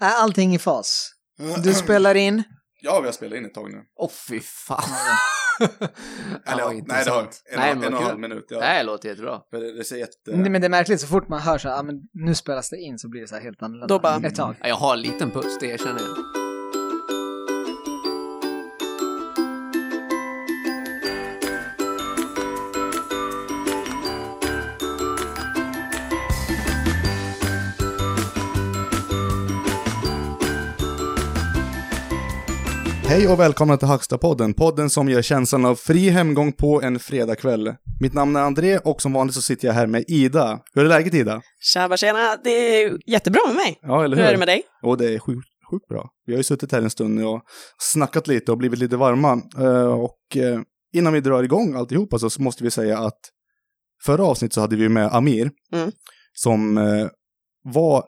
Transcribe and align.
Är 0.00 0.12
allting 0.12 0.54
i 0.54 0.58
fas? 0.58 1.10
Du 1.64 1.74
spelar 1.84 2.14
in? 2.14 2.42
Ja, 2.80 3.00
vi 3.00 3.06
har 3.06 3.12
spelat 3.12 3.38
in 3.38 3.44
ett 3.46 3.54
tag 3.54 3.70
nu. 3.72 3.78
Åh 3.96 4.10
fy 4.28 4.40
fan. 4.40 4.82
Eller 6.46 6.62
ja, 6.62 6.70
nej, 6.86 7.04
det 7.04 7.10
har 7.10 7.20
en, 7.20 7.28
Nej, 7.56 7.70
en, 7.70 7.78
men 7.78 7.94
och 7.94 8.00
en 8.00 8.06
halv 8.06 8.18
minut. 8.18 8.46
Ja. 8.48 8.58
Det 8.58 8.64
här 8.64 8.84
låter 8.84 9.08
jättebra. 9.08 9.40
För 9.50 9.60
det, 9.60 9.76
det 9.76 9.84
ser 9.84 9.96
jätte... 9.96 10.12
Nej, 10.26 10.50
Men 10.50 10.60
det 10.60 10.66
är 10.66 10.68
märkligt, 10.70 11.00
så 11.00 11.06
fort 11.06 11.28
man 11.28 11.40
hör 11.40 11.58
så 11.58 11.68
här, 11.68 11.78
ah, 11.78 11.82
men 11.82 11.94
nu 12.12 12.34
spelas 12.34 12.70
det 12.70 12.76
in 12.76 12.98
så 12.98 13.08
blir 13.08 13.20
det 13.20 13.28
så 13.28 13.34
här 13.34 13.42
helt 13.42 13.62
annorlunda. 13.62 13.86
Då 13.86 13.98
bara- 13.98 14.16
Ett 14.26 14.34
tag. 14.34 14.56
Ja, 14.60 14.68
Jag 14.68 14.76
har 14.76 14.94
en 14.94 15.00
liten 15.00 15.30
puls, 15.30 15.58
det 15.60 15.66
erkänner 15.66 16.00
jag. 16.02 16.45
Hej 33.08 33.28
och 33.28 33.40
välkomna 33.40 33.76
till 33.76 33.88
Hackstapodden, 33.88 34.54
podden 34.54 34.90
som 34.90 35.08
ger 35.08 35.22
känslan 35.22 35.64
av 35.64 35.74
fri 35.74 36.08
hemgång 36.08 36.52
på 36.52 36.82
en 36.82 36.98
fredagkväll. 36.98 37.74
Mitt 38.00 38.14
namn 38.14 38.36
är 38.36 38.40
André 38.40 38.78
och 38.78 39.02
som 39.02 39.12
vanligt 39.12 39.34
så 39.34 39.42
sitter 39.42 39.68
jag 39.68 39.74
här 39.74 39.86
med 39.86 40.04
Ida. 40.08 40.60
Hur 40.74 40.84
är 40.84 40.88
läget 40.88 41.14
Ida? 41.14 41.42
Tjaba 41.60 41.96
tjena, 41.96 42.36
det 42.44 42.50
är 42.50 42.98
jättebra 43.10 43.40
med 43.46 43.56
mig. 43.56 43.78
Ja, 43.82 44.04
eller 44.04 44.16
Hur 44.16 44.22
hur? 44.22 44.28
är 44.28 44.32
det 44.32 44.38
med 44.38 44.48
dig? 44.48 44.62
Och 44.82 44.98
det 44.98 45.14
är 45.14 45.18
sjukt, 45.18 45.48
sjukt 45.70 45.88
bra. 45.88 46.10
Vi 46.26 46.32
har 46.32 46.36
ju 46.38 46.42
suttit 46.44 46.72
här 46.72 46.82
en 46.82 46.90
stund 46.90 47.14
nu 47.14 47.24
och 47.24 47.42
snackat 47.78 48.26
lite 48.28 48.52
och 48.52 48.58
blivit 48.58 48.78
lite 48.78 48.96
varma. 48.96 49.42
Eh, 49.58 49.92
Och 49.92 50.36
eh, 50.36 50.60
innan 50.92 51.12
vi 51.12 51.20
drar 51.20 51.42
igång 51.42 51.74
alltihopa 51.74 52.18
så 52.18 52.42
måste 52.42 52.64
vi 52.64 52.70
säga 52.70 52.98
att 52.98 53.18
förra 54.04 54.24
avsnittet 54.24 54.54
så 54.54 54.60
hade 54.60 54.76
vi 54.76 54.88
med 54.88 55.14
Amir 55.14 55.50
Mm. 55.72 55.90
som 56.32 56.78
eh, 56.78 57.06
var 57.64 58.04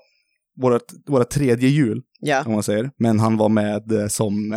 vårt, 0.60 0.82
våra 1.08 1.24
tredje 1.24 1.68
jul, 1.68 2.02
Ja, 2.20 2.42
om 2.46 2.52
man 2.52 2.62
säger. 2.62 2.90
Men 2.98 3.20
han 3.20 3.36
var 3.36 3.48
med 3.48 3.82
som 4.10 4.52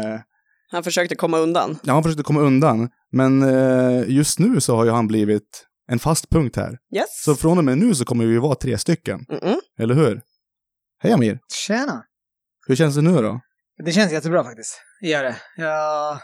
han 0.72 0.84
försökte 0.84 1.16
komma 1.16 1.38
undan. 1.38 1.80
Ja, 1.84 1.94
han 1.94 2.04
försökte 2.04 2.24
komma 2.24 2.42
undan. 2.42 2.90
Men 3.12 3.42
eh, 3.42 4.10
just 4.10 4.40
nu 4.40 4.62
så 4.62 4.76
har 4.76 4.86
ju 4.86 4.92
han 4.92 5.08
blivit 5.08 5.68
en 5.88 6.00
fast 6.00 6.30
punkt 6.30 6.56
här. 6.56 6.78
Yes. 6.96 7.24
Så 7.24 7.36
från 7.36 7.58
och 7.58 7.64
med 7.64 7.78
nu 7.78 7.96
så 7.96 8.06
kommer 8.06 8.26
vi 8.26 8.38
vara 8.38 8.56
tre 8.56 8.78
stycken. 8.78 9.20
Mm-mm. 9.20 9.60
Eller 9.80 9.96
hur? 9.96 10.22
Hej 11.00 11.14
Amir! 11.14 11.40
Tjena! 11.54 12.04
Hur 12.68 12.76
känns 12.76 12.96
det 12.96 13.02
nu 13.02 13.14
då? 13.14 13.42
Det 13.86 13.92
känns 13.92 14.12
jättebra 14.12 14.44
faktiskt. 14.44 14.82
Det 15.02 15.08
gör 15.08 15.24
det. 15.24 15.38
Ja... 15.58 16.20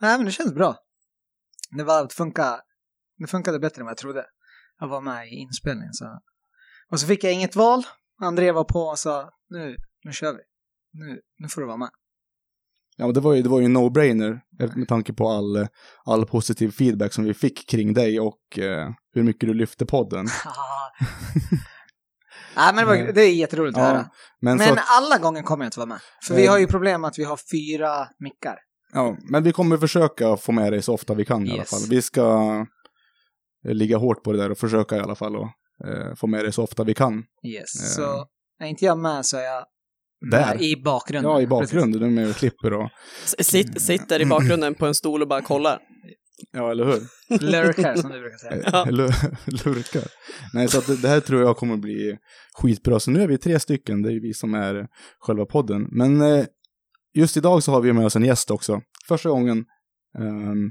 Nej, 0.00 0.16
men 0.18 0.26
det 0.26 0.32
känns 0.32 0.54
bra. 0.54 0.76
Det 1.76 1.84
var 1.84 2.04
att 2.04 2.12
funka... 2.12 2.60
Det 3.18 3.26
funkade 3.26 3.58
bättre 3.58 3.80
än 3.80 3.86
vad 3.86 3.90
jag 3.90 3.98
trodde. 3.98 4.24
Jag 4.80 4.88
var 4.88 5.00
med 5.00 5.28
i 5.28 5.30
inspelningen 5.30 5.92
så... 5.92 6.20
Och 6.90 7.00
så 7.00 7.06
fick 7.06 7.24
jag 7.24 7.32
inget 7.32 7.56
val. 7.56 7.82
André 8.22 8.52
var 8.52 8.64
på 8.64 8.80
och 8.80 8.98
sa 8.98 9.30
nu, 9.48 9.76
nu 10.04 10.12
kör 10.12 10.32
vi. 10.32 10.40
Nu, 10.92 11.20
nu 11.38 11.48
får 11.48 11.60
du 11.60 11.66
vara 11.66 11.76
med. 11.76 11.90
Ja, 12.96 13.04
men 13.04 13.14
det 13.14 13.20
var 13.20 13.34
ju, 13.34 13.42
det 13.42 13.48
var 13.48 13.58
ju 13.60 13.64
en 13.64 13.76
no-brainer 13.76 14.40
eh, 14.60 14.76
med 14.76 14.88
tanke 14.88 15.12
på 15.12 15.28
all, 15.28 15.56
eh, 15.56 15.66
all 16.04 16.26
positiv 16.26 16.70
feedback 16.70 17.12
som 17.12 17.24
vi 17.24 17.34
fick 17.34 17.68
kring 17.70 17.94
dig 17.94 18.20
och 18.20 18.58
eh, 18.58 18.88
hur 19.14 19.22
mycket 19.22 19.48
du 19.48 19.54
lyfte 19.54 19.86
podden. 19.86 20.26
Nej, 22.56 22.74
men 22.74 22.76
det, 22.76 22.84
var, 22.84 23.12
det 23.12 23.22
är 23.22 23.34
jätteroligt 23.34 23.78
att 23.78 23.82
Ja, 23.84 23.88
höra. 23.88 24.10
Men, 24.40 24.56
Men 24.58 24.72
att- 24.72 24.84
alla 24.88 25.18
gånger 25.18 25.42
kommer 25.42 25.64
jag 25.64 25.68
inte 25.68 25.78
vara 25.78 25.86
med. 25.88 25.98
För 26.28 26.34
vi 26.34 26.44
Eh. 26.46 26.50
har 26.50 26.58
ju 26.58 26.66
problem 26.66 27.04
att 27.04 27.18
vi 27.18 27.24
har 27.24 27.38
fyra 27.52 28.08
mickar. 28.18 28.58
ja, 28.92 29.16
men 29.30 29.42
vi 29.42 29.52
kommer 29.52 29.76
försöka 29.76 30.36
få 30.36 30.52
med 30.52 30.72
dig 30.72 30.82
så 30.82 30.94
ofta 30.94 31.14
vi 31.14 31.24
kan 31.24 31.46
i 31.46 31.50
alla 31.50 31.58
Yes. 31.58 31.70
fall. 31.70 31.80
Vi 31.90 32.02
ska 32.02 32.22
eh, 33.68 33.74
ligga 33.74 33.96
hårt 33.96 34.22
på 34.22 34.32
det 34.32 34.38
där 34.38 34.50
och 34.50 34.58
försöka 34.58 34.96
i 34.96 35.00
alla 35.00 35.14
fall 35.14 35.36
och 35.36 35.48
eh, 35.88 36.14
få 36.16 36.26
med 36.26 36.44
dig 36.44 36.52
så 36.52 36.62
ofta 36.62 36.84
vi 36.84 36.94
kan. 36.94 37.24
Yes. 37.46 37.94
Så 37.94 38.26
är 38.60 38.66
inte 38.66 38.84
jag 38.84 38.98
med 38.98 39.26
så 39.26 39.36
är 39.36 39.42
jag 39.42 39.64
Där. 40.30 40.62
i 40.62 40.76
bakgrunden. 40.76 41.30
Ja, 41.30 41.40
i 41.40 41.46
Precis. 41.46 41.72
bakgrunden. 41.72 42.14
Du 42.14 42.22
är 42.22 42.30
och 42.30 42.36
klipper 42.36 42.72
och... 42.72 42.90
Sitt, 43.24 43.82
sitter 43.82 44.20
i 44.20 44.26
bakgrunden 44.26 44.74
på 44.74 44.86
en 44.86 44.94
stol 44.94 45.22
och 45.22 45.28
bara 45.28 45.42
kollar. 45.42 45.78
Ja, 46.52 46.70
eller 46.70 46.84
hur? 46.84 47.00
Lurkar 47.40 47.96
som 47.96 48.10
du 48.10 48.20
brukar 48.20 48.38
säga. 48.38 48.62
Ja. 48.72 48.84
Lurkar. 49.46 50.04
Nej, 50.52 50.68
så 50.68 50.78
att 50.78 51.02
det, 51.02 51.08
här 51.08 51.20
tror 51.20 51.42
jag 51.42 51.56
kommer 51.56 51.76
bli 51.76 52.18
skitbra. 52.54 53.00
Så 53.00 53.10
nu 53.10 53.22
är 53.22 53.28
vi 53.28 53.38
tre 53.38 53.60
stycken, 53.60 54.02
det 54.02 54.08
är 54.08 54.12
ju 54.12 54.20
vi 54.20 54.34
som 54.34 54.54
är 54.54 54.86
själva 55.20 55.46
podden. 55.46 55.88
Men 55.90 56.22
eh, 56.22 56.44
just 57.14 57.36
idag 57.36 57.62
så 57.62 57.72
har 57.72 57.80
vi 57.80 57.92
med 57.92 58.06
oss 58.06 58.16
en 58.16 58.24
gäst 58.24 58.50
också. 58.50 58.80
Första 59.08 59.28
gången 59.28 59.64
ehm, 60.18 60.70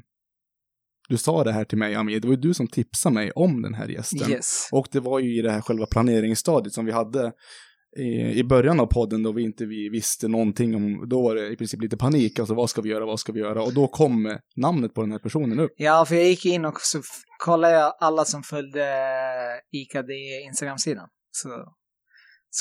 du 1.10 1.18
sa 1.18 1.44
det 1.44 1.52
här 1.52 1.66
till 1.66 1.78
mig, 1.78 1.96
Amir, 1.96 2.20
det 2.20 2.28
var 2.28 2.36
ju 2.36 2.42
du 2.42 2.54
som 2.54 2.68
tipsade 2.68 3.16
mig 3.16 3.32
om 3.32 3.62
den 3.62 3.74
här 3.74 3.88
gästen. 3.88 4.32
Yes. 4.32 4.70
Och 4.72 4.88
det 4.92 5.00
var 5.00 5.20
ju 5.20 5.40
i 5.40 5.42
det 5.42 5.52
här 5.52 5.62
själva 5.62 5.86
planeringsstadiet 5.86 6.74
som 6.74 6.86
vi 6.86 6.92
hade 6.92 7.32
i, 7.96 8.40
i 8.40 8.44
början 8.44 8.80
av 8.80 8.86
podden 8.86 9.24
då 9.24 9.32
vi 9.32 9.44
inte 9.44 9.66
vi 9.66 9.90
visste 9.90 10.28
någonting 10.28 10.76
om, 10.76 11.10
då 11.10 11.22
var 11.22 11.36
det 11.36 11.48
i 11.48 11.56
princip 11.56 11.82
lite 11.82 11.98
panik, 11.98 12.40
alltså 12.40 12.54
vad 12.54 12.70
ska 12.70 12.82
vi 12.82 12.90
göra, 12.90 13.06
vad 13.06 13.20
ska 13.20 13.32
vi 13.32 13.40
göra? 13.40 13.64
Och 13.64 13.74
då 13.74 13.88
kom 13.88 14.26
eh, 14.26 14.38
namnet 14.56 14.94
på 14.94 15.02
den 15.02 15.12
här 15.12 15.20
personen 15.20 15.60
upp. 15.60 15.72
Ja, 15.78 16.06
för 16.06 16.16
jag 16.16 16.26
gick 16.26 16.46
in 16.46 16.66
och 16.66 16.82
så 16.82 17.02
kollade 17.40 17.74
jag 17.74 17.94
alla 18.00 18.26
som 18.26 18.44
följde 18.44 18.86
IKD 19.72 20.10
Instagram-sidan. 20.48 21.10
Så 21.32 21.50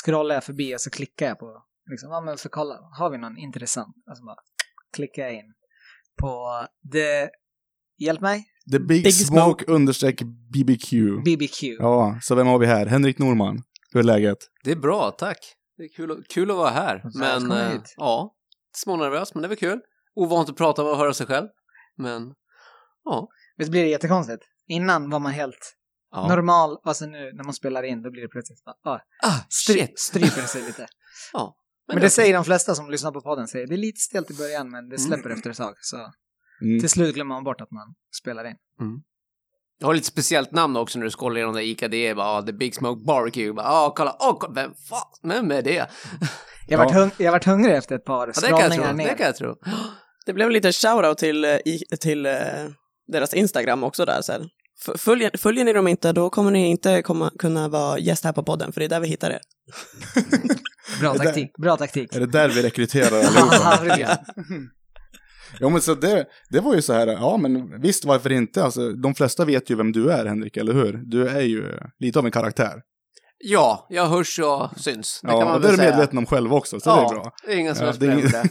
scrollade 0.03 0.33
jag 0.33 0.43
förbi 0.43 0.75
och 0.75 0.81
så 0.81 0.89
klickade 0.89 1.29
jag 1.29 1.39
på, 1.39 1.63
liksom, 1.91 2.09
ja 2.09 2.21
men 2.21 2.37
för 2.37 2.49
kolla, 2.49 2.75
har 2.99 3.09
vi 3.09 3.17
någon 3.17 3.37
intressant? 3.37 3.95
Alltså 4.09 4.25
bara 4.25 4.35
klickade 4.95 5.27
jag 5.27 5.35
in 5.35 5.53
på 6.21 6.65
det, 6.91 7.29
hjälp 7.99 8.21
mig, 8.21 8.45
The 8.71 8.79
Big, 8.79 9.03
Big 9.03 9.13
Smoke, 9.13 9.63
Smoke. 9.63 9.71
understreck 9.71 10.21
BBQ. 10.53 10.91
BBQ. 11.25 11.63
Ja, 11.79 12.19
så 12.21 12.35
vem 12.35 12.47
har 12.47 12.59
vi 12.59 12.65
här? 12.65 12.85
Henrik 12.85 13.19
Norman. 13.19 13.63
Hur 13.93 13.99
är 13.99 14.03
läget? 14.03 14.37
Det 14.63 14.71
är 14.71 14.75
bra, 14.75 15.11
tack. 15.11 15.37
Det 15.77 15.83
är 15.83 15.87
kul, 15.95 16.11
att- 16.11 16.27
kul 16.27 16.51
att 16.51 16.57
vara 16.57 16.69
här. 16.69 17.01
Men 17.19 17.51
hit. 17.71 17.93
ja, 17.97 18.35
smånervös, 18.75 19.33
men 19.33 19.41
det 19.41 19.45
är 19.45 19.49
väl 19.49 19.57
kul. 19.57 19.79
Ovant 20.15 20.49
att 20.49 20.57
prata 20.57 20.83
och 20.83 20.97
höra 20.97 21.13
sig 21.13 21.27
själv. 21.27 21.47
Men 21.97 22.33
ja. 23.03 23.27
Visst 23.57 23.71
blir 23.71 23.83
det 23.83 23.89
jättekonstigt? 23.89 24.43
Innan 24.67 25.09
var 25.09 25.19
man 25.19 25.31
helt 25.31 25.75
ja. 26.11 26.27
normal, 26.27 26.77
sen 26.95 27.11
nu 27.11 27.31
när 27.33 27.43
man 27.43 27.53
spelar 27.53 27.83
in 27.83 28.01
då 28.01 28.11
blir 28.11 28.21
det 28.21 28.27
plötsligt 28.27 28.63
bara, 28.63 28.75
ah, 28.93 28.99
Ah, 29.23 29.39
stry, 29.49 29.87
stryper 29.95 30.41
det 30.41 30.47
sig 30.47 30.61
lite. 30.61 30.87
Ja. 31.33 31.55
Men 31.87 31.99
det 32.01 32.09
säger 32.09 32.33
de 32.33 32.43
flesta 32.45 32.75
som 32.75 32.89
lyssnar 32.91 33.11
på 33.11 33.21
podden, 33.21 33.47
säger 33.47 33.67
det 33.67 33.75
är 33.75 33.77
lite 33.77 33.99
stelt 33.99 34.31
i 34.31 34.33
början 34.33 34.69
men 34.71 34.89
det 34.89 34.99
släpper 34.99 35.29
efter 35.29 35.49
ett 35.49 35.57
tag. 35.57 35.75
Så 35.81 35.97
Mm. 36.61 36.79
till 36.79 36.89
slut 36.89 37.15
glömmer 37.15 37.35
man 37.35 37.43
bort 37.43 37.61
att 37.61 37.71
man 37.71 37.95
spelar 38.21 38.45
in. 38.45 38.55
Jag 39.79 39.87
har 39.87 39.93
lite 39.93 40.07
speciellt 40.07 40.51
namn 40.51 40.77
också 40.77 40.99
när 40.99 41.05
du 41.05 41.11
scrollar 41.11 41.35
igenom 41.37 41.55
det 41.55 41.63
ICA. 41.63 41.87
Det 41.87 42.07
är 42.07 42.15
bara 42.15 42.27
ah, 42.27 42.41
The 42.41 42.53
Big 42.53 42.75
Smoke 42.75 43.05
Barbecue. 43.05 43.53
Bara, 43.53 43.67
ah, 43.67 43.93
kolla, 43.95 44.11
oh, 44.19 44.37
kolla, 44.39 44.53
vem 44.53 44.71
fan, 44.89 45.07
vem 45.29 45.51
är 45.51 45.61
det? 45.61 45.87
Jag 46.67 46.77
vart, 46.77 46.91
Ja. 46.93 46.97
hung- 46.99 47.11
jag 47.17 47.31
vart 47.31 47.45
hungrig 47.45 47.75
efter 47.75 47.95
ett 47.95 48.05
par 48.05 48.27
Ja, 48.27 48.33
scrollningar 48.33 48.93
ner. 48.93 49.07
Det 49.07 49.13
kan 49.15 49.25
jag 49.25 49.35
tro. 49.35 49.55
Det 50.25 50.33
blev 50.33 50.49
lite 50.51 50.71
shoutout 50.71 51.17
till, 51.17 51.45
eh, 51.45 51.51
i, 51.51 51.79
till 52.01 52.25
eh, 52.25 52.33
deras 53.07 53.33
Instagram 53.33 53.83
också 53.83 54.05
där. 54.05 54.21
Följer, 54.97 55.31
följer 55.37 55.65
ni 55.65 55.73
dem 55.73 55.87
inte, 55.87 56.11
då 56.11 56.29
kommer 56.29 56.51
ni 56.51 56.67
inte 56.69 57.01
komma, 57.01 57.31
kunna 57.39 57.67
vara 57.67 57.99
gäst 57.99 58.23
här 58.23 58.33
på 58.33 58.43
podden, 58.43 58.71
för 58.73 58.79
det 58.79 58.85
är 58.85 58.89
där 58.89 58.99
vi 58.99 59.07
hittar 59.07 59.31
er. 59.31 59.39
Bra 61.01 61.13
där- 61.13 61.19
taktik, 61.25 61.51
bra 61.61 61.77
taktik. 61.77 62.15
Är 62.15 62.19
det 62.19 62.25
där 62.25 62.49
vi 62.49 62.61
rekryterar 62.61 63.23
allihopa? 63.23 64.17
Ja, 65.59 65.69
men 65.69 65.81
så 65.81 65.95
det, 65.95 66.25
det 66.49 66.59
var 66.59 66.75
ju 66.75 66.81
så 66.81 66.93
här, 66.93 67.07
ja 67.07 67.37
men 67.37 67.81
visst 67.81 68.05
varför 68.05 68.31
inte? 68.31 68.63
Alltså, 68.63 68.89
de 68.89 69.15
flesta 69.15 69.45
vet 69.45 69.69
ju 69.69 69.75
vem 69.75 69.91
du 69.91 70.11
är 70.11 70.25
Henrik, 70.25 70.57
eller 70.57 70.73
hur? 70.73 71.01
Du 71.05 71.27
är 71.27 71.41
ju 71.41 71.79
lite 71.99 72.19
av 72.19 72.25
en 72.25 72.31
karaktär. 72.31 72.81
Ja, 73.45 73.87
jag 73.89 74.07
hörs 74.07 74.39
och 74.39 74.69
syns. 74.79 75.19
Det 75.21 75.27
kan 75.27 75.39
ja, 75.39 75.45
man 75.45 75.55
och 75.55 75.61
det 75.61 75.67
är 75.67 75.71
du 75.71 75.77
medveten 75.77 76.17
om 76.17 76.25
själv 76.25 76.53
också, 76.53 76.79
så 76.79 76.89
ja, 76.89 76.95
det 76.95 77.01
är 77.01 77.09
bra. 77.09 77.31
det 77.45 77.53
är 77.53 77.57
ingen 77.57 77.75
som 77.75 77.85
Ja, 77.85 77.87
helst 77.87 78.33
det 78.33 78.49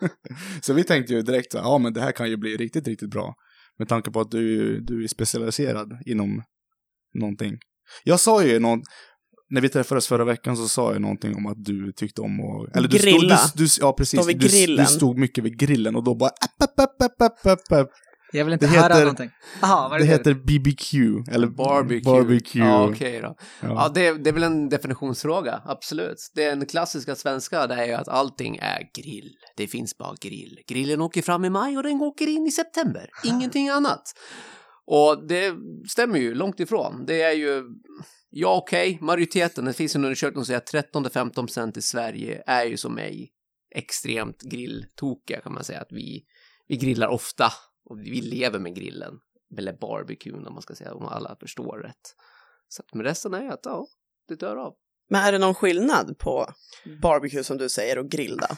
det. 0.00 0.08
så 0.62 0.72
vi 0.72 0.84
tänkte 0.84 1.12
ju 1.12 1.22
direkt 1.22 1.52
så 1.52 1.58
här, 1.58 1.64
ja 1.64 1.78
men 1.78 1.92
det 1.92 2.00
här 2.00 2.12
kan 2.12 2.30
ju 2.30 2.36
bli 2.36 2.56
riktigt, 2.56 2.88
riktigt 2.88 3.10
bra. 3.10 3.34
Med 3.78 3.88
tanke 3.88 4.10
på 4.10 4.20
att 4.20 4.30
du, 4.30 4.80
du 4.80 5.04
är 5.04 5.08
specialiserad 5.08 5.98
inom 6.06 6.42
någonting. 7.14 7.58
Jag 8.04 8.20
sa 8.20 8.44
ju 8.44 8.58
någon, 8.58 8.82
när 9.52 9.60
vi 9.60 9.68
träffades 9.68 10.06
förra 10.08 10.24
veckan 10.24 10.56
så 10.56 10.68
sa 10.68 10.92
jag 10.92 11.00
någonting 11.02 11.36
om 11.36 11.46
att 11.46 11.64
du 11.64 11.92
tyckte 11.92 12.20
om 12.20 12.40
att... 12.40 12.76
Eller 12.76 12.88
du 12.88 12.98
Grilla. 12.98 13.36
Stod, 13.36 13.58
du, 13.58 13.64
du, 13.64 13.70
ja, 13.80 13.92
precis. 13.92 14.26
Du, 14.26 14.76
du 14.76 14.86
stod 14.86 15.18
mycket 15.18 15.44
vid 15.44 15.58
grillen 15.58 15.96
och 15.96 16.04
då 16.04 16.14
bara... 16.14 16.30
App, 16.58 16.80
app, 16.80 17.46
app. 17.72 17.88
Jag 18.34 18.44
vill 18.44 18.52
inte 18.52 18.66
Det 18.66 18.70
höra 18.72 18.82
heter- 18.94 19.00
någonting. 19.00 19.30
Är 19.62 19.90
Det 19.90 19.98
det? 19.98 20.04
heter 20.04 20.34
BBQ. 20.34 20.94
Eller 21.34 21.46
Barbecue. 21.46 22.00
barbecue. 22.12 22.64
Ja, 22.64 22.88
okej 22.88 23.20
då. 23.20 23.34
Ja. 23.60 23.68
Ja, 23.68 23.88
det, 23.94 24.12
det 24.12 24.30
är 24.30 24.34
väl 24.34 24.42
en 24.42 24.68
definitionsfråga, 24.68 25.62
absolut. 25.66 26.30
Den 26.34 26.66
klassiska 26.66 27.14
svenska 27.14 27.66
det 27.66 27.74
är 27.74 27.86
ju 27.86 27.92
att 27.92 28.08
allting 28.08 28.56
är 28.56 28.78
grill. 29.02 29.30
Det 29.56 29.66
finns 29.66 29.98
bara 29.98 30.14
grill. 30.20 30.58
Grillen 30.68 31.00
åker 31.00 31.22
fram 31.22 31.44
i 31.44 31.50
maj 31.50 31.76
och 31.76 31.82
den 31.82 32.00
åker 32.00 32.28
in 32.28 32.46
i 32.46 32.50
september. 32.50 33.08
Ingenting 33.24 33.68
annat. 33.68 34.02
Och 34.86 35.26
det 35.28 35.54
stämmer 35.88 36.18
ju 36.18 36.34
långt 36.34 36.60
ifrån. 36.60 37.04
Det 37.06 37.22
är 37.22 37.32
ju, 37.32 37.62
ja 38.32 38.56
okej, 38.56 38.98
majoriteten, 39.00 39.64
det 39.64 39.72
finns 39.72 39.96
en 39.96 40.04
undersökning 40.04 40.44
som 40.44 40.46
säger 40.46 40.82
att 40.82 40.92
13-15% 40.92 41.78
i 41.78 41.82
Sverige 41.82 42.42
är 42.46 42.64
ju 42.64 42.76
som 42.76 42.94
mig 42.94 43.32
extremt 43.74 44.42
grilltokiga 44.42 45.40
kan 45.40 45.52
man 45.54 45.64
säga. 45.64 45.80
Att 45.80 45.92
vi, 45.92 46.24
vi 46.68 46.76
grillar 46.76 47.08
ofta 47.08 47.52
och 47.84 47.98
vi 47.98 48.20
lever 48.20 48.58
med 48.58 48.74
grillen. 48.74 49.18
Eller 49.58 49.72
barbecuen 49.72 50.46
om 50.46 50.52
man 50.52 50.62
ska 50.62 50.74
säga, 50.74 50.94
om 50.94 51.06
alla 51.06 51.36
förstår 51.40 51.78
rätt. 51.78 52.16
Så 52.68 52.82
att 52.82 52.94
med 52.94 53.06
resten 53.06 53.34
är 53.34 53.48
att, 53.48 53.60
ja, 53.62 53.86
det 54.28 54.34
dör 54.34 54.56
av. 54.56 54.74
Men 55.10 55.22
är 55.22 55.32
det 55.32 55.38
någon 55.38 55.54
skillnad 55.54 56.18
på 56.18 56.46
barbecue 57.02 57.44
som 57.44 57.58
du 57.58 57.68
säger 57.68 57.98
och 57.98 58.10
grill 58.10 58.36
då? 58.36 58.56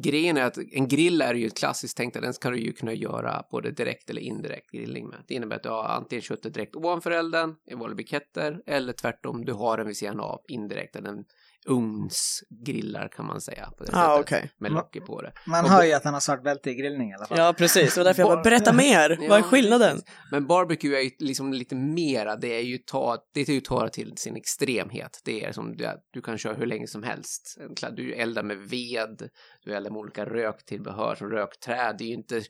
Grejen 0.00 0.36
är 0.36 0.42
att 0.42 0.58
en 0.58 0.88
grill 0.88 1.22
är 1.22 1.34
ju 1.34 1.46
ett 1.46 1.56
klassiskt 1.56 1.96
tänkt 1.96 2.16
att 2.16 2.22
den 2.22 2.34
ska 2.34 2.50
du 2.50 2.58
ju 2.58 2.72
kunna 2.72 2.92
göra 2.92 3.44
både 3.50 3.70
direkt 3.70 4.10
eller 4.10 4.20
indirekt 4.20 4.70
grillning 4.70 5.08
med. 5.08 5.18
Det 5.26 5.34
innebär 5.34 5.56
att 5.56 5.62
du 5.62 5.68
har 5.68 5.84
antingen 5.84 6.22
köttet 6.22 6.54
direkt 6.54 6.76
ovanför 6.76 7.10
elden 7.10 7.56
i 7.66 7.74
vanliga 7.74 7.94
briketter 7.94 8.62
eller 8.66 8.92
tvärtom 8.92 9.44
du 9.44 9.52
har 9.52 9.76
den 9.76 9.86
vid 9.86 9.96
sidan 9.96 10.20
av 10.20 10.40
indirekt. 10.48 10.96
eller 10.96 11.24
ugnsgrillar 11.66 13.08
kan 13.08 13.26
man 13.26 13.40
säga 13.40 13.70
på 13.78 13.84
det 13.84 13.90
Ja, 13.92 14.16
sättet. 14.16 14.20
okej. 14.40 14.50
Med 14.58 14.72
locket 14.72 15.06
på 15.06 15.22
det. 15.22 15.32
Man 15.46 15.64
Och 15.64 15.70
hör 15.70 15.84
ju 15.84 15.92
att 15.92 16.04
han 16.04 16.14
har 16.14 16.20
svart 16.20 16.42
bälte 16.42 16.70
i 16.70 16.74
grillning 16.74 17.10
i 17.10 17.14
alla 17.14 17.26
fall. 17.26 17.38
Ja, 17.38 17.52
precis. 17.58 17.96
Och 17.98 18.04
därför 18.04 18.22
jag 18.22 18.28
bara, 18.28 18.42
berätta 18.42 18.72
mer. 18.76 19.16
Vad 19.28 19.38
är 19.38 19.42
Ja, 19.42 19.42
skillnaden? 19.42 19.96
precis. 19.96 20.10
Men 20.30 20.46
barbecue 20.46 20.96
är 20.98 21.02
ju 21.02 21.10
liksom 21.18 21.52
lite 21.52 21.74
mera, 21.74 22.36
det 22.36 22.54
är 22.58 22.62
ju 22.62 22.78
ta, 22.78 23.16
det 23.34 23.40
är 23.40 23.50
ju 23.52 23.60
ta 23.60 23.88
till 23.88 24.16
sin 24.16 24.36
extremhet. 24.36 25.20
Det 25.24 25.44
är 25.44 25.52
som 25.52 25.76
du, 25.76 25.88
du 26.10 26.20
kan 26.22 26.38
köra 26.38 26.54
hur 26.54 26.66
länge 26.66 26.86
som 26.86 27.02
helst. 27.02 27.58
Du 27.96 28.12
eldar 28.14 28.42
med 28.42 28.56
ved, 28.58 29.28
du 29.64 29.74
eldar 29.74 29.90
med 29.90 29.98
olika 29.98 30.24
röktillbehör 30.24 31.14
som 31.14 31.30
rökträd. 31.30 31.94
Det 31.98 32.04
är 32.04 32.08
ju 32.08 32.14
inte 32.14 32.42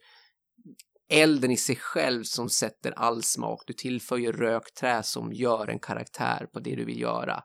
elden 1.10 1.50
i 1.50 1.56
sig 1.56 1.76
själv 1.76 2.22
som 2.24 2.48
sätter 2.48 2.92
all 2.96 3.22
smak. 3.22 3.62
Du 3.66 3.72
tillför 3.72 4.16
ju 4.16 4.32
rökträ 4.32 5.02
som 5.02 5.32
gör 5.32 5.68
en 5.70 5.78
karaktär 5.78 6.46
på 6.52 6.60
det 6.60 6.74
du 6.76 6.84
vill 6.84 7.00
göra. 7.00 7.42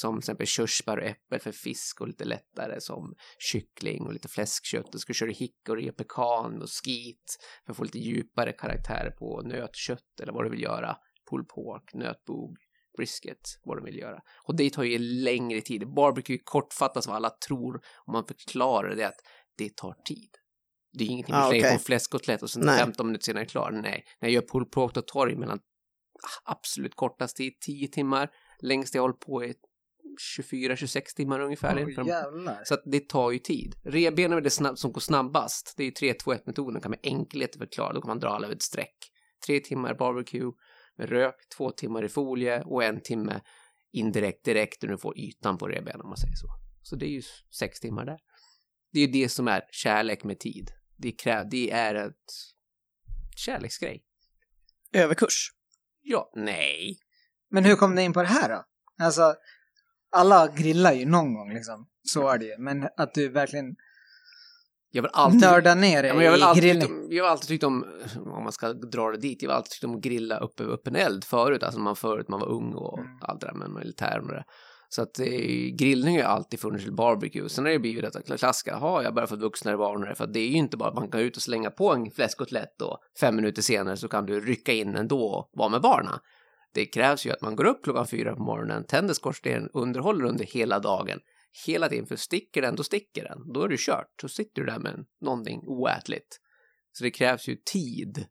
Som 0.00 0.14
till 0.14 0.18
exempel 0.18 0.46
körsbär 0.46 0.96
och 0.96 1.04
äppel 1.04 1.40
för 1.40 1.52
fisk 1.52 2.00
och 2.00 2.08
lite 2.08 2.24
lättare 2.24 2.80
som 2.80 3.14
kyckling 3.38 4.02
och 4.06 4.12
lite 4.12 4.28
fläskkött. 4.28 4.92
Du 4.92 4.98
ska 4.98 5.12
köra 5.12 5.30
hickory 5.30 5.90
och 5.90 5.96
pekan 5.96 6.62
och 6.62 6.68
skit 6.84 7.36
för 7.64 7.72
att 7.72 7.76
få 7.76 7.84
lite 7.84 7.98
djupare 7.98 8.52
karaktär 8.52 9.14
på 9.18 9.42
nötkött 9.42 10.20
eller 10.22 10.32
vad 10.32 10.44
du 10.44 10.50
vill 10.50 10.62
göra. 10.62 10.96
Pulled 11.30 11.48
pork, 11.48 11.94
nötbog, 11.94 12.56
brisket, 12.96 13.40
vad 13.64 13.78
du 13.78 13.84
vill 13.84 13.98
göra. 13.98 14.20
Och 14.44 14.56
det 14.56 14.70
tar 14.70 14.82
ju 14.82 14.98
längre 14.98 15.60
tid. 15.60 15.94
Barbecue 15.94 16.38
kortfattas 16.44 17.06
vad 17.06 17.16
alla 17.16 17.30
tror 17.30 17.80
om 18.06 18.12
man 18.12 18.26
förklarar 18.26 18.96
det 18.96 19.04
att 19.06 19.20
det 19.56 19.76
tar 19.76 19.94
tid. 20.04 20.30
Det 20.92 21.04
är 21.04 21.08
ingenting 21.08 21.34
Ah, 21.34 21.44
du 21.44 21.48
slänger 21.48 21.62
okej. 21.64 21.70
på 21.70 21.74
en 21.74 21.84
fläskkotlett 21.84 22.42
och 22.42 22.50
sen 22.50 22.62
Nej. 22.66 22.78
15 22.78 23.06
minuter 23.06 23.24
senare 23.24 23.44
är 23.44 23.48
klar. 23.48 23.70
Nej, 23.70 24.04
när 24.20 24.28
jag 24.28 24.30
gör 24.30 24.42
pulled 24.52 24.70
pork 24.70 24.94
då 24.94 25.02
tar 25.02 25.26
det 25.26 25.36
mellan 25.36 25.58
ah, 25.58 26.52
absolut 26.52 26.94
kortast 26.94 27.36
tid, 27.36 27.52
10 27.60 27.88
timmar. 27.88 28.30
Längst 28.62 28.94
jag 28.94 29.02
hållit 29.02 29.20
på 29.20 29.44
i 29.44 29.54
24-26 30.38 31.02
timmar 31.16 31.40
ungefär. 31.40 31.94
För- 31.94 32.06
jävlar. 32.06 32.60
så 32.64 32.74
att 32.74 32.82
det 32.84 33.08
tar 33.08 33.30
ju 33.30 33.38
tid. 33.38 33.74
Revbenen 33.84 34.38
är 34.38 34.42
det 34.42 34.50
snabb, 34.50 34.78
som 34.78 34.92
går 34.92 35.00
snabbast. 35.00 35.74
Det 35.76 35.82
är 35.82 35.84
ju 36.02 36.12
3-2-1-metoden 36.12 36.80
kan 36.80 36.90
med 36.90 37.00
enkelhet 37.02 37.56
förklara. 37.56 37.92
Då 37.92 38.00
kan 38.00 38.08
man 38.08 38.18
dra 38.18 38.28
alla 38.28 38.46
över 38.46 38.56
ett 38.56 38.62
streck. 38.62 38.96
Tre 39.46 39.60
timmar 39.60 39.94
barbecue 39.94 40.52
med 40.96 41.08
rök, 41.08 41.34
två 41.56 41.70
timmar 41.70 42.04
i 42.04 42.08
folie 42.08 42.62
och 42.62 42.84
en 42.84 43.00
timme 43.00 43.40
indirekt 43.92 44.44
direkt 44.44 44.82
när 44.82 44.90
du 44.90 44.98
får 44.98 45.18
ytan 45.18 45.58
på 45.58 45.68
revbenen 45.68 46.00
om 46.00 46.08
man 46.08 46.16
säger 46.16 46.34
så. 46.34 46.48
Så 46.82 46.96
det 46.96 47.06
är 47.06 47.10
ju 47.10 47.22
sex 47.58 47.80
timmar 47.80 48.04
där. 48.04 48.18
Det 48.92 49.00
är 49.00 49.06
ju 49.06 49.12
det 49.12 49.28
som 49.28 49.48
är 49.48 49.62
kärlek 49.70 50.24
med 50.24 50.38
tid. 50.40 50.70
Det, 50.96 51.12
kräv, 51.12 51.48
det 51.50 51.70
är 51.70 51.94
ett 51.94 52.14
kärleksgrej. 53.36 54.02
Överkurs. 54.92 55.50
Ja, 56.02 56.32
nej. 56.36 56.98
Men 57.50 57.64
hur 57.64 57.76
kom 57.76 57.94
ni 57.94 58.02
in 58.02 58.12
på 58.12 58.22
det 58.22 58.28
här 58.28 58.48
då? 58.48 58.64
Alltså, 59.04 59.34
alla 60.16 60.48
grillar 60.48 60.92
ju 60.92 61.06
någon 61.06 61.34
gång 61.34 61.54
liksom. 61.54 61.86
Så 62.02 62.28
är 62.28 62.38
det 62.38 62.44
ju. 62.44 62.58
Men 62.58 62.88
att 62.96 63.14
du 63.14 63.28
verkligen 63.28 63.76
Jag 64.90 65.02
vill 65.02 65.10
alltid... 65.14 65.40
nördar 65.40 65.74
ner 65.76 66.02
dig 66.02 66.10
Ja, 66.14 66.22
jag, 66.22 66.24
i 66.24 66.30
väl 66.30 66.42
alltid 66.42 66.62
tyckt 66.62 66.74
grillning. 66.80 67.04
om, 67.04 67.12
jag 67.12 67.24
har 67.24 67.30
alltid 67.30 67.48
tyckt 67.48 67.64
om, 67.64 67.84
om 68.16 68.42
man 68.42 68.52
ska 68.52 68.72
dra 68.72 69.10
det 69.10 69.18
dit, 69.18 69.42
jag 69.42 69.50
har 69.50 69.56
alltid 69.56 69.70
tyckt 69.70 69.84
om 69.84 69.94
att 69.94 70.00
grilla 70.02 70.38
uppe 70.38 70.64
öppen 70.64 70.96
eld 70.96 71.24
förut, 71.24 71.62
alltså 71.62 71.80
man 71.80 71.96
förut 71.96 72.28
man 72.28 72.40
var 72.40 72.48
ung 72.48 72.72
och 72.74 72.98
Mm. 72.98 73.10
allt 73.22 73.40
det 73.40 73.46
där 73.46 73.54
med 73.54 73.70
militären 73.70 74.24
och 74.24 74.32
det. 74.32 74.44
Så 74.90 75.02
att 75.02 75.18
eh, 75.20 75.26
grillning 75.78 76.14
har 76.14 76.22
ju 76.22 76.28
alltid 76.28 76.60
funnits 76.60 76.84
till 76.84 76.94
barbecue. 76.94 77.48
Sen 77.48 77.64
har 77.64 77.72
det 77.72 77.78
blivit 77.78 78.02
detta 78.04 78.22
klassiska, 78.22 78.70
jaha, 78.70 79.02
jag 79.02 79.14
börjar 79.14 79.26
få 79.26 79.34
ett 79.34 79.40
vuxnare 79.40 79.76
barn 79.76 80.14
för 80.16 80.26
det 80.26 80.40
är 80.40 80.48
ju 80.48 80.56
inte 80.56 80.76
bara 80.76 80.88
att 80.88 80.94
man 80.94 81.10
kan 81.10 81.20
ut 81.20 81.36
och 81.36 81.42
slänga 81.42 81.70
på 81.70 81.92
en 81.94 82.10
fläskkotlett 82.10 82.82
och 82.82 82.98
fem 83.20 83.36
minuter 83.36 83.62
senare 83.62 83.96
så 83.96 84.08
kan 84.08 84.26
du 84.26 84.40
rycka 84.40 84.72
in 84.72 84.94
ändå 84.96 85.22
och 85.26 85.50
vara 85.52 85.68
med 85.68 85.80
barna. 85.80 86.20
Det 86.74 86.86
krävs 86.86 87.26
ju 87.26 87.30
att 87.30 87.42
man 87.42 87.56
går 87.56 87.64
upp 87.64 87.84
klockan 87.84 88.06
fyra 88.06 88.36
på 88.36 88.42
morgonen, 88.42 88.84
tänder 88.84 89.14
skorsten, 89.14 89.68
underhåller 89.72 90.24
under 90.24 90.44
hela 90.44 90.78
dagen, 90.78 91.20
hela 91.66 91.88
tiden, 91.88 92.06
för 92.06 92.16
sticker 92.16 92.62
den, 92.62 92.76
då 92.76 92.82
sticker 92.82 93.24
den. 93.24 93.52
Då 93.52 93.62
är 93.62 93.68
du 93.68 93.76
kört, 93.78 94.12
då 94.22 94.28
sitter 94.28 94.62
du 94.62 94.66
där 94.66 94.78
med 94.78 95.04
någonting 95.20 95.60
oätligt. 95.66 96.40
Så 96.92 97.04
det 97.04 97.10
krävs 97.10 97.48
ju 97.48 97.56
tid 97.72 98.26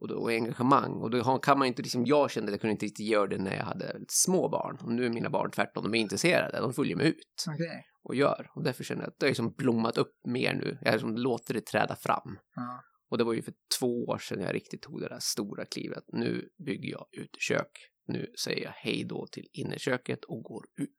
och, 0.00 0.08
då, 0.08 0.14
och 0.14 0.30
engagemang. 0.30 0.92
Och 0.92 1.10
då 1.10 1.38
kan 1.38 1.58
man 1.58 1.68
inte, 1.68 1.82
liksom, 1.82 2.06
jag 2.06 2.30
kände 2.30 2.50
att 2.50 2.52
jag 2.52 2.60
kunde 2.60 2.72
inte 2.72 2.86
riktigt 2.86 3.06
göra 3.06 3.26
det 3.26 3.38
när 3.38 3.56
jag 3.56 3.64
hade 3.64 4.00
små 4.08 4.48
barn. 4.48 4.78
Och 4.82 4.92
nu 4.92 5.06
är 5.06 5.10
mina 5.10 5.30
barn 5.30 5.50
tvärtom, 5.50 5.82
de 5.84 5.94
är 5.94 6.00
intresserade, 6.00 6.60
de 6.60 6.74
följer 6.74 6.96
med 6.96 7.06
ut 7.06 7.44
Okej. 7.48 7.84
och 8.02 8.14
gör. 8.14 8.50
Och 8.54 8.62
därför 8.62 8.84
känner 8.84 9.02
jag 9.02 9.08
att 9.08 9.18
det 9.18 9.26
har 9.26 9.30
liksom 9.30 9.54
blommat 9.58 9.98
upp 9.98 10.14
mer 10.26 10.54
nu. 10.54 10.78
Jag 10.80 10.92
liksom 10.92 11.16
låter 11.16 11.54
det 11.54 11.66
träda 11.66 11.96
fram. 11.96 12.38
Ja. 12.54 12.82
Och 13.10 13.18
det 13.18 13.24
var 13.24 13.32
ju 13.34 13.42
för 13.42 13.54
två 13.80 14.04
år 14.04 14.18
sedan 14.18 14.40
jag 14.40 14.54
riktigt 14.54 14.82
tog 14.82 15.00
det 15.00 15.08
där 15.08 15.18
stora 15.20 15.64
klivet. 15.64 16.04
Nu 16.12 16.48
bygger 16.66 16.90
jag 16.90 17.06
utekök. 17.12 17.70
Nu 18.08 18.26
säger 18.44 18.64
jag 18.64 18.70
hej 18.70 19.04
då 19.08 19.26
till 19.32 19.46
innerköket 19.52 20.24
och 20.24 20.42
går 20.42 20.64
ut. 20.80 20.90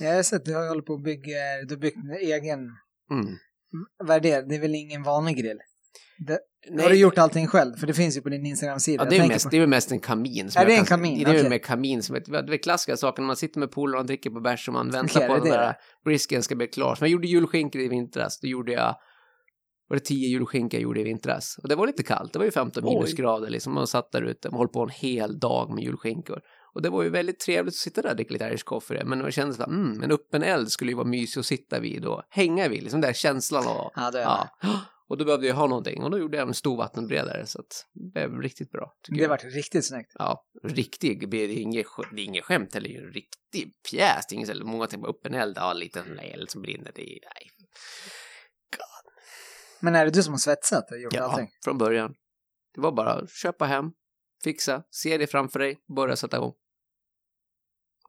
Jag 0.00 0.14
har 0.14 0.22
sett, 0.22 0.44
du 0.44 0.54
har 0.54 0.68
hållit 0.68 0.86
på 0.86 0.92
och 0.92 1.02
bygger, 1.02 1.66
du 1.68 1.74
har 1.74 1.80
byggt 1.80 1.96
en 1.96 2.10
egen, 2.28 2.58
Mm. 3.10 3.36
vad 4.04 4.16
är 4.16 4.20
det? 4.20 4.48
Det 4.48 4.54
är 4.54 4.60
väl 4.60 4.74
ingen 4.74 5.02
vanlig 5.02 5.36
grill? 5.36 5.58
Det, 6.26 6.38
Nej, 6.70 6.82
har 6.82 6.90
du 6.90 6.96
gjort 6.98 7.18
allting 7.18 7.46
själv? 7.46 7.74
För 7.76 7.86
det 7.86 7.94
finns 7.94 8.16
ju 8.16 8.20
på 8.22 8.28
din 8.28 8.46
Instagram-sida. 8.46 9.04
Ja, 9.04 9.10
det 9.10 9.16
är, 9.16 9.28
mest, 9.28 9.44
på- 9.44 9.50
det 9.50 9.56
är 9.56 9.66
mest 9.66 9.92
en 9.92 10.00
kamin. 10.00 10.50
som 10.50 10.62
Är 10.62 10.66
det 10.66 10.72
jag 10.72 10.78
en 10.80 10.84
kan- 10.86 10.98
kamin? 10.98 11.18
Det 11.24 11.30
är 11.30 11.38
Okej. 11.38 11.48
med 11.48 11.64
kamin 11.64 12.02
som 12.02 12.16
ett, 12.16 12.24
det 12.24 12.38
är 12.54 12.56
klassiska 12.56 12.96
saker 12.96 13.22
när 13.22 13.26
man 13.26 13.36
sitter 13.36 13.60
med 13.60 13.70
polare 13.70 14.00
och 14.00 14.06
dricker 14.06 14.30
på 14.30 14.40
bärs 14.40 14.68
och 14.68 14.74
man 14.74 14.90
väntar 14.90 15.16
Okej, 15.18 15.28
på 15.28 15.34
att 15.34 15.42
den 15.42 15.52
där 15.52 15.74
brisken 16.04 16.42
ska 16.42 16.56
bli 16.56 16.66
klar. 16.66 16.94
Så 16.94 17.04
jag 17.04 17.10
gjorde 17.10 17.26
julskinkor 17.28 17.82
i 17.82 17.88
vintras. 17.88 18.40
Då 18.40 18.48
gjorde 18.48 18.72
jag, 18.72 18.96
var 19.90 19.96
det 19.96 20.04
tio 20.04 20.28
julskinkor 20.28 20.80
jag 20.80 20.82
gjorde 20.82 21.00
i 21.00 21.04
vintras. 21.04 21.58
Och 21.62 21.68
det 21.68 21.74
var 21.74 21.86
lite 21.86 22.02
kallt, 22.02 22.32
det 22.32 22.38
var 22.38 22.46
ju 22.46 22.52
15 22.52 22.84
Oj. 22.84 22.94
minusgrader 22.94 23.50
liksom. 23.50 23.74
Man 23.74 23.86
satt 23.86 24.12
där 24.12 24.22
ute, 24.22 24.50
man 24.50 24.58
höll 24.58 24.68
på 24.68 24.82
en 24.82 24.88
hel 24.88 25.38
dag 25.38 25.74
med 25.74 25.84
julskinkor. 25.84 26.40
Och 26.74 26.82
det 26.82 26.90
var 26.90 27.02
ju 27.02 27.10
väldigt 27.10 27.40
trevligt 27.40 27.72
att 27.72 27.76
sitta 27.76 28.02
där 28.02 28.10
och 28.10 28.16
dricka 28.16 28.32
lite 28.32 28.44
Irish 28.44 28.64
coffee. 28.64 29.04
Men 29.04 29.18
det 29.18 29.32
kändes 29.32 29.56
som 29.56 29.64
mm, 29.64 30.02
en 30.02 30.10
öppen 30.10 30.42
eld 30.42 30.70
skulle 30.70 30.90
ju 30.90 30.96
vara 30.96 31.06
mysig 31.06 31.40
att 31.40 31.46
sitta 31.46 31.80
vid 31.80 32.04
och 32.04 32.22
hänga 32.28 32.68
vid. 32.68 32.82
Liksom 32.82 33.00
den 33.00 33.08
där 33.08 33.14
känslan 33.14 33.66
av 33.66 33.90
Ja, 33.94 34.10
det 34.10 34.18
är 34.18 34.22
Ja. 34.22 34.48
Och 35.08 35.18
då 35.18 35.24
behövde 35.24 35.46
jag 35.46 35.54
ha 35.54 35.66
någonting 35.66 36.02
och 36.02 36.10
då 36.10 36.18
gjorde 36.18 36.36
jag 36.36 36.48
en 36.48 36.54
stor 36.54 36.76
vattenberedare 36.76 37.46
så 37.46 37.60
att 37.60 37.86
det 37.94 38.28
blev 38.28 38.42
riktigt 38.42 38.70
bra. 38.70 38.92
det. 39.08 39.26
Varit 39.26 39.44
riktigt 39.44 39.84
snyggt. 39.84 40.12
Ja, 40.18 40.44
riktig, 40.62 41.30
det 41.30 41.36
är 41.36 41.48
inget, 41.48 41.86
det 42.12 42.20
är 42.20 42.24
inget 42.24 42.44
skämt 42.44 42.76
eller 42.76 42.90
en 42.90 43.12
riktig 43.12 43.72
pjäs. 43.90 44.26
Det 44.28 44.34
är 44.34 44.36
inget 44.36 44.66
många 44.66 44.86
tänker 44.86 45.06
på 45.06 45.10
öppen 45.10 45.34
eld, 45.34 45.56
ja, 45.56 45.70
en 45.70 45.78
liten 45.78 46.18
eld 46.18 46.50
som 46.50 46.62
brinner. 46.62 46.92
Det 46.94 47.02
är, 47.02 47.18
nej. 47.34 47.50
Men 49.82 49.94
är 49.94 50.04
det 50.04 50.10
du 50.10 50.22
som 50.22 50.32
har 50.32 50.38
svetsat 50.38 50.90
och 50.90 50.98
gjort 51.00 51.14
Ja, 51.14 51.22
allting? 51.22 51.48
från 51.64 51.78
början. 51.78 52.14
Det 52.74 52.80
var 52.80 52.92
bara 52.92 53.12
att 53.12 53.30
köpa 53.30 53.64
hem, 53.64 53.84
fixa, 54.44 54.82
se 54.90 55.18
det 55.18 55.26
framför 55.26 55.58
dig, 55.58 55.76
börja 55.96 56.16
sätta 56.16 56.36
igång. 56.36 56.52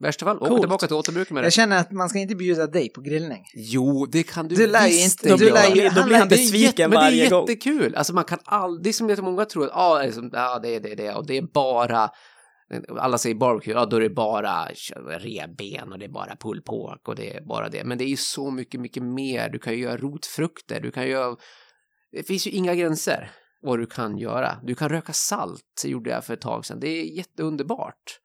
I 0.01 0.04
värsta 0.04 0.25
fall, 0.25 0.38
Coolt. 0.40 0.62
tillbaka 0.62 0.88
till 0.88 0.96
återbruk 0.96 1.30
med 1.30 1.44
det. 1.44 1.46
Jag 1.46 1.54
känner 1.54 1.78
att 1.80 1.92
man 1.92 2.10
ska 2.10 2.20
inte 2.20 2.36
bjuda 2.36 2.68
dig 2.68 2.90
på 2.90 3.01
grillning. 3.01 3.44
Jo, 3.54 4.06
det 4.06 4.24
kan 4.24 4.48
du, 4.48 4.56
Du 4.56 4.68
lär 4.68 4.82
ju 4.88 4.88
visst 4.88 5.25
inte- 5.25 5.46
du 5.46 5.51
lär 5.51 5.75
ju- 5.75 5.90
då 5.90 6.04
blir 6.04 6.18
han 6.18 6.28
Det 6.28 6.36
är 6.36 6.38
jätte- 6.40 6.51
besviken 6.51 6.90
men 6.90 7.00
varje 7.00 7.22
det 7.22 7.25
är 7.25 7.30
gång. 7.30 7.42
jättekul. 7.42 7.96
Alltså 7.96 8.13
man 8.13 8.24
kan 8.24 8.40
aldrig, 8.46 8.84
det 8.84 8.90
är 8.90 8.94
som 8.94 9.08
det 9.08 9.22
många 9.22 9.46
tror 9.46 9.66
att 9.66 9.72
ah, 9.74 9.98
det 10.00 10.06
är 10.06 10.12
som, 10.12 10.30
ja, 10.34 10.60
det 10.60 10.75
är 10.75 10.80
det, 10.80 10.96
det 10.96 11.13
och 11.13 11.25
det 11.28 11.38
är 11.38 11.42
bara 11.54 12.10
alla 13.00 13.18
säger 13.18 13.36
barbecue, 13.36 13.74
ja 13.74 13.86
då 13.86 13.98
är 13.98 14.01
det 14.01 14.10
bara 14.10 14.66
revben 15.20 15.92
och 15.92 16.00
det 16.00 16.06
är 16.06 16.10
bara 16.10 16.36
pulled 16.36 16.66
pork 16.66 17.08
och 17.08 17.16
det 17.16 17.36
är 17.36 17.42
bara 17.42 17.70
det. 17.70 17.84
Men 17.84 17.98
det 17.98 18.04
är 18.04 18.08
ju 18.08 18.18
så 18.18 18.51
mycket, 18.51 18.82
mycket 18.82 19.04
mer. 19.04 19.50
Du 19.50 19.60
kan 19.60 19.74
ju 19.74 19.80
göra 19.80 19.98
rotfrukter, 19.98 20.80
du 20.82 20.92
kan 20.92 21.08
göra... 21.08 21.36
Det 22.12 22.24
finns 22.24 22.48
ju 22.48 22.51
inga 22.51 22.75
gränser 22.75 23.32
vad 23.62 23.80
du 23.80 23.86
kan 23.86 24.18
göra. 24.18 24.60
Du 24.63 24.75
kan 24.75 24.89
röka 24.89 25.13
salt, 25.13 25.84
gjorde 25.86 26.10
jag 26.10 26.25
för 26.25 26.34
ett 26.34 26.41
tag 26.41 26.65
sedan. 26.65 26.80
Det 26.80 26.88
är 26.88 27.03
jätteunderbart. 27.18 28.20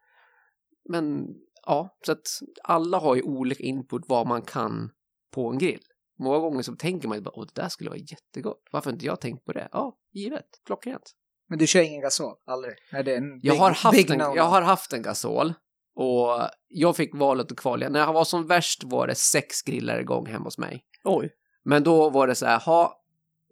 Men 0.88 1.26
ja, 1.66 1.96
så 2.06 2.12
att 2.12 2.26
alla 2.64 2.98
har 2.98 3.14
ju 3.14 3.22
olika 3.22 3.62
input 3.62 4.02
vad 4.08 4.26
man 4.26 4.42
kan 4.42 4.90
på 5.34 5.50
en 5.50 5.58
grill. 5.58 5.80
Många 6.18 6.38
gånger 6.38 6.62
så 6.62 6.72
tänker 6.76 7.08
man 7.08 7.18
ju 7.18 7.22
bara, 7.22 7.38
åh 7.38 7.46
det 7.54 7.62
där 7.62 7.68
skulle 7.68 7.90
vara 7.90 7.98
jättegott. 7.98 8.62
Varför 8.72 8.90
inte 8.90 9.06
jag 9.06 9.20
tänkt 9.20 9.44
på 9.44 9.52
det? 9.52 9.68
Ja, 9.72 9.96
givet, 10.12 10.46
klockrent. 10.66 11.12
Men 11.48 11.58
du 11.58 11.66
kör 11.66 11.80
ingen 11.80 12.00
gasol? 12.00 12.34
Aldrig? 12.46 12.74
Är 12.92 13.02
det 13.02 13.16
en 13.16 13.40
Jag 13.42 13.52
big- 13.54 13.60
har, 13.60 13.70
haft 13.70 13.96
big 13.96 14.10
en, 14.10 14.18
jag 14.18 14.42
har 14.44 14.62
haft 14.62 14.92
en 14.92 15.02
gasol 15.02 15.54
och 15.94 16.48
jag 16.68 16.96
fick 16.96 17.14
valet 17.14 17.52
att 17.52 17.58
kvala. 17.58 17.88
När 17.88 18.00
jag 18.00 18.12
var 18.12 18.24
som 18.24 18.46
värst 18.46 18.84
var 18.84 19.06
det 19.06 19.14
sex 19.14 19.62
grillar 19.62 20.00
igång 20.00 20.26
hemma 20.26 20.44
hos 20.44 20.58
mig. 20.58 20.84
Oj. 21.04 21.30
Men 21.64 21.82
då 21.82 22.10
var 22.10 22.26
det 22.26 22.34
så 22.34 22.46
här, 22.46 22.60
ha, 22.60 23.02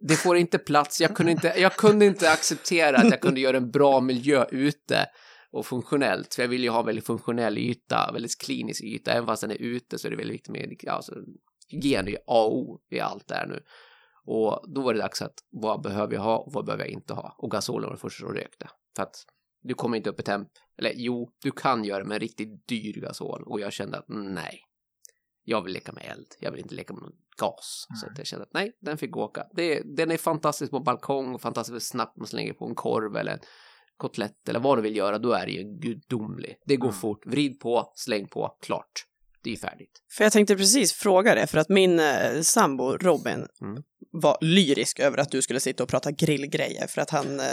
det 0.07 0.15
får 0.15 0.37
inte 0.37 0.57
plats. 0.57 1.01
Jag 1.01 1.15
kunde 1.15 1.31
inte, 1.31 1.53
jag 1.57 1.73
kunde 1.75 2.05
inte 2.05 2.31
acceptera 2.31 2.97
att 2.97 3.11
jag 3.11 3.21
kunde 3.21 3.39
göra 3.39 3.57
en 3.57 3.71
bra 3.71 4.01
miljö 4.01 4.45
ute 4.51 5.05
och 5.51 5.65
funktionellt. 5.65 6.33
För 6.33 6.41
jag 6.41 6.49
vill 6.49 6.63
ju 6.63 6.69
ha 6.69 6.79
en 6.79 6.85
väldigt 6.85 7.05
funktionell 7.05 7.57
yta, 7.57 8.11
väldigt 8.13 8.41
klinisk 8.41 8.83
yta. 8.83 9.11
Även 9.11 9.25
fast 9.25 9.41
den 9.41 9.51
är 9.51 9.61
ute 9.61 9.99
så 9.99 10.07
är 10.07 10.11
det 10.11 10.17
väldigt 10.17 10.33
viktigt 10.33 10.51
med, 10.51 10.79
ja, 10.79 10.91
alltså, 10.91 11.15
hygien 11.67 12.07
är 12.07 12.11
ju 12.11 12.17
A 12.17 12.43
och 12.43 12.57
O 12.57 12.81
i 12.89 12.99
allt 12.99 13.27
där 13.27 13.45
nu. 13.47 13.63
Och 14.25 14.65
då 14.75 14.81
var 14.81 14.93
det 14.93 14.99
dags 14.99 15.21
att 15.21 15.33
vad 15.51 15.81
behöver 15.81 16.13
jag 16.13 16.21
ha 16.21 16.37
och 16.37 16.53
vad 16.53 16.65
behöver 16.65 16.83
jag 16.83 16.93
inte 16.93 17.13
ha? 17.13 17.35
Och 17.37 17.51
gasolen 17.51 17.87
var 17.89 17.95
det 17.95 18.01
första 18.01 18.25
som 18.25 18.33
rökte. 18.35 18.69
För 18.95 19.03
att 19.03 19.15
du 19.61 19.73
kommer 19.73 19.97
inte 19.97 20.09
upp 20.09 20.19
i 20.19 20.23
temp. 20.23 20.47
Eller 20.77 20.93
jo, 20.95 21.31
du 21.41 21.51
kan 21.51 21.83
göra 21.83 21.99
det 21.99 22.05
med 22.05 22.15
en 22.15 22.19
riktigt 22.19 22.67
dyr 22.67 23.01
gasol. 23.01 23.43
Och 23.45 23.59
jag 23.59 23.73
kände 23.73 23.97
att 23.97 24.05
nej, 24.07 24.59
Jag 25.43 25.61
vill 25.61 25.73
leka 25.73 25.91
med 25.91 26.03
eld, 26.11 26.27
jag 26.39 26.51
vill 26.51 26.61
inte 26.61 26.75
leka 26.75 26.93
med 26.93 27.03
någon 27.03 27.15
gas. 27.39 27.85
Så 27.99 28.05
Nej. 28.05 28.11
att 28.11 28.17
jag 28.17 28.27
kände 28.27 28.43
att 28.43 28.53
nej, 28.53 28.71
den 28.81 28.97
fick 28.97 29.17
åka. 29.17 29.43
Det, 29.55 29.81
den 29.97 30.11
är 30.11 30.17
fantastisk 30.17 30.71
på 30.71 30.79
balkong, 30.79 31.39
fantastiskt 31.39 31.87
snabbt 31.87 32.17
man 32.17 32.27
slänger 32.27 32.53
på 32.53 32.65
en 32.65 32.75
korv 32.75 33.15
eller 33.17 33.31
en 33.31 33.39
kotlett 33.97 34.49
eller 34.49 34.59
vad 34.59 34.77
du 34.77 34.81
vill 34.81 34.95
göra, 34.95 35.19
då 35.19 35.31
är 35.31 35.45
det 35.45 35.51
ju 35.51 35.63
gudomlig. 35.63 36.55
Det 36.65 36.75
går 36.75 36.87
Mm. 36.87 36.99
fort, 36.99 37.25
vrid 37.25 37.59
på, 37.59 37.91
släng 37.95 38.27
på, 38.27 38.57
klart. 38.61 39.05
Det 39.43 39.51
är 39.53 39.57
färdigt. 39.57 40.01
För 40.17 40.23
jag 40.23 40.33
tänkte 40.33 40.55
precis 40.55 40.93
fråga 40.93 41.35
det, 41.35 41.47
för 41.47 41.57
att 41.57 41.69
min 41.69 41.99
eh, 41.99 42.41
sambo 42.41 42.97
Robin 42.97 43.45
Mm. 43.61 43.83
var 44.11 44.37
lyrisk 44.41 44.99
över 44.99 45.17
att 45.17 45.31
du 45.31 45.41
skulle 45.41 45.59
sitta 45.59 45.83
och 45.83 45.89
prata 45.89 46.11
grillgrejer, 46.11 46.87
för 46.87 47.01
att 47.01 47.09
han 47.09 47.39
eh, 47.39 47.45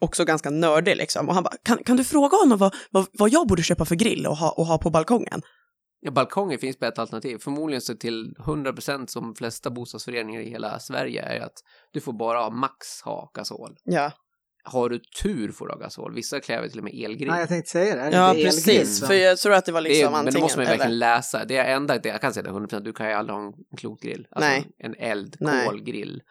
också 0.00 0.24
ganska 0.24 0.50
nördig 0.50 0.96
liksom. 0.96 1.28
Och 1.28 1.34
han 1.34 1.44
bara, 1.44 1.56
kan, 1.62 1.84
kan 1.84 1.96
du 1.96 2.04
fråga 2.04 2.36
honom 2.36 2.58
vad, 2.58 2.74
vad, 2.90 3.06
vad 3.12 3.30
jag 3.30 3.46
borde 3.48 3.62
köpa 3.62 3.84
för 3.84 3.94
grill 3.94 4.26
och 4.26 4.36
ha, 4.36 4.50
och 4.50 4.66
ha 4.66 4.78
på 4.78 4.90
balkongen? 4.90 5.42
Ja, 6.06 6.10
balkonger 6.10 6.58
finns 6.58 6.78
bättre 6.78 7.02
alternativ. 7.02 7.38
Förmodligen 7.38 7.80
så 7.80 7.94
till 7.94 8.34
100% 8.38 9.06
som 9.06 9.22
de 9.22 9.34
flesta 9.34 9.70
bostadsföreningar 9.70 10.40
i 10.40 10.50
hela 10.50 10.78
Sverige 10.78 11.22
är 11.22 11.40
att 11.40 11.52
du 11.92 12.00
får 12.00 12.12
bara 12.12 12.50
max 12.50 13.00
ha 13.04 13.30
gasol. 13.34 13.76
Ja, 13.84 14.12
Har 14.64 14.88
du 14.88 15.00
tur 15.22 15.52
får 15.52 15.66
du 15.66 15.72
ha 15.72 15.78
gasol. 15.80 16.14
Vissa 16.14 16.40
kräver 16.40 16.68
till 16.68 16.78
och 16.78 16.84
med 16.84 16.94
elgrill. 16.94 17.28
Nej, 17.28 17.40
jag 17.40 17.48
tänkte 17.48 17.70
säga 17.70 17.94
det. 17.94 18.00
Är 18.00 18.10
det 18.10 18.16
ja 18.16 18.30
inte 18.34 18.44
precis. 18.44 18.68
elgrill 18.68 19.06
För 19.08 19.14
jag 19.14 19.38
tror 19.38 19.52
att 19.52 19.64
det 19.64 19.72
var 19.72 19.80
det 19.82 19.88
liksom 19.88 20.06
är, 20.06 20.10
men 20.10 20.18
antingen, 20.18 20.34
det 20.34 20.40
måste 20.40 20.58
man 20.58 20.64
ju 20.64 20.68
verkligen 20.68 20.90
eller? 20.90 21.16
läsa. 21.16 21.44
Det 21.44 21.56
är 21.56 21.74
enda, 21.76 21.98
det, 21.98 22.08
jag 22.08 22.20
kan 22.20 22.34
säga 22.34 22.42
det 22.42 22.50
100%, 22.50 22.80
du 22.80 22.92
kan 22.92 23.06
ju 23.08 23.12
aldrig 23.12 23.36
ha 23.36 23.44
en 23.44 23.52
klotgrill. 23.78 24.26
Alltså 24.30 24.50
Nej. 24.50 24.66
en 24.78 24.94
eld, 24.94 25.36
Nej. 25.40 25.66
kolgrill. 25.66 26.22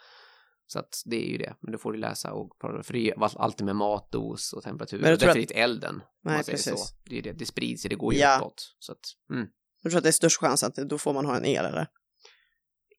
Så 0.67 0.79
att 0.79 0.93
det 1.05 1.15
är 1.15 1.29
ju 1.31 1.37
det, 1.37 1.53
men 1.61 1.71
det 1.71 1.77
får 1.77 1.91
du 1.93 1.99
läsa 1.99 2.33
och 2.33 2.49
för 2.61 2.93
det 2.93 2.99
är 2.99 3.01
ju 3.01 3.13
alltid 3.35 3.65
med 3.65 3.75
matdos 3.75 4.53
och 4.53 4.63
temperatur. 4.63 4.99
Men 4.99 5.13
och 5.13 5.13
att- 5.13 5.23
är 5.23 5.33
det 5.33 5.41
inte 5.41 5.53
elden. 5.53 6.01
Nej, 6.23 6.37
precis. 6.43 6.63
Så. 6.63 6.95
Det, 7.09 7.17
är 7.17 7.21
det, 7.21 7.31
det 7.31 7.45
sprids, 7.45 7.83
det 7.83 7.95
går 7.95 8.13
ju 8.13 8.19
Ja. 8.19 8.37
uppåt. 8.37 8.75
Så 8.79 8.91
att, 8.91 8.99
mm. 9.31 9.47
Jag 9.83 9.91
tror 9.91 9.97
att 9.97 10.03
det 10.03 10.09
är 10.09 10.11
störst 10.11 10.39
chans 10.39 10.63
att 10.63 10.75
då 10.75 10.97
får 10.97 11.13
man 11.13 11.25
ha 11.25 11.35
en 11.37 11.45
el 11.45 11.65
eller? 11.65 11.87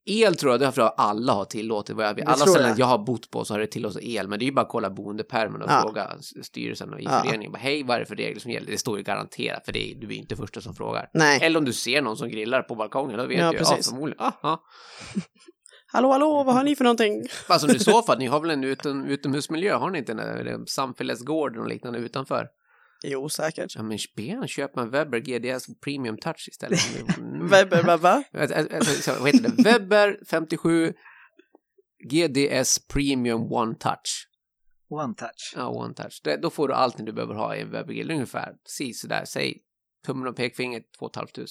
El 0.07 0.35
tror 0.35 0.51
jag, 0.53 0.59
det 0.59 0.65
har 0.81 0.93
alla 0.97 1.33
har 1.33 1.45
tillåtit. 1.45 1.95
Vad 1.95 2.05
jag 2.05 2.13
vet. 2.13 2.27
Alla 2.27 2.45
ställen 2.45 2.69
jag. 2.69 2.79
jag 2.79 2.85
har 2.85 2.97
bott 2.97 3.31
på 3.31 3.45
så 3.45 3.53
har 3.53 3.59
det 3.59 3.67
tillåtit 3.67 4.03
el, 4.03 4.27
men 4.27 4.39
det 4.39 4.45
är 4.45 4.47
ju 4.47 4.53
bara 4.53 4.61
att 4.61 4.69
kolla 4.69 4.89
boendepärmen 4.89 5.61
och 5.61 5.69
Ja. 5.71 5.81
fråga 5.81 6.17
styrelsen 6.43 6.93
och 6.93 6.99
i 6.99 7.03
Ja. 7.03 7.21
föreningen. 7.25 7.51
Bara, 7.51 7.57
Hej, 7.59 7.83
vad 7.83 7.95
är 7.95 7.99
det 7.99 8.05
för 8.05 8.15
regler 8.15 8.39
som 8.39 8.51
gäller? 8.51 8.71
Det 8.71 8.77
står 8.77 8.97
ju 8.97 9.03
garanterat, 9.03 9.65
för 9.65 9.71
det 9.73 9.91
är, 9.91 9.95
du 9.95 10.07
är 10.07 10.11
inte 10.11 10.35
första 10.35 10.61
som 10.61 10.75
frågar. 10.75 11.09
Nej. 11.13 11.39
Eller 11.43 11.59
om 11.59 11.65
du 11.65 11.73
ser 11.73 12.01
någon 12.01 12.17
som 12.17 12.29
grillar 12.29 12.61
på 12.61 12.75
balkongen, 12.75 13.17
då 13.17 13.25
vet 13.25 13.39
Ja, 13.39 13.51
du. 13.51 13.57
Ja, 13.57 13.77
förmodligen. 13.83 14.21
Aha. 14.25 14.63
Hallå, 15.93 16.11
hallå, 16.11 16.43
vad 16.43 16.55
har 16.55 16.63
ni 16.63 16.75
för 16.75 16.83
någonting? 16.83 17.23
Alltså 17.47 17.75
i 17.75 17.79
så 17.79 18.01
fall, 18.01 18.17
ni 18.17 18.25
har 18.27 18.39
väl 18.39 18.49
en 18.49 18.63
utom, 18.73 19.05
utomhusmiljö, 19.05 19.75
har 19.75 19.89
ni 19.89 19.97
inte 19.99 20.11
en 20.11 20.67
samfällighetsgård 20.67 21.57
och 21.57 21.67
liknande 21.67 21.99
utanför? 21.99 22.47
Jo, 23.07 23.29
säkert. 23.29 23.75
Ja 23.75 23.83
men 23.83 23.97
ben, 24.15 24.47
köp 24.47 24.77
en 24.77 24.89
Weber 24.89 25.19
GDS 25.19 25.65
Premium 25.83 26.17
Touch 26.17 26.47
istället. 26.47 26.79
Mm. 27.17 27.47
Webber, 27.51 27.83
va, 27.83 27.97
va? 27.97 28.23
Ä- 28.33 28.47
ä- 28.47 28.67
ä- 28.71 28.83
så, 28.83 29.11
Vad 29.19 29.35
heter 29.35 29.49
det? 29.49 29.63
Weber 29.63 30.19
57 30.25 30.93
GDS 32.09 32.87
Premium 32.87 33.51
One 33.51 33.75
Touch. 33.75 34.27
One 34.89 35.13
touch. 35.15 35.53
Ja, 35.55 35.67
One 35.69 35.93
Touch. 35.93 36.21
Det, 36.23 36.37
då 36.37 36.49
får 36.49 36.67
du 36.67 36.73
allting 36.73 37.05
du 37.05 37.13
behöver 37.13 37.33
ha 37.33 37.55
i 37.55 37.61
en 37.61 37.71
Webergrill 37.71 38.11
ungefär. 38.11 38.53
Precis 38.63 39.01
sådär, 39.01 39.25
säg 39.25 39.61
tummen 40.05 40.27
och 40.27 40.35
pekfingret 40.35 40.83
2 40.99 41.09
500. 41.15 41.45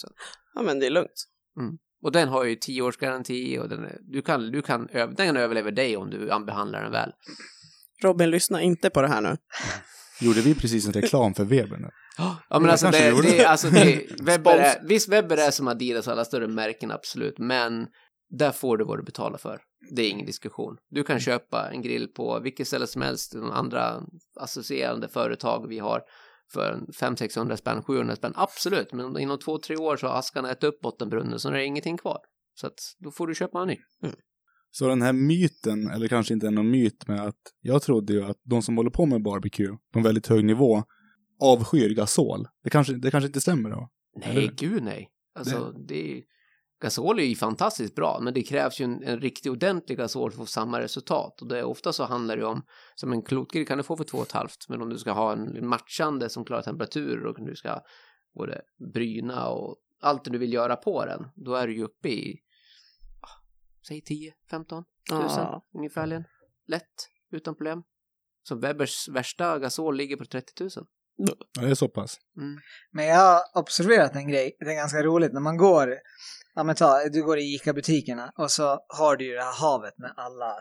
Ja, 0.55 0.63
men 0.63 0.81
det 0.81 0.87
är 0.87 0.91
lugnt. 0.91 1.25
Och 2.03 2.13
den 2.13 2.29
har 2.29 2.45
ju 2.45 2.57
10 2.57 2.83
års 2.83 2.97
garanti 2.97 3.59
och 3.59 3.69
den, 3.69 3.85
är, 3.85 3.99
du 4.01 4.23
kan, 4.23 4.51
du 4.53 4.63
kan, 4.63 4.87
den 4.93 5.17
kan 5.17 5.37
överleva 5.37 5.71
dig 5.71 5.97
om 5.97 6.11
du 6.11 6.27
behandlar 6.47 6.83
den 6.83 6.93
väl. 6.93 7.13
Robin, 8.03 8.31
lyssna 8.31 8.63
inte 8.63 8.91
på 8.91 9.03
det 9.03 9.09
här 9.09 9.21
nu. 9.21 9.37
Gjorde 10.25 10.41
vi 10.41 10.55
precis 10.55 10.87
en 10.87 10.93
reklam 10.93 11.35
för 11.35 11.45
Weber 11.45 11.77
nu? 11.77 11.89
Ja 12.49 12.61
men 12.61 12.71
alltså 12.71 12.91
det, 12.91 13.23
det, 13.23 13.45
alltså 13.45 13.69
det, 13.71 14.07
Webber 14.23 14.59
är, 14.59 14.89
visst 14.89 15.09
Webber 15.09 15.37
är 15.37 15.51
som 15.51 15.69
Adidas 15.69 16.07
och 16.07 16.13
alla 16.13 16.25
större 16.25 16.49
märken 16.49 16.91
absolut, 16.91 17.39
men 17.39 17.87
där 18.31 18.53
får 18.53 18.77
du 18.77 18.85
vad 18.85 18.99
du 18.99 19.03
betalar 19.03 19.39
för. 19.39 19.61
Det 19.91 20.03
är 20.03 20.11
ingen 20.11 20.27
diskussion. 20.27 20.77
Du 20.91 21.05
kan 21.05 21.21
köpa 21.21 21.71
en 21.71 21.83
grill 21.83 22.09
på 22.09 22.41
vilket 22.41 22.67
ställe 22.67 22.87
som 22.87 23.03
helst, 23.03 23.33
de 23.33 23.51
andra 23.51 24.03
associerande 24.41 25.09
företag 25.09 25.69
vi 25.69 25.79
har 25.79 26.03
för 26.53 26.81
500-600 27.01 27.57
spänn, 27.57 27.83
700 27.83 28.17
spänn, 28.17 28.33
absolut, 28.37 28.93
men 28.93 29.19
inom 29.19 29.39
två, 29.39 29.59
tre 29.59 29.77
år 29.77 29.97
så 29.97 30.07
har 30.07 30.19
askarna 30.19 30.51
ätit 30.51 30.65
upp 30.65 30.81
bottenbrunnen 30.81 31.39
så 31.39 31.49
är 31.49 31.53
det 31.53 31.65
ingenting 31.65 31.99
kvar. 31.99 32.19
Så 32.55 32.67
att 32.67 32.79
då 32.99 33.11
får 33.11 33.27
du 33.27 33.35
köpa 33.35 33.63
en 33.63 33.69
ny. 33.69 33.77
Så 34.77 34.89
den 34.89 35.03
här 35.03 35.13
myten, 35.13 35.91
eller 35.91 36.09
kanske 36.09 36.35
inte 36.35 36.51
någon 36.51 36.71
myt, 36.71 37.09
med 37.09 37.21
att 37.21 37.41
jag 37.61 37.83
trodde 37.83 38.13
ju 38.13 38.25
att 38.25 38.41
de 38.43 38.63
som 38.63 38.77
håller 38.77 38.91
på 38.91 39.07
med 39.07 39.23
barbecue 39.23 39.77
på 39.93 39.99
en 39.99 40.03
väldigt 40.03 40.27
hög 40.27 40.45
nivå 40.45 40.83
avskyr 41.41 41.95
gasol. 41.95 42.49
Det 42.65 42.71
kanske, 42.71 42.93
det 42.93 43.11
kanske 43.11 43.27
inte 43.27 43.41
stämmer 43.41 43.71
då? 43.71 43.89
Nej, 44.17 44.31
Eller? 44.31 44.53
gud 44.53 44.83
nej. 44.83 45.11
Alltså, 45.35 45.73
det 45.89 46.17
är 46.17 46.23
gasol 46.83 47.19
är 47.19 47.25
ju 47.25 47.35
fantastiskt 47.35 47.95
bra, 47.95 48.21
men 48.23 48.35
det 48.35 48.43
krävs 48.43 48.81
ju 48.81 48.85
en, 48.85 49.03
en 49.03 49.21
riktigt 49.21 49.53
ordentlig 49.53 49.99
gasol 49.99 50.31
för 50.31 50.43
att 50.43 50.49
få 50.49 50.53
samma 50.53 50.81
resultat. 50.81 51.43
Och 51.43 51.49
det 51.49 51.59
är 51.59 51.65
ofta 51.65 51.93
så 51.93 52.05
handlar 52.05 52.37
det 52.37 52.45
om, 52.45 52.63
som 52.95 53.13
en 53.13 53.23
klotgrill 53.23 53.67
kan 53.67 53.79
du 53.79 53.85
få 53.85 53.97
för 53.97 54.05
två 54.05 54.19
och 54.19 54.27
ett 54.27 54.33
halvt, 54.33 54.69
men 54.69 54.83
om 54.83 54.89
du 54.89 54.99
ska 54.99 55.13
ha 55.13 55.33
en 55.33 55.67
matchande 55.67 56.29
som 56.29 56.45
klarar 56.45 56.63
temperaturer 56.63 57.27
och 57.27 57.47
du 57.47 57.57
ska 57.57 57.81
både 58.35 58.61
bryna 58.95 59.49
och 59.49 59.77
allt 60.01 60.25
det 60.25 60.31
du 60.31 60.39
vill 60.39 60.53
göra 60.53 60.77
på 60.77 61.05
den, 61.05 61.27
då 61.35 61.55
är 61.55 61.67
du 61.67 61.77
ju 61.77 61.85
uppe 61.85 62.09
i, 62.09 62.41
säg 63.89 64.01
10, 64.01 64.35
15 64.51 64.85
tusen 65.11 65.29
Ja. 65.29 65.63
ungefärligen. 65.75 66.25
Lätt, 66.67 67.09
utan 67.33 67.55
problem. 67.55 67.83
Så 68.43 68.55
Webbers 68.55 69.09
värsta 69.09 69.59
gasol 69.59 69.97
ligger 69.97 70.17
på 70.17 70.25
30 70.25 70.63
000. 70.63 70.71
Ja, 71.17 71.35
det 71.61 71.71
är 71.71 71.75
så 71.75 71.89
pass. 71.89 72.19
Mm. 72.37 72.59
Men 72.91 73.07
jag 73.07 73.17
har 73.17 73.41
observerat 73.55 74.15
en 74.15 74.29
grej, 74.29 74.57
det 74.61 74.71
är 74.71 74.75
ganska 74.75 75.03
roligt 75.03 75.33
när 75.33 75.41
man 75.41 75.57
går, 75.57 75.95
ja 76.55 76.65
men 76.65 76.75
ta, 76.75 77.09
du 77.13 77.23
går 77.23 77.39
i 77.39 77.55
ICA-butikerna 77.55 78.33
och 78.37 78.51
så 78.51 78.81
har 78.89 79.17
du 79.17 79.25
ju 79.25 79.35
det 79.35 79.43
här 79.43 79.61
havet 79.61 79.99
med 79.99 80.15
alla 80.17 80.57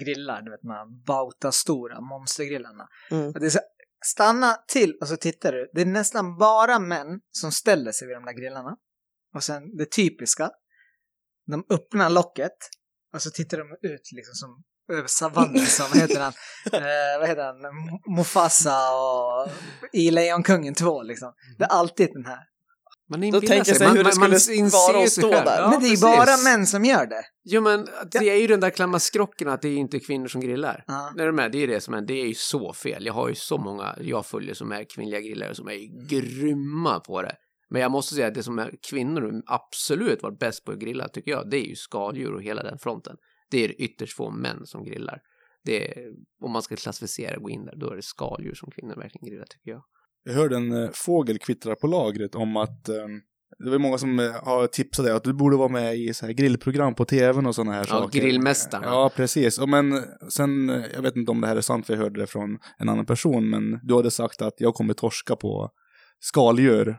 grillar, 0.00 0.42
du 0.42 0.50
vet 0.50 0.62
de 0.62 0.70
här 0.70 1.04
Bauta-stora 1.06 2.00
monstergrillarna. 2.00 2.88
Mm. 3.10 3.26
Och 3.26 3.40
det 3.40 3.46
är 3.46 3.50
så, 3.50 3.60
stanna 4.04 4.54
till 4.68 4.98
och 5.00 5.08
så 5.08 5.16
tittar 5.16 5.52
du, 5.52 5.70
det 5.74 5.80
är 5.80 5.86
nästan 5.86 6.36
bara 6.36 6.78
män 6.78 7.20
som 7.30 7.52
ställer 7.52 7.92
sig 7.92 8.08
vid 8.08 8.16
de 8.16 8.24
där 8.24 8.32
grillarna. 8.32 8.76
Och 9.34 9.42
sen 9.42 9.76
det 9.76 9.90
typiska, 9.90 10.50
de 11.46 11.64
öppnar 11.74 12.10
locket 12.10 12.56
och 13.14 13.22
så 13.22 13.30
tittar 13.30 13.58
de 13.58 13.88
ut 13.88 14.12
liksom 14.12 14.34
som 14.34 14.62
över 14.92 15.08
savannen 15.08 15.66
som, 15.66 15.86
vad 15.92 15.98
heter 15.98 16.20
han, 16.20 16.32
eh, 16.72 17.18
vad 17.20 17.28
heter 17.28 17.44
han, 17.44 17.56
Mufasa 18.16 18.78
och 18.94 19.50
i 19.92 20.10
Lejonkungen 20.10 20.74
2 20.74 21.02
liksom. 21.02 21.32
Det 21.58 21.64
är 21.64 21.68
alltid 21.68 22.08
den 22.12 22.26
här. 22.26 22.40
Man 23.08 23.30
Då 23.30 23.40
tänker 23.40 23.74
sig 23.74 23.88
hur 23.88 24.04
det 24.04 24.12
skulle 24.12 24.58
inser 24.58 24.92
vara 24.92 25.04
att 25.04 25.12
stå 25.12 25.30
där. 25.30 25.60
Ja, 25.60 25.70
Men 25.70 25.80
det 25.80 25.86
är 25.86 25.90
precis. 25.90 26.00
bara 26.00 26.36
män 26.44 26.66
som 26.66 26.84
gör 26.84 27.06
det. 27.06 27.22
Jo 27.44 27.60
men 27.60 27.86
det 28.10 28.30
är 28.30 28.36
ju 28.36 28.46
den 28.46 28.60
där 28.60 28.70
klamma 28.70 28.98
skrocken 28.98 29.48
att 29.48 29.62
det 29.62 29.68
är 29.68 29.76
inte 29.76 30.00
kvinnor 30.00 30.28
som 30.28 30.40
grillar. 30.40 30.84
Ja. 30.86 31.12
Är 31.18 31.26
du 31.26 31.32
med? 31.32 31.52
Det 31.52 31.62
är 31.62 31.66
det 31.66 31.80
som 31.80 31.94
är, 31.94 32.00
det 32.00 32.14
är 32.14 32.26
ju 32.26 32.34
så 32.34 32.72
fel. 32.72 33.06
Jag 33.06 33.14
har 33.14 33.28
ju 33.28 33.34
så 33.34 33.58
många 33.58 33.96
jag 34.00 34.26
följer 34.26 34.54
som 34.54 34.72
är 34.72 34.84
kvinnliga 34.94 35.20
grillare 35.20 35.54
som 35.54 35.68
är 35.68 36.08
grymma 36.08 37.00
på 37.00 37.22
det. 37.22 37.36
Men 37.70 37.82
jag 37.82 37.90
måste 37.90 38.14
säga 38.14 38.26
att 38.26 38.34
det 38.34 38.42
som 38.42 38.58
är 38.58 38.74
kvinnor 38.90 39.42
absolut 39.46 40.22
varit 40.22 40.38
bäst 40.38 40.64
på 40.64 40.72
att 40.72 40.78
grilla 40.78 41.08
tycker 41.08 41.30
jag, 41.30 41.50
det 41.50 41.56
är 41.56 41.68
ju 41.68 41.76
skaldjur 41.76 42.34
och 42.34 42.42
hela 42.42 42.62
den 42.62 42.78
fronten. 42.78 43.16
Det 43.50 43.64
är 43.64 43.80
ytterst 43.80 44.16
få 44.16 44.30
män 44.30 44.66
som 44.66 44.84
grillar. 44.84 45.20
Det 45.64 45.98
är, 45.98 46.12
om 46.42 46.52
man 46.52 46.62
ska 46.62 46.76
klassificera 46.76 47.36
och 47.36 47.42
gå 47.42 47.50
in 47.50 47.64
där, 47.64 47.76
då 47.76 47.90
är 47.90 47.96
det 47.96 48.02
skaldjur 48.02 48.54
som 48.54 48.70
kvinnor 48.70 48.94
verkligen 48.96 49.28
grillar 49.28 49.46
tycker 49.46 49.70
jag. 49.70 49.82
Jag 50.24 50.32
hörde 50.32 50.56
en 50.56 50.72
eh, 50.72 50.90
fågel 50.92 51.38
kvittra 51.38 51.74
på 51.74 51.86
lagret 51.86 52.34
om 52.34 52.56
att 52.56 52.88
eh, 52.88 53.06
det 53.58 53.70
var 53.70 53.78
många 53.78 53.98
som 53.98 54.18
eh, 54.18 54.32
har 54.32 54.66
tipsat 54.66 55.04
dig 55.04 55.14
att 55.14 55.24
du 55.24 55.32
borde 55.32 55.56
vara 55.56 55.68
med 55.68 55.96
i 55.96 56.14
så 56.14 56.26
här 56.26 56.32
grillprogram 56.32 56.94
på 56.94 57.04
tvn 57.04 57.46
och 57.46 57.54
sådana 57.54 57.72
här 57.72 57.80
Ja, 57.80 57.86
saker. 57.86 58.20
Grillmästarna. 58.20 58.86
Ja, 58.86 59.10
precis. 59.16 59.58
Och 59.58 59.68
men 59.68 60.04
sen, 60.30 60.70
eh, 60.70 60.82
jag 60.94 61.02
vet 61.02 61.16
inte 61.16 61.30
om 61.30 61.40
det 61.40 61.46
här 61.46 61.56
är 61.56 61.60
sant 61.60 61.86
för 61.86 61.94
jag 61.94 62.00
hörde 62.00 62.20
det 62.20 62.26
från 62.26 62.58
en 62.78 62.88
annan 62.88 63.06
person, 63.06 63.50
men 63.50 63.80
du 63.82 63.94
hade 63.94 64.10
sagt 64.10 64.42
att 64.42 64.54
jag 64.58 64.74
kommer 64.74 64.94
torska 64.94 65.36
på 65.36 65.70
skaldjur. 66.20 66.98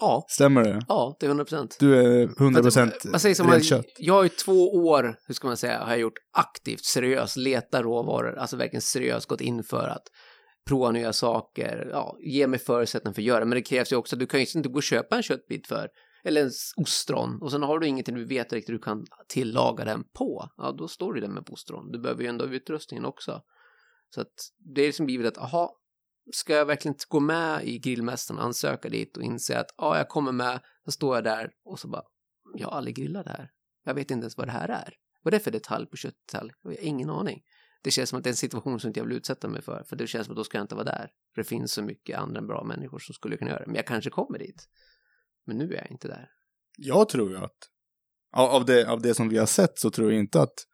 Ja, 0.00 0.24
Stämmer 0.28 0.64
det? 0.64 0.80
ja, 0.88 1.16
det 1.20 1.26
är 1.26 1.28
100 1.28 1.44
procent. 1.44 1.76
Du 1.80 1.94
är 2.00 2.26
100% 2.26 2.72
För 2.72 2.82
att- 2.86 3.04
man 3.04 3.20
säger 3.20 3.34
som 3.34 3.50
rent 3.50 3.64
kött. 3.64 3.86
Jag 3.98 4.14
har 4.14 4.22
ju 4.22 4.28
två 4.28 4.74
år, 4.74 5.16
hur 5.26 5.34
ska 5.34 5.46
man 5.48 5.56
säga, 5.56 5.78
har 5.78 5.90
jag 5.90 6.00
gjort 6.00 6.18
aktivt, 6.32 6.84
seriöst, 6.84 7.36
leta 7.36 7.82
råvaror, 7.82 8.38
alltså 8.38 8.56
verkligen 8.56 8.80
seriöst 8.82 9.26
gått 9.28 9.40
in 9.40 9.62
för 9.64 9.88
att 9.88 10.02
prova 10.68 10.90
nya 10.90 11.12
saker, 11.12 11.88
ja, 11.92 12.16
ge 12.20 12.46
mig 12.46 12.58
förutsättningar 12.58 13.14
för 13.14 13.22
att 13.22 13.26
göra. 13.26 13.44
Men 13.44 13.50
det 13.56 13.62
krävs 13.62 13.92
ju 13.92 13.96
också, 13.96 14.16
du 14.16 14.26
kan 14.26 14.40
ju 14.40 14.46
inte 14.54 14.68
gå 14.68 14.76
och 14.76 14.82
köpa 14.82 15.16
en 15.16 15.22
köttbit 15.22 15.66
för, 15.66 15.88
eller 16.24 16.42
en 16.44 16.50
ostron, 16.76 17.38
och 17.42 17.50
sen 17.50 17.62
har 17.62 17.78
du 17.78 17.86
ingenting 17.86 18.14
du 18.14 18.24
vet 18.26 18.52
riktigt 18.52 18.74
du 18.74 18.78
kan 18.78 19.04
tillaga 19.28 19.84
den 19.84 20.02
på. 20.18 20.48
Ja, 20.56 20.74
då 20.78 20.88
står 20.88 21.12
du 21.12 21.20
där 21.20 21.28
med 21.28 21.44
ostron. 21.50 21.90
Du 21.92 21.98
behöver 21.98 22.22
ju 22.22 22.28
ändå 22.28 22.44
utrustningen 22.44 23.04
också. 23.04 23.40
Så 24.14 24.20
att 24.20 24.32
det 24.74 24.82
är 24.82 24.86
liksom 24.86 25.06
blivit 25.06 25.26
att, 25.26 25.38
aha, 25.38 25.76
ska 26.32 26.52
jag 26.54 26.66
verkligen 26.66 26.94
gå 27.08 27.20
med 27.20 27.64
i 27.68 27.78
grillmästaren, 27.78 28.40
ansöka 28.40 28.88
dit 28.88 29.16
och 29.16 29.22
inse 29.22 29.58
att, 29.58 29.74
ja, 29.76 29.96
jag 29.96 30.08
kommer 30.08 30.32
med, 30.32 30.60
så 30.84 30.92
står 30.92 31.16
jag 31.16 31.24
där 31.24 31.50
och 31.64 31.78
så 31.78 31.88
bara, 31.88 32.02
jag 32.54 32.68
har 32.68 32.76
aldrig 32.76 32.96
grillat 32.96 33.24
det 33.24 33.30
här. 33.30 33.50
Jag 33.84 33.94
vet 33.94 34.10
inte 34.10 34.24
ens 34.24 34.36
vad 34.36 34.46
det 34.46 34.52
här 34.52 34.68
är. 34.68 34.94
Vad 35.22 35.34
är 35.34 35.38
det 35.38 35.44
för 35.44 35.50
detalj 35.50 35.86
på 35.86 35.96
köttdetalj? 35.96 36.52
Jag 36.62 36.70
har 36.70 36.76
ingen 36.80 37.10
aning. 37.10 37.42
Det 37.82 37.90
känns 37.90 38.10
som 38.10 38.18
att 38.18 38.24
det 38.24 38.28
är 38.28 38.32
en 38.32 38.36
situation 38.36 38.80
som 38.80 38.88
inte 38.88 39.00
jag 39.00 39.04
vill 39.04 39.16
utsätta 39.16 39.48
mig 39.48 39.62
för, 39.62 39.82
för 39.82 39.96
det 39.96 40.06
känns 40.06 40.26
som 40.26 40.32
att 40.32 40.36
då 40.36 40.44
ska 40.44 40.58
jag 40.58 40.64
inte 40.64 40.74
vara 40.74 40.84
där. 40.84 41.10
För 41.34 41.42
det 41.42 41.48
finns 41.48 41.72
så 41.72 41.82
mycket 41.82 42.18
andra 42.18 42.42
bra 42.42 42.64
människor 42.64 42.98
som 42.98 43.14
skulle 43.14 43.36
kunna 43.36 43.50
göra 43.50 43.60
det. 43.60 43.66
Men 43.66 43.74
jag 43.74 43.86
kanske 43.86 44.10
kommer 44.10 44.38
dit. 44.38 44.68
Men 45.46 45.58
nu 45.58 45.72
är 45.72 45.76
jag 45.76 45.90
inte 45.90 46.08
där. 46.08 46.30
Jag 46.76 47.08
tror 47.08 47.30
ju 47.30 47.36
att, 47.36 47.56
av 48.32 48.64
det, 48.64 48.90
av 48.90 49.02
det 49.02 49.14
som 49.14 49.28
vi 49.28 49.38
har 49.38 49.46
sett 49.46 49.78
så 49.78 49.90
tror 49.90 50.12
jag 50.12 50.20
inte 50.20 50.42
att, 50.42 50.66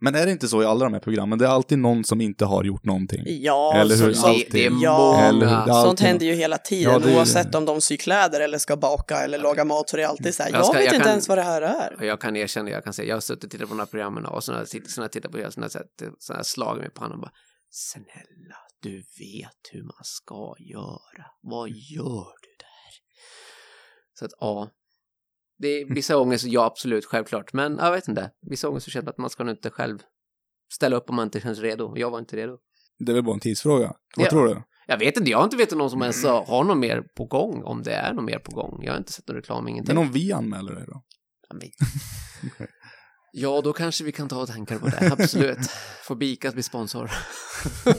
men 0.00 0.14
är 0.14 0.26
det 0.26 0.32
inte 0.32 0.48
så 0.48 0.62
i 0.62 0.66
alla 0.66 0.84
de 0.84 0.92
här 0.92 1.00
programmen? 1.00 1.38
Det 1.38 1.44
är 1.44 1.48
alltid 1.48 1.78
någon 1.78 2.04
som 2.04 2.20
inte 2.20 2.44
har 2.44 2.64
gjort 2.64 2.84
någonting. 2.84 3.22
Ja, 3.26 3.74
Eller 3.76 3.96
hur? 3.96 4.12
så, 4.14 4.26
Alltid. 4.26 4.46
Det, 4.50 4.58
det 4.58 4.66
är 4.66 4.72
Ja. 4.82 5.20
Eller 5.20 5.46
hur? 5.46 5.66
Det 5.66 5.78
är 5.78 5.84
sånt 5.84 6.00
händer 6.00 6.26
ju 6.26 6.34
hela 6.34 6.58
tiden, 6.58 6.92
Ja, 6.92 6.98
det 6.98 7.16
oavsett 7.16 7.54
om 7.54 7.64
de 7.64 7.80
syr 7.80 7.96
kläder 7.96 8.40
eller 8.40 8.58
ska 8.58 8.76
baka 8.76 9.16
eller 9.18 9.38
laga 9.38 9.64
mat, 9.64 9.88
så 9.90 9.96
det 9.96 10.02
är 10.02 10.06
alltid 10.06 10.34
så 10.34 10.42
här, 10.42 10.50
Jag 10.50 10.58
jag, 10.58 10.66
ska- 10.66 10.74
vet 10.78 10.84
jag 10.84 10.94
inte 10.94 11.04
kan- 11.04 11.10
ens 11.10 11.28
vad 11.28 11.38
det 11.38 11.42
här 11.42 11.62
är. 11.62 12.04
Jag 12.04 12.20
kan 12.20 12.36
erkänna, 12.36 12.70
jag 12.70 12.84
kan 12.84 12.92
säga, 12.92 13.08
jag 13.08 13.16
har 13.16 13.20
suttit 13.20 13.44
och 13.44 13.50
tittat 13.50 13.68
på 13.68 13.74
de 13.74 13.78
här 13.78 13.86
programmen 13.86 14.26
och 14.26 14.44
så 14.44 14.52
när 14.52 14.58
jag 14.58 14.68
tittar, 14.68 14.88
så 14.88 15.00
när 15.00 15.04
jag 15.04 15.12
tittar 15.12 15.28
på 15.28 15.36
det 15.36 15.52
så 15.52 15.60
har 15.60 15.64
jag 15.64 15.72
sett 15.72 15.86
så 16.18 16.32
har 16.32 16.38
jag 16.38 16.46
slagit 16.46 16.80
mig 16.82 16.90
på 16.90 17.00
handen 17.00 17.18
och 17.18 17.22
bara 17.22 17.32
Snälla, 17.70 18.56
du 18.82 18.96
vet 18.96 19.62
hur 19.72 19.82
man 19.82 20.02
ska 20.04 20.54
göra. 20.58 21.24
Vad 21.42 21.68
gör 21.68 22.32
du 22.42 22.52
där? 22.58 22.92
Så 24.18 24.24
att 24.24 24.30
ja, 24.40 24.68
det 25.58 25.68
är 25.68 25.94
vissa 25.94 26.14
gånger 26.14 26.36
så 26.38 26.48
ja 26.48 26.64
absolut, 26.64 27.04
självklart. 27.04 27.52
Men 27.52 27.76
jag 27.76 27.92
vet 27.92 28.08
inte, 28.08 28.30
vissa 28.50 28.66
gånger 28.68 28.80
så 28.80 28.90
känner 28.90 29.04
jag 29.06 29.10
att 29.12 29.18
man 29.18 29.30
ska 29.30 29.44
nog 29.44 29.52
inte 29.54 29.70
själv 29.70 29.98
ställa 30.74 30.96
upp 30.96 31.10
om 31.10 31.16
man 31.16 31.26
inte 31.26 31.40
känns 31.40 31.58
redo. 31.58 31.96
Jag 31.96 32.10
var 32.10 32.18
inte 32.18 32.36
redo. 32.36 32.58
Det 32.98 33.12
är 33.12 33.14
väl 33.14 33.24
bara 33.24 33.34
en 33.34 33.40
tidsfråga. 33.40 33.92
Vad 34.16 34.26
Ja. 34.26 34.30
tror 34.30 34.46
du? 34.48 34.62
Jag 34.86 34.98
vet 34.98 35.16
inte, 35.16 35.30
jag 35.30 35.38
har 35.38 35.44
inte 35.44 35.56
vetat 35.56 35.78
någon 35.78 35.90
som 35.90 36.02
ens 36.02 36.24
har 36.24 36.64
något 36.64 36.78
mer 36.78 37.02
på 37.16 37.24
gång, 37.24 37.62
om 37.64 37.82
det 37.82 37.92
är 37.92 38.12
något 38.12 38.24
mer 38.24 38.38
på 38.38 38.50
gång. 38.52 38.80
Jag 38.84 38.92
har 38.92 38.98
inte 38.98 39.12
sett 39.12 39.28
någon 39.28 39.36
reklam, 39.36 39.68
ingenting. 39.68 39.94
Men 39.94 40.04
om 40.06 40.12
vi 40.12 40.32
anmäler 40.32 40.74
det 40.74 40.84
då? 40.86 41.02
Ja, 43.32 43.60
då 43.60 43.72
kanske 43.72 44.04
vi 44.04 44.12
kan 44.12 44.28
ta 44.28 44.42
och 44.42 44.48
tänka 44.48 44.78
på 44.78 44.86
det. 44.88 45.12
Absolut. 45.12 45.58
Får 46.04 46.16
Bika 46.16 46.50
bli 46.52 46.62
sponsor. 46.62 47.10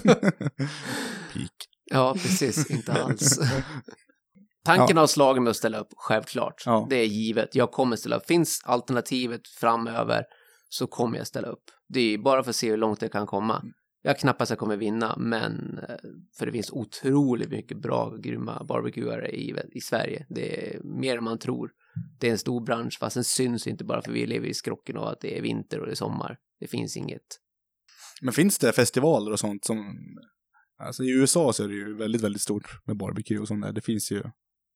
Peak. 1.34 1.52
Ja, 1.86 2.14
precis. 2.14 2.72
Inte 2.72 2.94
alls. 2.94 3.40
Tanken 4.64 4.98
har 4.98 5.08
slagit 5.08 5.44
mig 5.44 5.52
att 5.52 5.58
ställa 5.58 5.80
upp, 5.80 5.94
självklart. 5.98 6.64
Ja. 6.66 6.88
Det 6.90 6.96
är 6.96 7.06
givet. 7.06 7.56
Jag 7.56 7.72
kommer 7.72 7.96
ställa 7.96 8.16
upp. 8.16 8.26
Finns 8.26 8.62
alternativet 8.66 9.48
framöver 9.48 10.24
så 10.70 10.88
kommer 10.88 11.18
jag 11.18 11.28
ställa 11.28 11.48
upp. 11.48 11.64
Det 11.88 12.14
är 12.14 12.18
bara 12.18 12.44
för 12.44 12.50
att 12.50 12.56
se 12.56 12.70
hur 12.70 12.78
långt 12.78 13.00
det 13.00 13.10
kan 13.10 13.28
komma. 13.28 13.64
Jag 14.02 14.20
knappast 14.20 14.50
jag 14.50 14.60
kommer 14.60 14.78
vinna, 14.78 15.18
men 15.18 15.80
eh, 15.90 15.96
för 16.38 16.46
det 16.46 16.52
finns 16.52 16.72
otroligt 16.72 17.50
mycket 17.50 17.82
bra, 17.82 18.16
grymma 18.16 18.64
barbecuare 18.64 19.30
i, 19.30 19.56
i 19.72 19.82
Sverige. 19.82 20.26
Det 20.30 20.76
är 20.76 20.84
mer 20.84 21.18
än 21.18 21.24
man 21.24 21.40
tror. 21.40 21.72
Det 22.20 22.28
är 22.28 22.32
en 22.32 22.38
stor 22.38 22.66
bransch, 22.66 22.98
fast 23.00 23.14
den 23.14 23.24
syns 23.24 23.68
inte 23.68 23.84
bara 23.84 24.02
för 24.02 24.12
vi 24.12 24.26
lever 24.26 24.48
i 24.48 24.54
skrocken 24.54 24.98
och 24.98 25.12
att 25.12 25.22
det 25.22 25.38
är 25.38 25.42
vinter 25.42 25.80
och 25.80 25.86
det 25.86 25.92
är 25.92 25.96
sommar. 25.96 26.38
Det 26.60 26.68
finns 26.68 26.98
inget. 26.98 27.40
Men 28.22 28.34
finns 28.34 28.58
det 28.58 28.72
festivaler 28.72 29.32
och 29.32 29.40
sånt 29.40 29.66
som... 29.66 29.96
Alltså 30.84 31.04
i 31.04 31.12
USA 31.12 31.54
så 31.54 31.64
är 31.64 31.68
det 31.68 31.74
ju 31.74 31.98
väldigt, 31.98 32.22
väldigt 32.22 32.42
stort 32.42 32.86
med 32.86 32.98
barbecue 32.98 33.40
och 33.40 33.48
sånt 33.48 33.62
där. 33.62 33.72
Det 33.72 33.82
finns 33.82 34.12
ju 34.12 34.24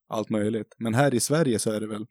allt 0.10 0.29
möjligt. 0.29 0.75
Men 0.77 0.93
här 0.93 1.13
i 1.13 1.19
Sverige 1.19 1.60
så 1.60 1.72
är 1.72 1.79
det 1.79 1.88
väl... 1.88 2.05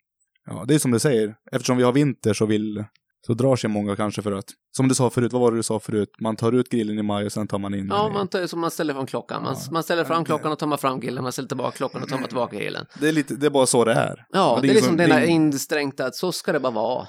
Ja, 0.46 0.64
det 0.68 0.74
är 0.74 0.78
som 0.78 0.90
du 0.90 0.98
säger. 0.98 1.34
Eftersom 1.52 1.76
vi 1.76 1.82
har 1.82 1.92
vinter 1.92 2.32
så 2.34 2.46
vill... 2.46 2.84
Så 3.26 3.34
drar 3.34 3.56
sig 3.56 3.70
många 3.70 3.96
kanske 3.96 4.22
för 4.22 4.32
att... 4.32 4.44
Som 4.76 4.88
du 4.88 4.94
sa 4.94 5.10
förut, 5.10 5.32
vad 5.32 5.40
var 5.42 5.50
det 5.50 5.56
du 5.58 5.62
sa 5.62 5.80
förut? 5.80 6.08
Man 6.20 6.36
tar 6.36 6.52
ut 6.52 6.68
grillen 6.68 6.98
i 6.98 7.02
maj 7.02 7.26
och 7.26 7.32
sen 7.32 7.46
tar 7.48 7.58
man 7.58 7.74
in 7.74 7.88
Ja, 7.90 8.08
man, 8.08 8.28
tar, 8.28 8.46
så 8.46 8.56
man 8.56 8.70
ställer 8.70 8.94
fram 8.94 9.06
klockan. 9.06 9.42
Man, 9.42 9.54
Ja. 9.66 9.72
man 9.72 9.82
ställer 9.82 10.04
fram 10.04 10.18
Ja, 10.18 10.24
klockan 10.24 10.52
och 10.52 10.58
tar 10.58 10.66
man 10.66 10.78
fram 10.78 11.00
grillen. 11.00 11.22
Man 11.22 11.32
ställer 11.32 11.48
tillbaka 11.48 11.76
klockan 11.76 12.02
och 12.02 12.08
tar 12.08 12.18
man 12.18 12.26
tillbaka 12.28 12.56
grillen. 12.56 12.86
Det 13.00 13.08
är, 13.08 13.12
lite, 13.12 13.34
det 13.34 13.46
är 13.46 13.50
bara 13.50 13.66
så 13.66 13.84
det 13.84 13.92
är. 13.92 14.24
Ja, 14.32 14.54
Och 14.56 14.62
det 14.62 14.68
är 14.68 14.74
liksom 14.74 14.88
som- 14.88 14.96
den 14.96 15.08
det 15.08 15.14
är 15.14 15.20
där 15.20 15.26
ingen- 15.26 15.42
insträngt 15.52 16.00
att 16.00 16.14
så 16.14 16.32
ska 16.32 16.52
det 16.52 16.60
bara 16.60 16.72
vara. 16.72 17.06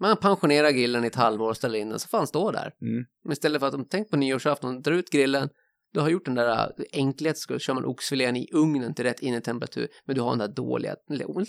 Man 0.00 0.16
pensionerar 0.16 0.70
grillen 0.70 1.04
i 1.04 1.06
ett 1.06 1.14
halvår 1.14 1.48
och 1.48 1.56
ställer 1.56 1.78
in 1.78 1.88
den, 1.88 1.98
så 1.98 2.08
får 2.08 2.18
han 2.18 2.26
stå 2.26 2.50
där. 2.50 2.72
Mm. 2.82 3.04
Men 3.24 3.32
istället 3.32 3.60
för 3.60 3.66
att 3.66 3.72
de 3.72 3.84
tänker 3.88 4.10
på 4.10 4.16
nyårsafton, 4.16 4.82
drar 4.82 4.92
ut 4.92 5.10
grillen, 5.10 5.48
du 5.92 6.00
har 6.00 6.08
gjort 6.08 6.24
den 6.24 6.34
där 6.34 6.58
äh, 6.58 6.66
enkelhets 6.92 7.40
skull, 7.40 7.60
kör 7.60 7.74
man 7.74 7.84
oxfilén 7.84 8.36
i 8.36 8.48
ugnen 8.52 8.94
till 8.94 9.04
rätt 9.04 9.20
innetemperatur, 9.20 9.88
men 10.06 10.16
du 10.16 10.22
har 10.22 10.30
den 10.30 10.38
där 10.38 10.48
dåliga, 10.48 10.96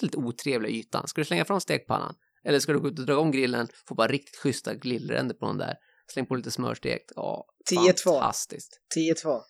lite, 0.01 0.17
otrevliga 0.17 0.71
ytan. 0.71 1.07
Ska 1.07 1.21
du 1.21 1.25
slänga 1.25 1.45
fram 1.45 1.59
stekpannan? 1.61 2.15
Eller 2.45 2.59
ska 2.59 2.73
du 2.73 2.79
gå 2.79 2.87
ut 2.87 2.99
och 2.99 3.05
dra 3.05 3.17
om 3.17 3.31
grillen, 3.31 3.67
få 3.87 3.95
bara 3.95 4.07
riktigt 4.07 4.35
schyssta 4.35 4.73
grillränder 4.75 5.35
på 5.35 5.45
den 5.45 5.57
där, 5.57 5.75
släng 6.13 6.25
på 6.25 6.35
lite 6.35 6.51
smörstekt, 6.51 7.11
ja, 7.15 7.45
10-2. 7.71 8.03
fantastiskt. 8.03 8.79
10-2. 8.97 9.41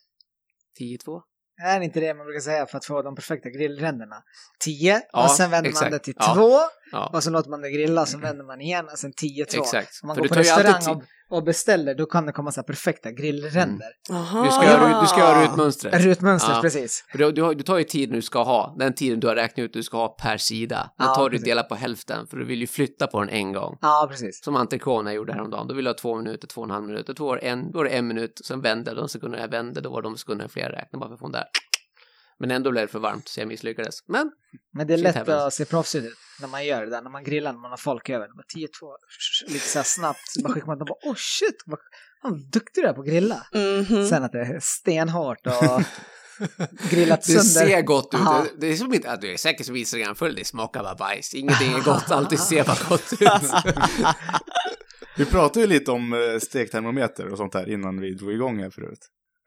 10-2? 0.79 1.21
Är 1.63 1.81
inte 1.81 1.99
det 1.99 2.13
man 2.13 2.25
brukar 2.25 2.39
säga 2.39 2.65
för 2.65 2.77
att 2.77 2.85
få 2.85 3.01
de 3.01 3.15
perfekta 3.15 3.49
grillränderna? 3.49 4.15
10 4.65 5.01
Ja, 5.11 5.23
och 5.23 5.31
sen 5.31 5.51
vänder 5.51 5.69
exakt. 5.69 5.85
man 5.85 5.91
det 5.91 5.99
till 5.99 6.13
Ja. 6.17 6.33
2 6.35 6.59
Ja, 6.91 7.09
och 7.13 7.23
så 7.23 7.29
låter 7.29 7.49
man 7.49 7.61
det 7.61 7.71
grilla 7.71 8.05
så 8.05 8.17
vänder 8.17 8.45
man 8.45 8.61
igen 8.61 8.85
och 8.91 8.99
sen 8.99 9.11
10-2. 9.13 9.61
exakt. 9.61 10.03
Man 10.03 10.15
För 10.15 10.21
går 10.21 10.27
du 10.27 10.33
på 10.33 10.39
restaurang 10.39 10.95
och, 10.97 11.03
och 11.31 11.43
beställer 11.43 11.95
då 11.95 12.05
kan 12.05 12.25
det 12.25 12.31
komma 12.31 12.51
så 12.51 12.59
här 12.61 12.63
perfekta 12.65 13.11
grillränder. 13.11 13.87
Aha. 14.11 14.43
Du 14.43 14.51
ska, 14.51 14.65
göra, 14.65 15.01
du 15.01 15.07
ska 15.07 15.19
göra 15.19 15.43
ut 15.43 15.55
mönstret. 15.57 16.01
Rutmönstret 16.01 16.55
Ja. 16.55 16.61
precis. 16.61 17.05
Du, 17.13 17.31
du, 17.31 17.53
du 17.53 17.63
tar 17.63 17.77
ju 17.77 17.83
tiden 17.83 18.15
du 18.15 18.21
ska 18.21 18.43
ha, 18.43 18.75
den 18.79 18.93
tiden 18.93 19.19
du 19.19 19.27
har 19.27 19.35
räknat 19.35 19.63
ut 19.63 19.73
du 19.73 19.83
ska 19.83 19.97
ha 19.97 20.07
per 20.07 20.37
sida. 20.37 20.91
Den 20.97 21.07
Ja, 21.07 21.15
tar 21.15 21.23
du 21.23 21.29
precis. 21.29 21.45
dela 21.45 21.63
på 21.63 21.75
hälften, 21.75 22.27
för 22.27 22.37
du 22.37 22.45
vill 22.45 22.59
ju 22.61 22.67
flytta 22.67 23.07
på 23.07 23.19
den 23.19 23.29
en 23.29 23.53
gång. 23.53 23.77
Ja, 23.81 24.07
precis. 24.11 24.43
Som 24.43 24.57
entrecôten 24.57 25.05
jag 25.05 25.15
gjorde 25.15 25.33
häromdagen. 25.33 25.67
Då 25.67 25.73
vill 25.73 25.85
jag 25.85 25.93
ha 25.93 25.97
två 25.97 26.15
minuter, 26.15 26.47
två 26.47 26.61
och 26.61 26.67
en 26.67 26.71
halv 26.71 26.85
minut. 26.85 27.07
Då 27.07 27.25
var 27.25 27.35
det 27.35 27.41
en, 27.41 27.71
då 27.71 27.77
var 27.77 27.85
det 27.85 27.89
en 27.91 28.07
minut, 28.07 28.41
sen 28.45 28.61
vände 28.61 28.93
de 28.93 29.09
sekunder 29.09 29.39
jag 29.39 29.47
vände, 29.47 29.81
då 29.81 29.89
var 29.89 30.01
de 30.01 30.17
sekunderna 30.17 30.49
fler 30.49 30.69
räknade 30.69 30.97
bara 30.99 31.07
för 31.07 31.13
att 31.13 31.19
få 31.19 31.25
den 31.25 31.31
där. 31.31 31.43
Men 32.41 32.51
ändå 32.51 32.71
blev 32.71 32.83
det 32.87 32.91
för 32.91 32.99
varmt, 32.99 33.27
så 33.27 33.39
jag 33.39 33.47
misslyckades. 33.47 33.95
Men, 34.07 34.31
Men 34.73 34.87
det 34.87 34.93
är 34.93 34.97
lätt 34.97 35.15
happens. 35.15 35.41
att 35.43 35.53
se 35.53 35.65
proffsigt 35.65 36.05
ut 36.05 36.17
när 36.41 36.47
man 36.47 36.65
gör 36.65 36.81
det 36.85 36.89
där, 36.89 37.01
när 37.01 37.09
man 37.09 37.23
grillar, 37.23 37.53
när 37.53 37.59
man 37.59 37.69
har 37.71 37.77
folk 37.77 38.09
över. 38.09 38.27
Bara 38.27 38.43
10-2, 38.55 38.67
lite 39.53 39.67
så 39.67 39.79
här 39.79 39.83
snabbt, 39.83 40.19
så 40.29 40.41
bara 40.41 40.53
skickar 40.53 40.67
man 40.67 40.77
dem 40.77 40.85
bara 40.87 41.11
oh 41.11 41.15
shit, 41.17 41.63
vad 41.65 41.79
vad 42.23 42.51
duktig 42.51 42.83
du 42.83 42.87
är 42.87 42.93
på 42.93 43.01
att 43.01 43.07
grilla. 43.07 43.47
Mhm. 43.53 44.07
Sen 44.07 44.23
att 44.23 44.31
det 44.31 44.39
är 44.39 44.59
stenhårt 44.61 45.47
och 45.47 45.81
grillat 46.89 47.21
det 47.27 47.39
sönder. 47.39 47.69
ser 47.71 47.81
gott 47.81 48.13
ut. 48.13 48.19
Ja. 48.25 48.45
Det, 48.59 48.67
det 48.67 48.73
är 48.73 48.75
som 48.77 48.93
inte, 48.93 49.11
att 49.11 49.21
du 49.21 49.33
är 49.33 49.37
säkert 49.37 49.65
som 49.65 49.75
Instagram 49.75 50.15
full, 50.15 50.35
det 50.35 50.45
smakar 50.45 50.83
bara 50.83 50.95
bajs. 50.95 51.33
Ingenting 51.33 51.73
är 51.73 51.79
gott, 51.83 52.11
alltid 52.11 52.39
ser 52.39 52.63
bara 52.63 52.89
gott 52.89 53.13
ut. 53.13 53.51
Vi 55.17 55.25
pratade 55.25 55.59
ju 55.59 55.67
lite 55.67 55.91
om 55.91 56.13
eh, 56.13 56.39
stektermometer 56.39 57.27
och 57.31 57.37
sånt 57.37 57.53
här 57.53 57.69
innan 57.69 57.99
vi 58.01 58.13
drog 58.13 58.31
igång 58.33 58.59
här 58.59 58.69
förut. 58.69 58.99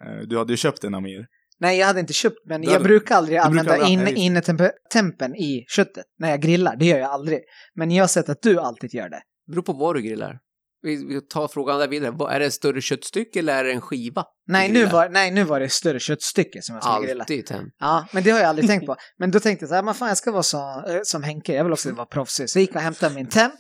Eh, 0.04 0.26
Du 0.28 0.38
hade 0.38 0.52
ju 0.52 0.56
köpt 0.56 0.84
en 0.84 0.94
Amir. 0.94 1.26
Nej, 1.60 1.78
jag 1.78 1.86
hade 1.86 2.00
inte 2.00 2.12
köpt, 2.12 2.36
men 2.46 2.62
jag 2.62 2.82
brukar 2.82 3.16
aldrig 3.16 3.38
brukar 3.38 3.46
använda 3.48 3.72
aldrig- 3.72 4.16
in, 4.16 4.16
innetempen 4.16 5.34
i 5.36 5.64
köttet 5.68 6.04
när 6.18 6.30
jag 6.30 6.40
grillar. 6.40 6.76
Det 6.76 6.86
gör 6.86 6.98
jag 6.98 7.10
aldrig. 7.10 7.40
Men 7.74 7.90
jag 7.90 8.02
har 8.02 8.08
sett 8.08 8.28
att 8.28 8.42
du 8.42 8.58
alltid 8.58 8.94
gör 8.94 9.08
det. 9.08 9.20
beror 9.52 9.62
på 9.62 9.72
vad 9.72 9.94
du 9.96 10.02
grillar. 10.02 10.38
Vi, 10.82 11.06
vi 11.06 11.20
tar 11.20 11.48
frågan 11.48 11.78
där 11.78 11.88
vidare. 11.88 12.34
Är 12.34 12.40
det 12.40 12.46
ett 12.46 12.52
större 12.52 12.80
köttstycke 12.80 13.38
eller 13.38 13.54
är 13.54 13.64
det 13.64 13.72
en 13.72 13.80
skiva? 13.80 14.24
Nej, 14.46 14.72
nu 14.72 14.86
var, 14.86 15.08
nej, 15.08 15.30
nu 15.30 15.44
var 15.44 15.60
det 15.60 15.68
större 15.68 16.00
köttstycke 16.00 16.62
som 16.62 16.74
jag 16.74 16.84
skulle 16.84 17.06
grilla. 17.06 17.22
Alltid 17.22 17.46
tem. 17.46 17.64
Ja, 17.78 18.06
men 18.12 18.22
det 18.22 18.30
har 18.30 18.38
jag 18.40 18.48
aldrig 18.48 18.68
tänkt 18.68 18.86
på. 18.86 18.96
Men 19.18 19.30
då 19.30 19.40
tänkte 19.40 19.62
jag 19.62 19.68
så 19.68 19.74
här, 19.74 19.82
men 19.82 19.94
fan 19.94 20.08
jag 20.08 20.16
ska 20.16 20.32
vara 20.32 20.42
så, 20.42 20.58
eh, 20.88 21.00
som 21.02 21.22
Henke, 21.22 21.54
jag 21.54 21.64
vill 21.64 21.72
också 21.72 21.92
vara 21.92 22.06
proffsig. 22.06 22.50
Så 22.50 22.58
jag 22.58 22.60
gick 22.60 22.74
och 22.74 22.80
hämtade 22.80 23.14
min 23.14 23.26
temp, 23.28 23.54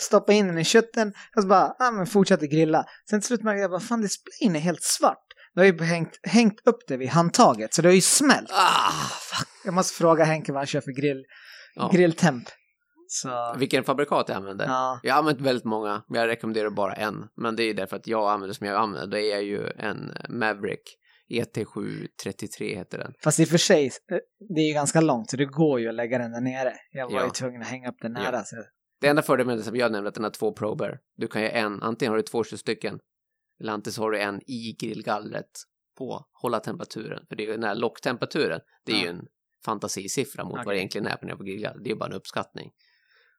stoppade 0.00 0.38
in 0.38 0.46
den 0.46 0.58
i 0.58 0.64
kötten 0.64 1.12
och 1.36 1.42
så 1.42 1.48
bara, 1.48 1.74
ja 1.78 1.90
men 1.90 2.06
fortsatte 2.06 2.46
grilla. 2.46 2.84
Sen 3.10 3.20
till 3.20 3.26
slut 3.26 3.42
märkte 3.42 3.60
jag 3.60 3.70
bara, 3.70 3.80
fan 3.80 4.00
displayen 4.00 4.56
är 4.56 4.60
helt 4.60 4.82
svart. 4.82 5.25
Då 5.56 5.62
har 5.62 5.66
ju 5.66 5.82
hängt, 5.82 6.20
hängt 6.22 6.60
upp 6.64 6.78
det 6.88 6.96
vid 6.96 7.08
handtaget, 7.08 7.74
så 7.74 7.82
det 7.82 7.88
har 7.88 7.94
ju 7.94 8.00
smält. 8.00 8.50
Ah, 8.50 8.92
Jag 9.64 9.74
måste 9.74 9.98
fråga 9.98 10.24
Henke 10.24 10.52
vad 10.52 10.60
han 10.60 10.66
kör 10.66 10.80
för 10.80 10.92
grill, 10.92 11.24
Ja. 11.74 11.90
grilltemp. 11.92 12.44
Så, 13.08 13.54
Vilken 13.58 13.84
fabrikat 13.84 14.28
jag 14.28 14.36
använder? 14.36 14.66
ja. 14.66 15.00
Jag 15.02 15.14
har 15.14 15.18
använt 15.18 15.40
väldigt 15.40 15.64
många, 15.64 16.02
men 16.08 16.20
jag 16.20 16.28
rekommenderar 16.28 16.70
bara 16.70 16.92
en. 16.94 17.24
Men 17.36 17.56
det 17.56 17.62
är 17.62 17.74
därför 17.74 17.96
att 17.96 18.06
jag 18.06 18.30
använder 18.30 18.54
som 18.54 18.66
jag 18.66 18.76
använder. 18.76 19.18
Det 19.18 19.32
är 19.32 19.40
ju 19.40 19.70
en 19.78 20.12
Maverick 20.28 20.82
ET733 21.32 22.74
heter 22.76 22.98
den. 22.98 23.12
Fast 23.24 23.40
i 23.40 23.44
och 23.44 23.48
för 23.48 23.58
sig, 23.58 23.86
eh, 23.86 24.18
det 24.54 24.60
är 24.60 24.68
ju 24.68 24.74
ganska 24.74 25.00
långt 25.00 25.30
så 25.30 25.36
det 25.36 25.44
går 25.44 25.80
ju 25.80 25.88
att 25.88 25.94
lägga 25.94 26.18
den 26.18 26.32
där 26.32 26.40
nere. 26.40 26.72
Jag 26.90 27.10
var 27.10 27.18
Ja. 27.20 27.24
ju 27.24 27.30
tvungen 27.30 27.62
att 27.62 27.68
hänga 27.68 27.88
upp 27.88 27.96
den 28.02 28.12
nära. 28.12 28.36
Ja. 28.36 28.42
Så. 28.44 28.56
Det 29.00 29.08
enda 29.08 29.22
fördelen 29.22 29.46
med 29.46 29.58
det 29.58 29.62
som 29.62 29.76
jag 29.76 29.92
nämnde 29.92 30.08
att 30.08 30.14
den 30.14 30.24
har 30.24 30.30
två 30.30 30.52
prober. 30.52 30.98
Du 31.16 31.26
kan 31.28 31.42
ju 31.42 31.48
en, 31.48 31.82
antingen 31.82 32.12
har 32.12 32.16
du 32.16 32.22
två 32.22 32.44
stycken 32.44 32.98
eller 33.60 33.72
antingen 33.72 34.02
har 34.02 34.10
du 34.10 34.20
en 34.20 34.40
i 34.50 34.76
grillgallret 34.80 35.50
på 35.98 36.26
hålla 36.32 36.60
temperaturen. 36.60 37.26
För 37.28 37.36
det 37.36 37.42
är 37.42 37.46
ju 37.46 37.52
den 37.52 37.62
här 37.64 37.74
locktemperaturen, 37.74 38.60
det 38.84 38.92
är 38.92 38.96
ju 38.96 39.04
Ja. 39.04 39.10
en 39.10 39.26
fantasisiffra 39.64 40.44
mot 40.44 40.56
vad 40.64 40.74
det 40.74 40.78
egentligen 40.78 41.06
är 41.06 41.16
på 41.16 41.26
nere 41.26 41.36
på 41.36 41.42
grillgallret. 41.44 41.84
Det 41.84 41.88
är 41.88 41.92
ju 41.92 41.98
bara 41.98 42.10
en 42.10 42.16
uppskattning. 42.16 42.72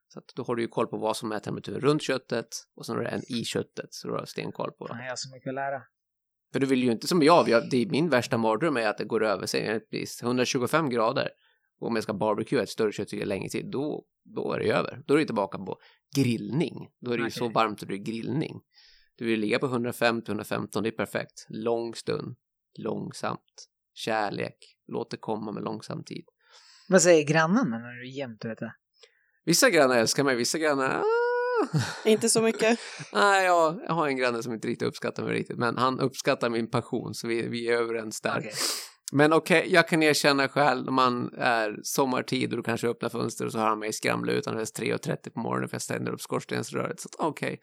Så 0.08 0.22
då 0.34 0.42
har 0.42 0.56
du 0.56 0.62
ju 0.62 0.68
koll 0.68 0.86
på 0.86 0.96
vad 0.96 1.16
som 1.16 1.32
är 1.32 1.38
temperaturen 1.38 1.80
runt 1.80 2.02
köttet 2.02 2.48
och 2.76 2.86
sen 2.86 2.96
har 2.96 3.02
du 3.02 3.08
en 3.08 3.22
i 3.32 3.44
köttet 3.44 3.86
så 3.90 4.08
du 4.08 4.14
har 4.14 4.24
stenkoll 4.24 4.72
på. 4.72 4.86
Fan, 4.86 4.98
jag 4.98 5.08
har 5.08 5.16
så 5.16 5.34
mycket 5.34 5.48
att 5.48 5.54
lära. 5.54 5.82
För 6.52 6.60
du 6.60 6.66
vill 6.66 6.84
ju 6.84 6.92
inte, 6.92 7.06
som 7.06 7.22
jag, 7.22 7.48
jag 7.48 7.70
det 7.70 7.76
är 7.76 7.86
min 7.86 8.08
värsta 8.08 8.38
mardröm 8.38 8.76
är 8.76 8.86
att 8.86 8.98
det 8.98 9.04
går 9.04 9.24
över 9.24 9.46
sig, 9.46 9.80
precis, 9.80 10.22
125 10.22 10.90
grader. 10.90 11.28
Och 11.80 11.88
om 11.88 11.94
jag 11.94 12.02
ska 12.02 12.14
barbecue 12.14 12.62
ett 12.62 12.68
större 12.68 12.92
köttstycke 12.92 13.24
länge 13.24 13.48
tid, 13.48 13.70
då, 13.70 14.04
då 14.24 14.52
är 14.52 14.58
det 14.58 14.70
över. 14.70 15.02
Då 15.06 15.14
är 15.14 15.18
det 15.18 15.24
tillbaka 15.24 15.58
på 15.58 15.78
grillning. 16.16 16.88
Då 17.00 17.12
är 17.12 17.18
det 17.18 17.24
ju 17.24 17.30
så 17.30 17.48
varmt 17.48 17.82
att 17.82 17.88
det 17.88 17.94
är 17.94 17.98
grillning. 17.98 18.60
Du 19.18 19.26
vill 19.26 19.40
ligga 19.40 19.58
på 19.58 19.66
150-115, 19.66 20.82
det 20.82 20.88
är 20.88 20.90
perfekt. 20.90 21.46
Lång 21.48 21.94
stund, 21.94 22.36
långsamt, 22.78 23.68
kärlek, 23.94 24.56
låt 24.92 25.10
det 25.10 25.16
komma 25.16 25.52
med 25.52 25.62
långsam 25.62 26.04
tid. 26.04 26.24
Vad 26.88 27.02
säger 27.02 27.26
grannarna 27.26 27.78
när 27.78 27.92
du 27.92 28.08
är 28.08 28.18
jämt 28.18 28.44
vet 28.44 28.58
det? 28.58 28.74
Vissa 29.44 29.70
grannar 29.70 29.96
älskar 29.96 30.24
mig, 30.24 30.36
vissa 30.36 30.58
grannar... 30.58 31.00
Ah. 31.00 31.04
Inte 32.04 32.28
så 32.28 32.42
mycket. 32.42 32.78
Nej, 33.12 33.46
jag, 33.46 33.80
jag 33.86 33.94
har 33.94 34.08
en 34.08 34.16
granne 34.16 34.42
som 34.42 34.52
inte 34.52 34.68
riktigt 34.68 34.88
uppskattar 34.88 35.22
mig 35.22 35.32
riktigt, 35.32 35.58
men 35.58 35.76
han 35.76 36.00
uppskattar 36.00 36.50
min 36.50 36.70
passion, 36.70 37.14
så 37.14 37.28
vi, 37.28 37.48
vi 37.48 37.68
är 37.68 37.76
överens 37.76 38.20
där. 38.20 38.38
Okej. 38.38 38.52
Men 39.12 39.32
okej, 39.32 39.66
jag 39.68 39.88
kan 39.88 40.02
erkänna 40.02 40.48
själv 40.48 40.84
när 40.84 40.92
man 40.92 41.32
är 41.38 41.76
sommartid 41.82 42.50
och 42.50 42.56
du 42.56 42.62
kanske 42.62 42.88
öppnar 42.88 43.08
fönster 43.08 43.46
och 43.46 43.52
så 43.52 43.58
hör 43.58 43.68
han 43.68 43.78
mig 43.78 43.92
skramla 43.92 44.32
utanför 44.32 44.60
3.30 44.60 45.30
på 45.30 45.40
morgonen 45.40 45.68
för 45.68 45.74
jag 45.74 45.82
ständer 45.82 46.12
upp 46.12 46.20
skorstensröret. 46.20 47.00
Så 47.00 47.08
okej, 47.18 47.48
kan 47.50 47.58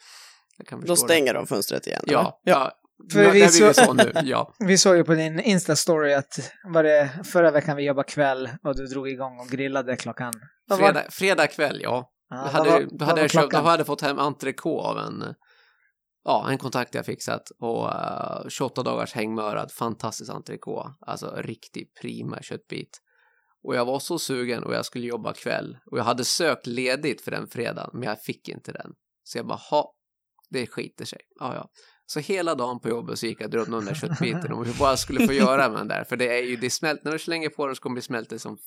Då 0.57 0.77
förstå 0.77 0.93
det. 0.93 0.97
stänger 0.97 1.33
de 1.33 1.47
fönstret 1.47 1.87
igen. 1.87 2.01
eller? 2.03 2.13
Ja, 2.13 2.39
ja. 2.43 2.71
För 3.13 3.23
ja 3.23 3.29
vi 3.31 3.47
så- 3.47 3.73
så 3.73 3.93
nu, 3.93 4.11
ja. 4.23 4.53
Vi 4.59 4.77
såg 4.77 4.95
ju 4.95 5.03
på 5.03 5.13
din 5.13 5.39
Insta-story 5.39 6.13
att 6.17 6.51
var 6.73 6.83
det 6.83 7.09
förra 7.23 7.51
veckan 7.51 7.77
vi 7.77 7.83
jobbade 7.85 8.07
kväll 8.09 8.49
och 8.63 8.75
du 8.75 8.85
drog 8.85 9.09
igång 9.09 9.39
och 9.39 9.47
grillade 9.47 9.95
klockan... 9.95 10.33
Var? 10.67 10.77
Fredag, 10.77 11.03
fredag 11.09 11.47
kväll, 11.47 11.79
ja. 11.81 12.11
Ja, 12.29 12.35
Då 12.35 12.49
hade, 12.49 12.69
var- 12.69 12.87
då 12.99 13.05
hade 13.05 13.21
jag, 13.21 13.31
köpt, 13.31 13.51
då 13.51 13.57
hade 13.57 13.79
jag 13.79 13.87
fått 13.87 14.01
hem 14.01 14.19
entrecote 14.19 14.87
av 14.87 14.97
en, 14.97 15.23
ja, 16.23 16.47
en 16.49 16.57
kontakt 16.57 16.95
jag 16.95 17.05
fixat 17.05 17.41
och 17.59 17.85
uh, 17.85 18.47
28 18.49 18.83
dagars 18.83 19.13
hängmörad, 19.13 19.71
fantastisk 19.71 20.31
entrecote, 20.31 20.89
alltså 20.99 21.35
riktig 21.37 21.87
prima 22.01 22.41
köttbit. 22.41 22.97
Och 23.63 23.75
jag 23.75 23.85
var 23.85 23.99
så 23.99 24.19
sugen 24.19 24.63
och 24.63 24.73
jag 24.73 24.85
skulle 24.85 25.07
jobba 25.07 25.33
kväll 25.33 25.77
och 25.91 25.97
jag 25.99 26.03
hade 26.03 26.23
sökt 26.25 26.67
ledigt 26.67 27.21
för 27.21 27.31
den 27.31 27.47
fredagen 27.47 27.89
men 27.93 28.03
jag 28.03 28.21
fick 28.21 28.49
inte 28.49 28.71
den. 28.71 28.91
Så 29.23 29.37
jag 29.37 29.47
bara, 29.47 29.59
ha, 29.71 29.91
det 30.49 30.67
skiter 30.67 31.05
sig. 31.05 31.19
Ja, 31.39 31.55
ja. 31.55 31.69
Så 32.05 32.19
hela 32.19 32.55
dagen 32.55 32.79
på 32.79 32.89
jobbet 32.89 33.19
så 33.19 33.25
gick 33.25 33.41
jag 33.41 33.45
och 33.45 33.51
drömde 33.51 33.71
om 33.77 33.85
den 33.85 33.93
där 33.93 33.99
köttbiten 34.01 34.53
och 34.53 34.65
hur 34.65 34.75
jag 34.79 34.99
skulle 34.99 35.27
få 35.27 35.33
göra 35.33 35.69
med 35.69 35.79
den 35.79 35.87
där. 35.87 36.03
För 36.03 36.17
det 36.17 36.37
är 36.39 36.43
ju, 36.43 36.55
det 36.55 36.69
smält, 36.69 37.03
när 37.03 37.11
du 37.11 37.19
slänger 37.19 37.49
på 37.49 37.65
den 37.65 37.75
så 37.75 37.81
kommer 37.81 37.95
det 37.95 38.01
smälta 38.01 38.39
som 38.39 38.57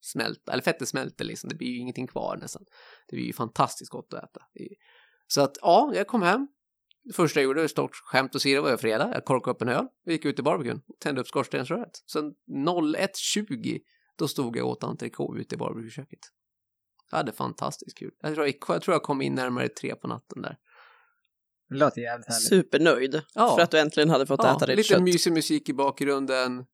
smälta, 0.00 0.52
eller 0.52 0.62
fettet 0.62 0.88
smälter 0.88 1.24
liksom. 1.24 1.48
Det 1.48 1.56
blir 1.56 1.68
ju 1.68 1.78
ingenting 1.78 2.06
kvar 2.06 2.36
nästan. 2.36 2.62
Det 3.08 3.16
blir 3.16 3.26
ju 3.26 3.32
fantastiskt 3.32 3.90
gott 3.90 4.14
att 4.14 4.24
äta. 4.24 4.40
Så 5.26 5.40
att 5.40 5.56
ja, 5.60 5.92
jag 5.94 6.06
kom 6.06 6.22
hem. 6.22 6.48
Det 7.04 7.12
första 7.12 7.40
jag 7.40 7.44
gjorde, 7.44 7.68
stort 7.68 7.94
skämt 7.94 8.36
åsido, 8.36 8.62
var 8.62 8.70
jag 8.70 8.80
fredag. 8.80 9.10
Jag 9.14 9.24
korkade 9.24 9.54
upp 9.54 9.62
en 9.62 9.68
öl, 9.68 9.86
och 10.06 10.12
gick 10.12 10.24
ut 10.24 10.38
i 10.38 10.42
barbecuen, 10.42 10.82
tände 11.00 11.20
upp 11.20 11.26
skorstensröret. 11.26 11.90
Sen 12.12 12.24
01.20, 12.50 13.80
då 14.18 14.28
stod 14.28 14.56
jag 14.56 14.66
och 14.66 14.72
åt 14.72 14.84
entrecote 14.84 15.40
ute 15.40 15.54
i 15.54 15.58
barbecueköket. 15.58 16.18
Jag 17.10 17.18
hade 17.18 17.32
fantastiskt 17.32 17.98
kul. 17.98 18.10
Jag 18.20 18.34
tror 18.34 18.46
jag, 18.46 18.56
jag 18.68 18.82
tror 18.82 18.94
jag 18.94 19.02
kom 19.02 19.22
in 19.22 19.34
närmare 19.34 19.68
tre 19.68 19.94
på 19.94 20.08
natten 20.08 20.42
där. 20.42 20.56
Det 21.68 21.76
låter 21.76 22.00
jävligt 22.00 22.28
härligt. 22.28 22.48
Supernöjd 22.48 23.22
Ja. 23.34 23.56
för 23.56 23.62
att 23.62 23.70
du 23.70 23.78
äntligen 23.78 24.10
hade 24.10 24.26
fått 24.26 24.44
äta 24.44 24.66
ditt 24.66 24.76
lite 24.76 24.88
kött. 24.88 25.02
mysig 25.02 25.32
musik 25.32 25.68
i 25.68 25.72
bakgrunden. 25.74 26.64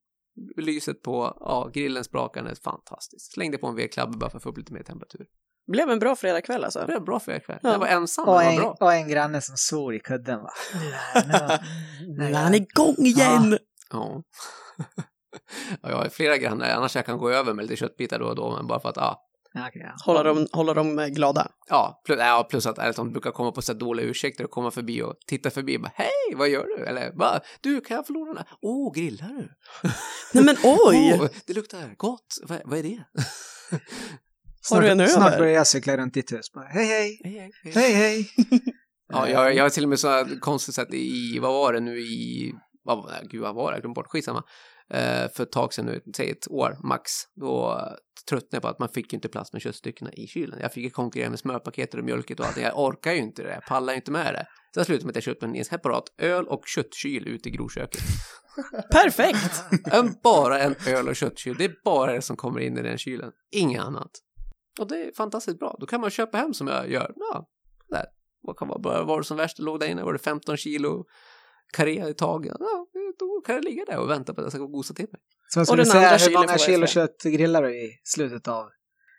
Lyset 0.57 1.01
på, 1.01 1.37
ja, 1.39 1.69
grillen 1.73 2.03
sprakande, 2.03 2.55
fantastiskt. 2.55 3.33
Slängde 3.33 3.57
på 3.57 3.67
en 3.67 3.75
vedklabbe 3.75 4.17
bara 4.17 4.29
för 4.29 4.37
att 4.37 4.43
få 4.43 4.49
upp 4.49 4.57
lite 4.57 4.73
mer 4.73 4.83
temperatur. 4.83 5.25
Blev 5.67 5.89
en 5.89 5.99
bra 5.99 6.15
fredagkväll 6.15 6.63
alltså. 6.63 6.79
Det 6.79 6.85
blev 6.85 7.03
bra 7.03 7.19
för 7.19 7.31
er 7.31 7.39
kväll. 7.39 7.59
Ja. 7.63 7.71
Jag 7.71 7.79
var 7.79 7.87
ensam, 7.87 8.27
Och 8.27 8.43
en, 8.43 8.55
var 8.55 8.61
bra. 8.61 8.77
och 8.79 8.93
en 8.93 9.07
granne 9.09 9.41
som 9.41 9.57
svor 9.57 9.95
i 9.95 9.99
kudden 9.99 10.39
va? 10.39 10.49
Nu 12.17 12.25
är 12.25 12.33
han 12.33 12.53
igång 12.53 12.95
igen! 12.97 13.57
Ja. 13.91 14.23
ja, 15.81 15.89
jag 15.89 15.95
har 15.97 16.09
flera 16.09 16.37
grannar, 16.37 16.69
annars 16.69 16.95
jag 16.95 17.05
kan 17.05 17.17
gå 17.17 17.29
över 17.29 17.53
med 17.53 17.63
lite 17.65 17.75
köttbitar 17.75 18.19
då 18.19 18.25
och 18.25 18.35
då, 18.35 18.55
men 18.55 18.67
bara 18.67 18.79
för 18.79 18.89
att, 18.89 18.95
ja. 18.97 19.21
Ja, 19.53 19.67
okej, 19.67 19.81
ja. 19.85 19.95
Hålla 20.05 20.23
dem, 20.23 20.47
hålla 20.51 20.73
dem 20.73 20.99
eh, 20.99 21.07
glada. 21.07 21.51
Ja, 21.69 22.01
plus, 22.05 22.19
ja, 22.19 22.47
plus 22.49 22.65
att 22.65 22.77
ärligt 22.77 22.95
talat, 22.95 23.07
de 23.09 23.13
brukar 23.13 23.31
komma 23.31 23.51
på 23.51 23.61
så 23.61 23.73
dåliga 23.73 24.05
ursäkter 24.05 24.43
och 24.43 24.51
komma 24.51 24.71
förbi 24.71 25.01
och 25.01 25.15
titta 25.27 25.49
förbi 25.49 25.77
och 25.77 25.81
bara 25.81 25.91
hej, 25.95 26.35
vad 26.35 26.49
gör 26.49 26.65
du? 26.65 26.85
Eller 26.85 27.11
bara, 27.11 27.39
du, 27.61 27.81
kan 27.81 27.95
jag 27.95 28.07
få 28.07 28.13
låna 28.13 28.25
den 28.33 28.37
här? 28.37 28.47
Åh, 28.61 28.87
oh, 28.87 28.93
grillar 28.93 29.27
du? 29.27 29.49
Nej 30.33 30.43
men 30.43 30.55
oj! 30.63 31.19
Åh, 31.21 31.27
det 31.45 31.53
luktar 31.53 31.95
gott. 31.97 32.37
Vad, 32.43 32.61
vad 32.65 32.79
är 32.79 32.83
det? 32.83 33.03
Har 34.69 34.81
du 34.81 34.87
en 34.87 34.99
över? 34.99 35.09
snart 35.09 35.37
börjar 35.37 35.53
jag 35.53 35.67
cykla 35.67 35.97
runt 35.97 36.13
ditt 36.13 36.31
hus. 36.31 36.51
Bara, 36.53 36.65
hej, 36.65 36.85
hej, 36.85 37.19
Hej, 37.23 37.51
hej, 37.63 37.73
hej. 37.73 37.93
hej. 37.93 38.29
Ja, 39.13 39.29
jag, 39.29 39.55
jag 39.55 39.63
har 39.63 39.69
till 39.69 39.83
och 39.83 39.89
med 39.89 39.99
så 39.99 40.27
konstigt 40.39 40.75
sätt 40.75 40.93
i, 40.93 41.39
vad 41.39 41.53
var 41.53 41.73
det 41.73 41.79
nu 41.79 41.99
i, 41.99 42.53
vad, 42.83 42.97
var 42.97 43.11
det? 43.11 43.27
gud 43.27 43.41
vad 43.41 43.55
var 43.55 43.71
det, 43.71 43.75
jag 43.75 43.81
glömde 43.81 43.95
bort, 43.95 44.07
skitsamma. 44.07 44.43
Eh, 44.93 45.31
för 45.31 45.43
ett 45.43 45.51
tag 45.51 45.73
sedan 45.73 45.85
nu, 45.85 46.01
säg 46.15 46.29
ett 46.29 46.51
år 46.51 46.77
max, 46.83 47.11
då 47.35 47.81
tröttnade 48.29 48.55
jag 48.55 48.61
på 48.61 48.67
att 48.67 48.79
man 48.79 48.89
fick 48.89 49.13
inte 49.13 49.29
plats 49.29 49.53
med 49.53 49.61
köttstyckena 49.61 50.13
i 50.13 50.27
kylen. 50.27 50.59
Jag 50.61 50.73
fick 50.73 50.83
ju 50.83 50.89
konkurrera 50.89 51.29
med 51.29 51.39
smörpaketet 51.39 51.99
och 51.99 52.05
mjölket 52.05 52.39
och 52.39 52.45
allt. 52.45 52.57
Jag 52.57 52.79
orkar 52.79 53.11
ju 53.11 53.17
inte 53.17 53.43
det, 53.43 53.53
jag 53.53 53.65
pallar 53.65 53.93
ju 53.93 53.97
inte 53.97 54.11
med 54.11 54.33
det. 54.33 54.45
Så 54.73 54.79
jag 54.79 54.85
slutade 54.85 55.05
med 55.05 55.11
att 55.11 55.15
jag 55.15 55.23
köpte 55.23 55.45
en 55.45 55.65
separat 55.65 56.03
öl 56.17 56.47
och 56.47 56.63
köttkyl 56.65 57.27
ute 57.27 57.49
i 57.49 57.51
grovköket. 57.51 58.01
Perfekt! 58.91 59.63
En, 59.91 60.15
bara 60.23 60.59
en 60.59 60.75
öl 60.87 61.07
och 61.07 61.15
köttkyl, 61.15 61.55
det 61.57 61.65
är 61.65 61.75
bara 61.83 62.13
det 62.13 62.21
som 62.21 62.35
kommer 62.35 62.59
in 62.59 62.77
i 62.77 62.81
den 62.81 62.97
kylen, 62.97 63.31
inget 63.51 63.81
annat. 63.81 64.11
Och 64.79 64.87
det 64.87 64.95
är 64.95 65.11
fantastiskt 65.17 65.59
bra, 65.59 65.77
då 65.79 65.85
kan 65.85 66.01
man 66.01 66.09
köpa 66.09 66.37
hem 66.37 66.53
som 66.53 66.67
jag 66.67 66.91
gör. 66.91 67.13
Ja, 67.15 67.47
där. 67.89 68.05
Vad 68.41 68.57
kan 68.57 68.67
vara, 68.67 68.79
bara 68.79 69.03
var 69.03 69.17
det 69.17 69.23
som 69.23 69.37
värst 69.37 69.57
det 69.57 69.63
låg 69.63 69.79
där 69.79 69.87
inne, 69.87 70.03
var 70.03 70.13
det 70.13 70.19
15 70.19 70.57
kilo 70.57 71.05
karré 71.73 72.09
i 72.09 72.13
taget? 72.13 72.55
Ja, 72.59 72.87
då 73.19 73.41
kan 73.45 73.55
det 73.55 73.61
ligga 73.61 73.85
där 73.85 73.97
och 73.97 74.09
vänta 74.09 74.33
på 74.33 74.41
att 74.41 74.45
jag 74.45 74.51
ska 74.51 74.59
gå 74.59 74.65
och 74.65 74.71
gosa 74.71 74.93
till 74.93 75.07
mig. 75.11 75.21
Så 75.53 75.59
Och 75.59 75.67
skulle 75.67 75.85
säga, 75.85 76.17
hur 76.17 76.33
många 76.33 76.57
kilo 76.57 76.87
kött 76.87 77.23
grillar 77.23 77.61
du 77.63 77.75
i 77.77 77.99
slutet 78.03 78.47
av 78.47 78.69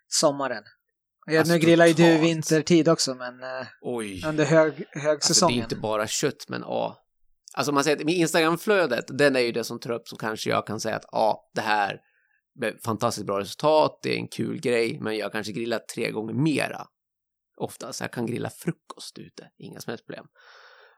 sommaren? 0.09 0.62
Ja, 1.27 1.38
Alltså, 1.38 1.55
nu 1.55 1.59
grillar 1.61 1.87
ju 1.87 1.93
du 1.93 2.19
vintertid 2.19 2.88
också, 2.88 3.15
men 3.15 3.43
eh, 3.43 3.67
Oj. 3.81 4.23
under 4.27 4.45
hög, 4.45 4.73
Alltså 4.73 4.85
det 4.95 5.01
högsäsongen. 5.01 5.59
är 5.59 5.62
inte 5.62 5.77
bara 5.77 6.07
kött, 6.07 6.45
men 6.49 6.61
ja. 6.61 6.99
Alltså 7.55 7.71
om 7.71 7.75
man 7.75 7.85
säger 7.85 7.97
att 7.97 8.05
med 8.05 8.15
Instagramflödet, 8.15 9.05
den 9.09 9.37
är 9.37 9.41
ju 9.41 9.53
det 9.53 9.65
som 9.65 9.79
tar 9.81 9.91
upp 9.91 10.09
så 10.09 10.17
kanske 10.17 10.51
jag 10.51 10.67
kan 10.67 10.81
säga 10.81 10.97
att 10.97 11.05
ja, 11.12 11.51
det 11.55 11.61
här 11.61 12.01
blev 12.61 12.79
fantastiskt 12.85 13.27
bra 13.27 13.41
resultat, 13.41 14.01
det 14.03 14.15
är 14.15 14.17
en 14.17 14.29
kul 14.29 14.61
grej, 14.61 14.99
men 15.01 15.17
jag 15.17 15.33
kanske 15.33 15.53
grillar 15.53 15.79
tre 15.95 16.11
gånger 16.11 16.35
mera. 16.35 16.87
Oftast, 17.57 18.01
jag 18.01 18.12
kan 18.12 18.27
grilla 18.27 18.51
frukost 18.51 19.19
ute, 19.19 19.51
inga 19.59 19.81
som 19.81 19.91
helst 19.91 20.07
problem. 20.07 20.27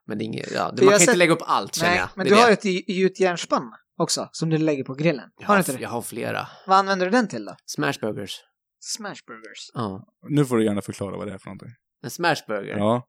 Men 0.07 0.19
det 0.19 0.25
är 0.25 0.27
inget, 0.27 0.51
ja, 0.53 0.71
det, 0.71 0.83
man 0.83 0.93
kan 0.93 1.01
inte 1.01 1.05
sett- 1.12 1.17
lägga 1.19 1.33
upp 1.33 1.43
allt 1.43 1.75
känner 1.75 1.90
Nej, 1.90 1.99
jag. 1.99 2.09
men 2.14 2.27
Det 2.27 2.31
du 2.35 2.37
är 2.38 2.40
har 2.43 2.47
det. 2.49 2.53
ett 2.53 2.64
gj- 2.64 2.85
gjutjärnsspann 2.93 3.73
också, 3.99 4.29
som 4.33 4.51
du 4.51 4.59
lägger 4.59 4.85
på 4.85 4.95
grillen. 4.95 5.31
jag 5.38 5.47
Har 5.47 5.55
har, 5.55 5.59
inte 5.61 5.73
det? 5.73 5.83
jag 5.83 5.88
har 5.90 6.03
flera. 6.03 6.47
Vad 6.67 6.79
använder 6.79 7.07
du 7.07 7.11
den 7.12 7.29
till 7.29 7.45
då? 7.45 7.57
Smashburgers. 7.67 8.40
Smashburgers. 8.81 9.71
Ja. 9.75 10.07
Nu 10.29 10.45
får 10.45 10.57
du 10.57 10.64
gärna 10.64 10.83
förklara 10.83 11.17
vad 11.17 11.27
det 11.27 11.33
är 11.35 11.38
för 11.38 11.47
någonting. 11.47 11.69
En 12.05 12.11
smashburger. 12.11 12.77
Ja. 12.77 13.07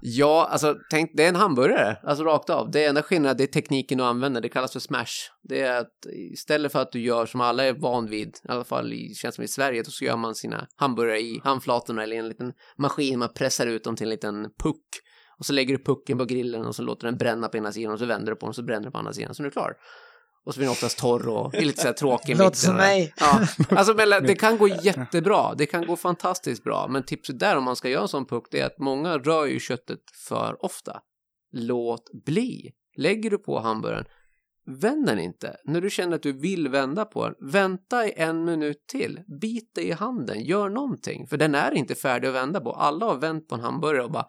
Ja, 0.00 0.48
alltså 0.50 0.76
tänk, 0.90 1.10
det 1.14 1.24
är 1.24 1.28
en 1.28 1.36
hamburgare, 1.36 1.96
alltså 2.02 2.24
rakt 2.24 2.50
av. 2.50 2.70
Det 2.70 2.84
enda 2.84 3.02
skillnaden 3.02 3.36
det 3.36 3.42
är 3.44 3.46
tekniken 3.46 3.98
du 3.98 4.04
använder, 4.04 4.40
det 4.40 4.48
kallas 4.48 4.72
för 4.72 4.80
smash. 4.80 5.06
Det 5.42 5.60
är 5.60 5.80
att 5.80 5.92
istället 6.32 6.72
för 6.72 6.78
att 6.82 6.92
du 6.92 7.00
gör 7.00 7.26
som 7.26 7.40
alla 7.40 7.64
är 7.64 7.72
van 7.72 8.06
vid, 8.06 8.28
i 8.28 8.48
alla 8.48 8.64
fall 8.64 8.92
i, 8.92 9.14
känns 9.14 9.34
som 9.34 9.44
i 9.44 9.48
Sverige, 9.48 9.82
då 9.82 9.90
så 9.90 10.04
gör 10.04 10.16
man 10.16 10.34
sina 10.34 10.66
hamburgare 10.76 11.20
i 11.20 11.40
handflatorna 11.44 12.02
eller 12.02 12.16
i 12.16 12.18
en 12.18 12.28
liten 12.28 12.52
maskin, 12.78 13.18
man 13.18 13.32
pressar 13.34 13.66
ut 13.66 13.84
dem 13.84 13.96
till 13.96 14.06
en 14.06 14.10
liten 14.10 14.42
puck. 14.62 14.84
Och 15.40 15.46
så 15.46 15.52
lägger 15.52 15.78
du 15.78 15.84
pucken 15.84 16.18
på 16.18 16.24
grillen 16.24 16.66
och 16.66 16.76
så 16.76 16.82
låter 16.82 17.06
den 17.06 17.16
bränna 17.16 17.48
på 17.48 17.56
ena 17.56 17.72
sidan 17.72 17.92
och 17.92 17.98
så 17.98 18.06
vänder 18.06 18.32
du 18.32 18.36
på 18.36 18.46
den 18.46 18.48
och 18.48 18.54
så 18.54 18.62
bränner 18.62 18.84
du 18.84 18.90
på 18.90 18.98
andra 18.98 19.12
sidan 19.12 19.34
så 19.34 19.42
nu 19.42 19.46
är 19.46 19.50
du 19.50 19.52
klar. 19.52 19.74
Och 20.44 20.54
så 20.54 20.58
blir 20.58 20.66
den 20.66 20.72
oftast 20.72 20.98
torr 20.98 21.28
och 21.28 21.54
är 21.54 21.60
lite 21.60 21.80
så 21.80 21.86
här 21.86 21.94
tråkig. 21.94 22.32
Låter 22.32 22.44
mitten 22.44 22.56
som 22.56 22.76
mig. 22.76 23.14
Ja, 23.20 23.46
alltså 23.70 23.94
men 23.94 24.26
det 24.26 24.34
kan 24.34 24.58
gå 24.58 24.68
jättebra, 24.82 25.54
det 25.54 25.66
kan 25.66 25.86
gå 25.86 25.96
fantastiskt 25.96 26.64
bra, 26.64 26.88
men 26.88 27.02
tipset 27.02 27.38
där 27.38 27.56
om 27.56 27.64
man 27.64 27.76
ska 27.76 27.88
göra 27.88 28.02
en 28.02 28.08
sån 28.08 28.26
puck 28.26 28.44
det 28.50 28.60
är 28.60 28.66
att 28.66 28.78
många 28.78 29.18
rör 29.18 29.46
ju 29.46 29.60
köttet 29.60 30.00
för 30.28 30.64
ofta. 30.64 31.00
Låt 31.52 32.24
bli. 32.24 32.70
Lägger 32.96 33.30
du 33.30 33.38
på 33.38 33.60
hamburgaren, 33.60 34.04
vänd 34.80 35.06
den 35.06 35.18
inte. 35.18 35.56
När 35.64 35.80
du 35.80 35.90
känner 35.90 36.16
att 36.16 36.22
du 36.22 36.32
vill 36.32 36.68
vända 36.68 37.04
på 37.04 37.24
den, 37.24 37.50
vänta 37.50 38.06
i 38.06 38.12
en 38.16 38.44
minut 38.44 38.86
till. 38.86 39.20
Bit 39.40 39.74
dig 39.74 39.88
i 39.88 39.92
handen, 39.92 40.44
gör 40.44 40.68
någonting, 40.68 41.26
för 41.26 41.36
den 41.36 41.54
är 41.54 41.74
inte 41.74 41.94
färdig 41.94 42.28
att 42.28 42.34
vända 42.34 42.60
på. 42.60 42.72
Alla 42.72 43.06
har 43.06 43.16
vänt 43.16 43.48
på 43.48 43.54
en 43.54 43.60
hamburgare 43.60 44.04
och 44.04 44.12
bara 44.12 44.26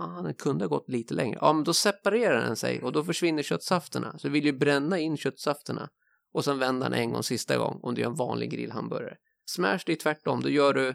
Ah, 0.00 0.22
den 0.22 0.34
kunde 0.34 0.64
ha 0.64 0.68
gått 0.68 0.88
lite 0.88 1.14
längre. 1.14 1.38
Ja, 1.40 1.52
men 1.52 1.64
då 1.64 1.74
separerar 1.74 2.40
den 2.40 2.56
sig 2.56 2.82
och 2.82 2.92
då 2.92 3.04
försvinner 3.04 3.42
köttsafterna. 3.42 4.18
Så 4.18 4.26
du 4.26 4.32
vill 4.32 4.44
ju 4.44 4.52
bränna 4.52 4.98
in 4.98 5.16
köttsafterna 5.16 5.88
och 6.32 6.44
sen 6.44 6.58
vända 6.58 6.88
den 6.88 6.98
en 6.98 7.12
gång 7.12 7.22
sista 7.22 7.56
gång 7.58 7.80
om 7.82 7.94
du 7.94 8.00
gör 8.00 8.08
en 8.08 8.14
vanlig 8.16 8.50
grillhamburgare. 8.50 9.16
Smash 9.50 9.78
det 9.86 9.92
är 9.92 9.96
tvärtom, 9.96 10.40
då 10.40 10.48
gör 10.48 10.74
du 10.74 10.94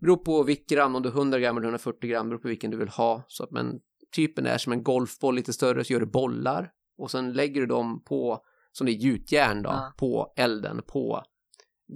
beror 0.00 0.16
på 0.16 0.42
vilket 0.42 0.68
gram, 0.68 0.94
om 0.96 1.02
du 1.02 1.08
är 1.08 1.12
100 1.12 1.38
gram 1.38 1.56
eller 1.56 1.66
140 1.66 2.10
gram, 2.10 2.28
beror 2.28 2.38
på 2.40 2.48
vilken 2.48 2.70
du 2.70 2.76
vill 2.76 2.88
ha. 2.88 3.24
Så 3.28 3.44
att, 3.44 3.50
men 3.50 3.80
typen 4.16 4.46
är 4.46 4.58
som 4.58 4.72
en 4.72 4.82
golfboll 4.82 5.34
lite 5.34 5.52
större, 5.52 5.84
så 5.84 5.92
gör 5.92 6.00
du 6.00 6.06
bollar 6.06 6.70
och 6.98 7.10
sen 7.10 7.32
lägger 7.32 7.60
du 7.60 7.66
dem 7.66 8.02
på, 8.04 8.40
som 8.72 8.86
det 8.86 8.92
är 8.92 8.96
gjutjärn 8.96 9.62
då, 9.62 9.70
Ja. 9.70 9.92
på 9.98 10.32
elden, 10.36 10.82
på 10.86 11.22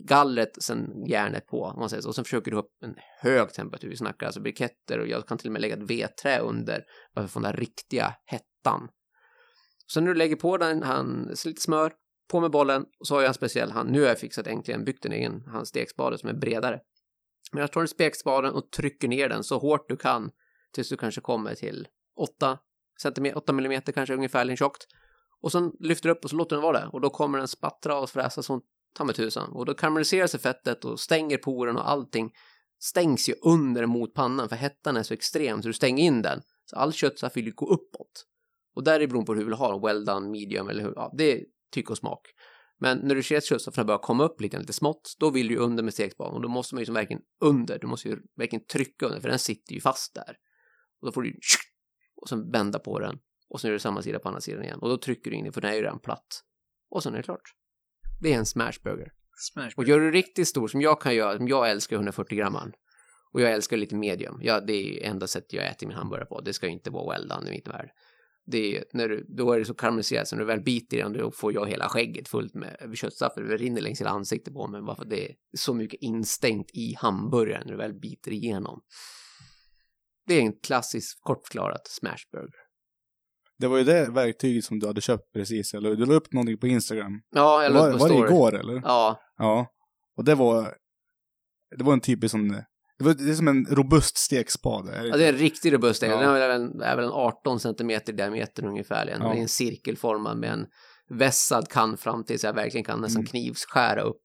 gallret, 0.04 0.62
sen 0.62 1.06
järnet 1.06 1.46
på, 1.46 1.62
om 1.62 1.80
man 1.80 1.90
säger 1.90 2.02
så. 2.02 2.08
Och 2.08 2.14
sen 2.14 2.24
försöker 2.24 2.50
du 2.50 2.56
ha 2.56 2.64
en 2.82 2.94
hög 3.20 3.52
temperatur, 3.52 3.88
vi 3.88 3.96
snackar 3.96 4.26
alltså 4.26 4.40
briketter 4.40 4.98
och 4.98 5.08
jag 5.08 5.26
kan 5.26 5.38
till 5.38 5.48
och 5.48 5.52
med 5.52 5.62
lägga 5.62 5.76
ett 5.76 5.90
vedträ 5.90 6.38
under, 6.38 6.84
bara 7.14 7.20
för 7.20 7.24
att 7.24 7.30
få 7.30 7.40
den 7.40 7.52
där 7.52 7.58
riktiga 7.60 8.14
hettan. 8.26 8.88
Sen 9.92 10.04
när 10.04 10.12
du 10.12 10.18
lägger 10.18 10.36
på 10.36 10.56
den, 10.56 10.82
han, 10.82 11.34
lite 11.44 11.62
smör, 11.62 11.92
på 12.30 12.40
med 12.40 12.50
bollen 12.50 12.84
och 13.00 13.06
så 13.06 13.14
har 13.14 13.22
jag 13.22 13.28
en 13.28 13.34
speciell 13.34 13.70
hand. 13.70 13.90
Nu 13.90 14.00
har 14.00 14.08
jag 14.08 14.18
fixat 14.18 14.46
äntligen 14.46 14.84
byggt 14.84 15.04
en 15.04 15.12
egen 15.12 15.46
hand 15.46 15.68
stekspade 15.68 16.18
som 16.18 16.28
är 16.28 16.34
bredare. 16.34 16.80
Men 17.52 17.60
jag 17.60 17.72
tar 17.72 17.80
en 17.80 17.88
spekspaden 17.88 18.52
och 18.52 18.70
trycker 18.70 19.08
ner 19.08 19.28
den 19.28 19.44
så 19.44 19.58
hårt 19.58 19.88
du 19.88 19.96
kan 19.96 20.30
tills 20.72 20.88
du 20.88 20.96
kanske 20.96 21.20
kommer 21.20 21.54
till 21.54 21.88
8 22.16 22.58
centimeter, 23.02 23.38
8 23.38 23.52
millimeter 23.52 23.92
kanske 23.92 24.14
ungefärligen 24.14 24.56
tjockt. 24.56 24.86
Och 25.40 25.52
sen 25.52 25.72
lyfter 25.80 26.08
du 26.08 26.12
upp 26.12 26.24
och 26.24 26.30
så 26.30 26.36
låter 26.36 26.56
den 26.56 26.62
vara 26.62 26.80
där 26.80 26.94
och 26.94 27.00
då 27.00 27.10
kommer 27.10 27.38
den 27.38 27.48
spattra 27.48 27.98
och 27.98 28.10
fräsa 28.10 28.42
som 28.42 28.62
ta 28.96 29.04
med 29.04 29.14
tusan. 29.14 29.52
Och 29.52 29.66
då 29.66 29.74
karamelliserar 29.74 30.26
sig 30.26 30.40
fettet 30.40 30.84
och 30.84 31.00
stänger 31.00 31.36
poren 31.36 31.76
och 31.76 31.90
allting 31.90 32.32
stängs 32.78 33.28
ju 33.28 33.34
under 33.42 33.86
mot 33.86 34.14
pannan 34.14 34.48
för 34.48 34.56
hettan 34.56 34.96
är 34.96 35.02
så 35.02 35.14
extrem 35.14 35.62
så 35.62 35.68
du 35.68 35.72
stänger 35.72 36.04
in 36.04 36.22
den. 36.22 36.42
Så 36.70 36.76
all 36.76 36.92
köttsaft 36.92 37.36
vill 37.36 37.46
ju 37.46 37.52
gå 37.52 37.66
uppåt. 37.66 38.26
Och 38.74 38.84
där 38.84 39.00
är 39.00 39.06
beroende 39.06 39.26
på 39.26 39.32
hur 39.32 39.40
du 39.40 39.44
vill 39.44 39.54
ha 39.54 39.78
well 39.78 40.04
done, 40.04 40.30
medium 40.30 40.68
eller 40.68 40.82
hur, 40.82 40.92
ja, 40.96 41.14
det 41.18 41.32
är 41.32 41.44
tyck 41.72 41.90
och 41.90 41.98
smak. 41.98 42.20
Men 42.78 42.98
när 42.98 43.14
du 43.14 43.22
ser 43.22 43.36
att 43.36 43.44
köttstofferna 43.44 43.84
börjar 43.84 43.98
komma 43.98 44.24
upp 44.24 44.40
lite, 44.40 44.58
lite 44.58 44.72
smått, 44.72 45.16
då 45.18 45.30
vill 45.30 45.48
du 45.48 45.54
ju 45.54 45.60
under 45.60 45.82
med 45.82 45.94
stekspaden 45.94 46.34
och 46.34 46.42
då 46.42 46.48
måste 46.48 46.74
man 46.74 46.82
ju 46.82 46.86
som 46.86 46.94
verkligen 46.94 47.22
under, 47.40 47.78
du 47.78 47.86
måste 47.86 48.08
ju 48.08 48.18
verkligen 48.36 48.66
trycka 48.66 49.06
under 49.06 49.20
för 49.20 49.28
den 49.28 49.38
sitter 49.38 49.74
ju 49.74 49.80
fast 49.80 50.14
där. 50.14 50.36
Och 51.00 51.06
då 51.06 51.12
får 51.12 51.22
du 51.22 51.28
ju 51.28 51.34
och 52.16 52.28
sen 52.28 52.50
vända 52.50 52.78
på 52.78 52.98
den 52.98 53.18
och 53.48 53.60
sen 53.60 53.68
gör 53.68 53.72
du 53.72 53.78
samma 53.78 54.02
sida 54.02 54.18
på 54.18 54.28
andra 54.28 54.40
sidan 54.40 54.64
igen 54.64 54.78
och 54.78 54.88
då 54.88 54.96
trycker 54.96 55.30
du 55.30 55.36
in 55.36 55.44
den 55.44 55.52
för 55.52 55.60
den 55.60 55.70
är 55.70 55.74
ju 55.74 55.82
redan 55.82 56.00
platt. 56.00 56.42
Och 56.90 57.02
sen 57.02 57.12
är 57.12 57.16
det 57.16 57.22
klart. 57.22 57.54
Det 58.20 58.32
är 58.32 58.38
en 58.38 58.46
smashburger. 58.46 59.12
Smash 59.38 59.70
Och 59.76 59.84
gör 59.84 60.00
du 60.00 60.10
riktigt 60.10 60.48
stor 60.48 60.68
som 60.68 60.80
jag 60.80 61.00
kan 61.00 61.14
göra, 61.14 61.36
som 61.36 61.48
jag 61.48 61.70
älskar 61.70 61.96
140 61.96 62.38
gramman. 62.38 62.72
Och 63.32 63.40
jag 63.40 63.52
älskar 63.52 63.76
lite 63.76 63.94
medium. 63.94 64.38
Ja, 64.42 64.60
det 64.60 64.72
är 64.72 65.10
enda 65.10 65.26
sättet 65.26 65.52
jag 65.52 65.66
äter 65.66 65.86
min 65.86 65.96
hamburgare 65.96 66.26
på. 66.26 66.40
Det 66.40 66.52
ska 66.52 66.66
ju 66.66 66.72
inte 66.72 66.90
vara 66.90 67.12
well 67.12 67.28
done 67.28 67.48
i 67.48 67.50
mitt 67.50 67.68
värld. 67.68 67.90
Det 68.46 68.76
är, 68.76 68.84
när 68.92 69.08
du, 69.08 69.26
då 69.28 69.52
är 69.52 69.58
det 69.58 69.64
så 69.64 69.74
karamelliserat, 69.74 70.28
så 70.28 70.36
när 70.36 70.40
du 70.40 70.46
väl 70.46 70.60
biter 70.60 70.96
i 70.96 71.00
den 71.00 71.12
då 71.12 71.30
får 71.30 71.52
jag 71.52 71.68
hela 71.68 71.88
skägget 71.88 72.28
fullt 72.28 72.54
med 72.54 72.92
köttsaft. 72.94 73.36
Det 73.36 73.56
rinner 73.56 73.80
längs 73.80 74.00
hela 74.00 74.10
ansiktet 74.10 74.54
på 74.54 74.68
mig 74.68 74.82
bara 74.82 74.96
för 74.96 75.02
att 75.02 75.10
det 75.10 75.28
är 75.30 75.34
så 75.56 75.74
mycket 75.74 76.00
instängt 76.00 76.70
i 76.72 76.94
hamburgaren 76.98 77.62
när 77.64 77.72
du 77.72 77.78
väl 77.78 77.94
biter 77.94 78.32
igenom. 78.32 78.80
Det 80.26 80.34
är 80.34 80.40
en 80.40 80.60
klassisk 80.60 81.18
kortförklarat 81.20 81.86
smashburger. 81.86 82.65
Det 83.58 83.66
var 83.66 83.78
ju 83.78 83.84
det 83.84 84.10
verktyget 84.10 84.64
som 84.64 84.78
du 84.78 84.86
hade 84.86 85.00
köpt 85.00 85.32
precis, 85.32 85.74
eller 85.74 85.94
du 85.94 86.06
la 86.06 86.14
upp 86.14 86.32
någonting 86.32 86.58
på 86.58 86.66
Instagram. 86.66 87.20
Ja, 87.30 87.62
jag 87.62 87.72
la 87.72 87.86
upp 87.86 87.92
en 87.92 87.98
var 87.98 88.08
det 88.08 88.14
igår 88.14 88.54
eller? 88.60 88.80
Ja, 88.84 89.20
Ja. 89.38 89.66
Och 90.16 90.24
det 90.24 90.34
var, 90.34 90.74
det 91.78 91.84
var 91.84 91.92
en 91.92 92.00
typisk 92.00 92.32
sån, 92.32 92.48
det, 92.98 93.04
var, 93.04 93.14
det 93.14 93.30
är 93.30 93.34
som 93.34 93.48
en 93.48 93.66
robust 93.70 94.16
stekspade. 94.18 94.92
är 94.92 95.02
det 95.02 95.08
Ja, 95.08 95.16
det 95.16 95.24
är 95.24 95.32
en 95.32 95.38
riktig 95.38 95.72
robust 95.72 96.02
Ja. 96.02 96.08
ja. 96.08 96.16
Den 96.20 96.28
är 96.30 96.48
väl, 96.48 96.60
en, 96.60 96.80
är 96.80 96.96
väl 96.96 97.04
en 97.04 97.10
18 97.10 97.60
centimeter 97.60 98.12
i 98.12 98.16
diameter 98.16 98.64
ungefär. 98.66 99.06
Ja. 99.06 99.18
Det 99.18 99.38
är 99.38 99.42
en 99.42 99.48
cirkelformad 99.48 100.38
med 100.38 100.52
en 100.52 100.66
vässad 101.18 101.68
kant 101.68 102.00
fram 102.00 102.24
till 102.24 102.40
så 102.40 102.46
jag 102.46 102.52
verkligen 102.54 102.84
kan 102.84 103.00
nästan 103.00 103.20
Mm. 103.20 103.26
knivskära 103.26 104.00
upp 104.02 104.22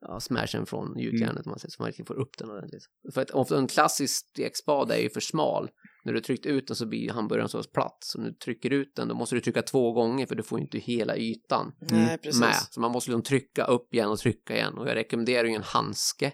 ja, 0.00 0.20
smashen 0.20 0.66
från 0.66 0.98
gjutjärnet 0.98 1.30
Mm. 1.30 1.42
om 1.44 1.50
man 1.50 1.58
säger 1.58 1.70
så 1.70 1.82
man 1.82 1.86
verkligen 1.86 2.06
får 2.06 2.20
upp 2.20 2.38
den 2.38 2.50
ordentligt. 2.50 2.82
För 3.14 3.22
att 3.22 3.30
ofta 3.30 3.58
en 3.58 3.66
klassisk 3.66 4.14
stekspade 4.26 4.94
är 4.94 5.02
ju 5.02 5.10
för 5.10 5.20
smal. 5.20 5.68
När 6.04 6.12
du 6.12 6.20
tryckt 6.20 6.46
ut 6.46 6.66
den 6.66 6.76
så 6.76 6.86
blir 6.86 7.10
hamburgaren 7.10 7.48
så 7.48 7.62
platt. 7.62 7.98
Så 8.00 8.20
när 8.20 8.28
du 8.28 8.34
trycker 8.34 8.70
ut 8.72 8.92
den 8.96 9.08
då 9.08 9.14
måste 9.14 9.34
du 9.34 9.40
trycka 9.40 9.62
två 9.62 9.92
gånger 9.92 10.26
för 10.26 10.34
du 10.34 10.42
får 10.42 10.58
ju 10.58 10.64
inte 10.64 10.78
hela 10.78 11.16
ytan 11.16 11.72
Nej, 11.80 12.18
precis. 12.18 12.40
med. 12.40 12.54
Så 12.54 12.80
man 12.80 12.92
måste 12.92 13.10
liksom 13.10 13.22
trycka 13.22 13.64
upp 13.64 13.94
igen 13.94 14.08
och 14.08 14.18
trycka 14.18 14.54
igen. 14.56 14.74
Och 14.78 14.88
jag 14.88 14.94
rekommenderar 14.94 15.44
ju 15.48 15.54
en 15.54 15.62
handske 15.62 16.32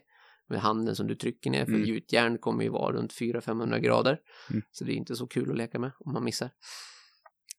med 0.49 0.61
handen 0.61 0.97
som 0.97 1.07
du 1.07 1.15
trycker 1.15 1.51
ner. 1.51 1.65
För 1.65 1.73
Mm. 1.73 1.85
gjutjärn 1.85 2.39
kommer 2.39 2.63
ju 2.65 2.71
vara 2.71 2.97
runt 2.97 3.13
400-500 3.13 3.79
grader. 3.79 4.19
Mm. 4.51 4.63
Så 4.71 4.85
det 4.85 4.93
är 4.93 4.95
inte 4.97 5.17
så 5.17 5.27
kul 5.27 5.51
att 5.51 5.57
leka 5.57 5.79
med 5.79 5.91
om 5.99 6.13
man 6.13 6.25
missar. 6.25 6.51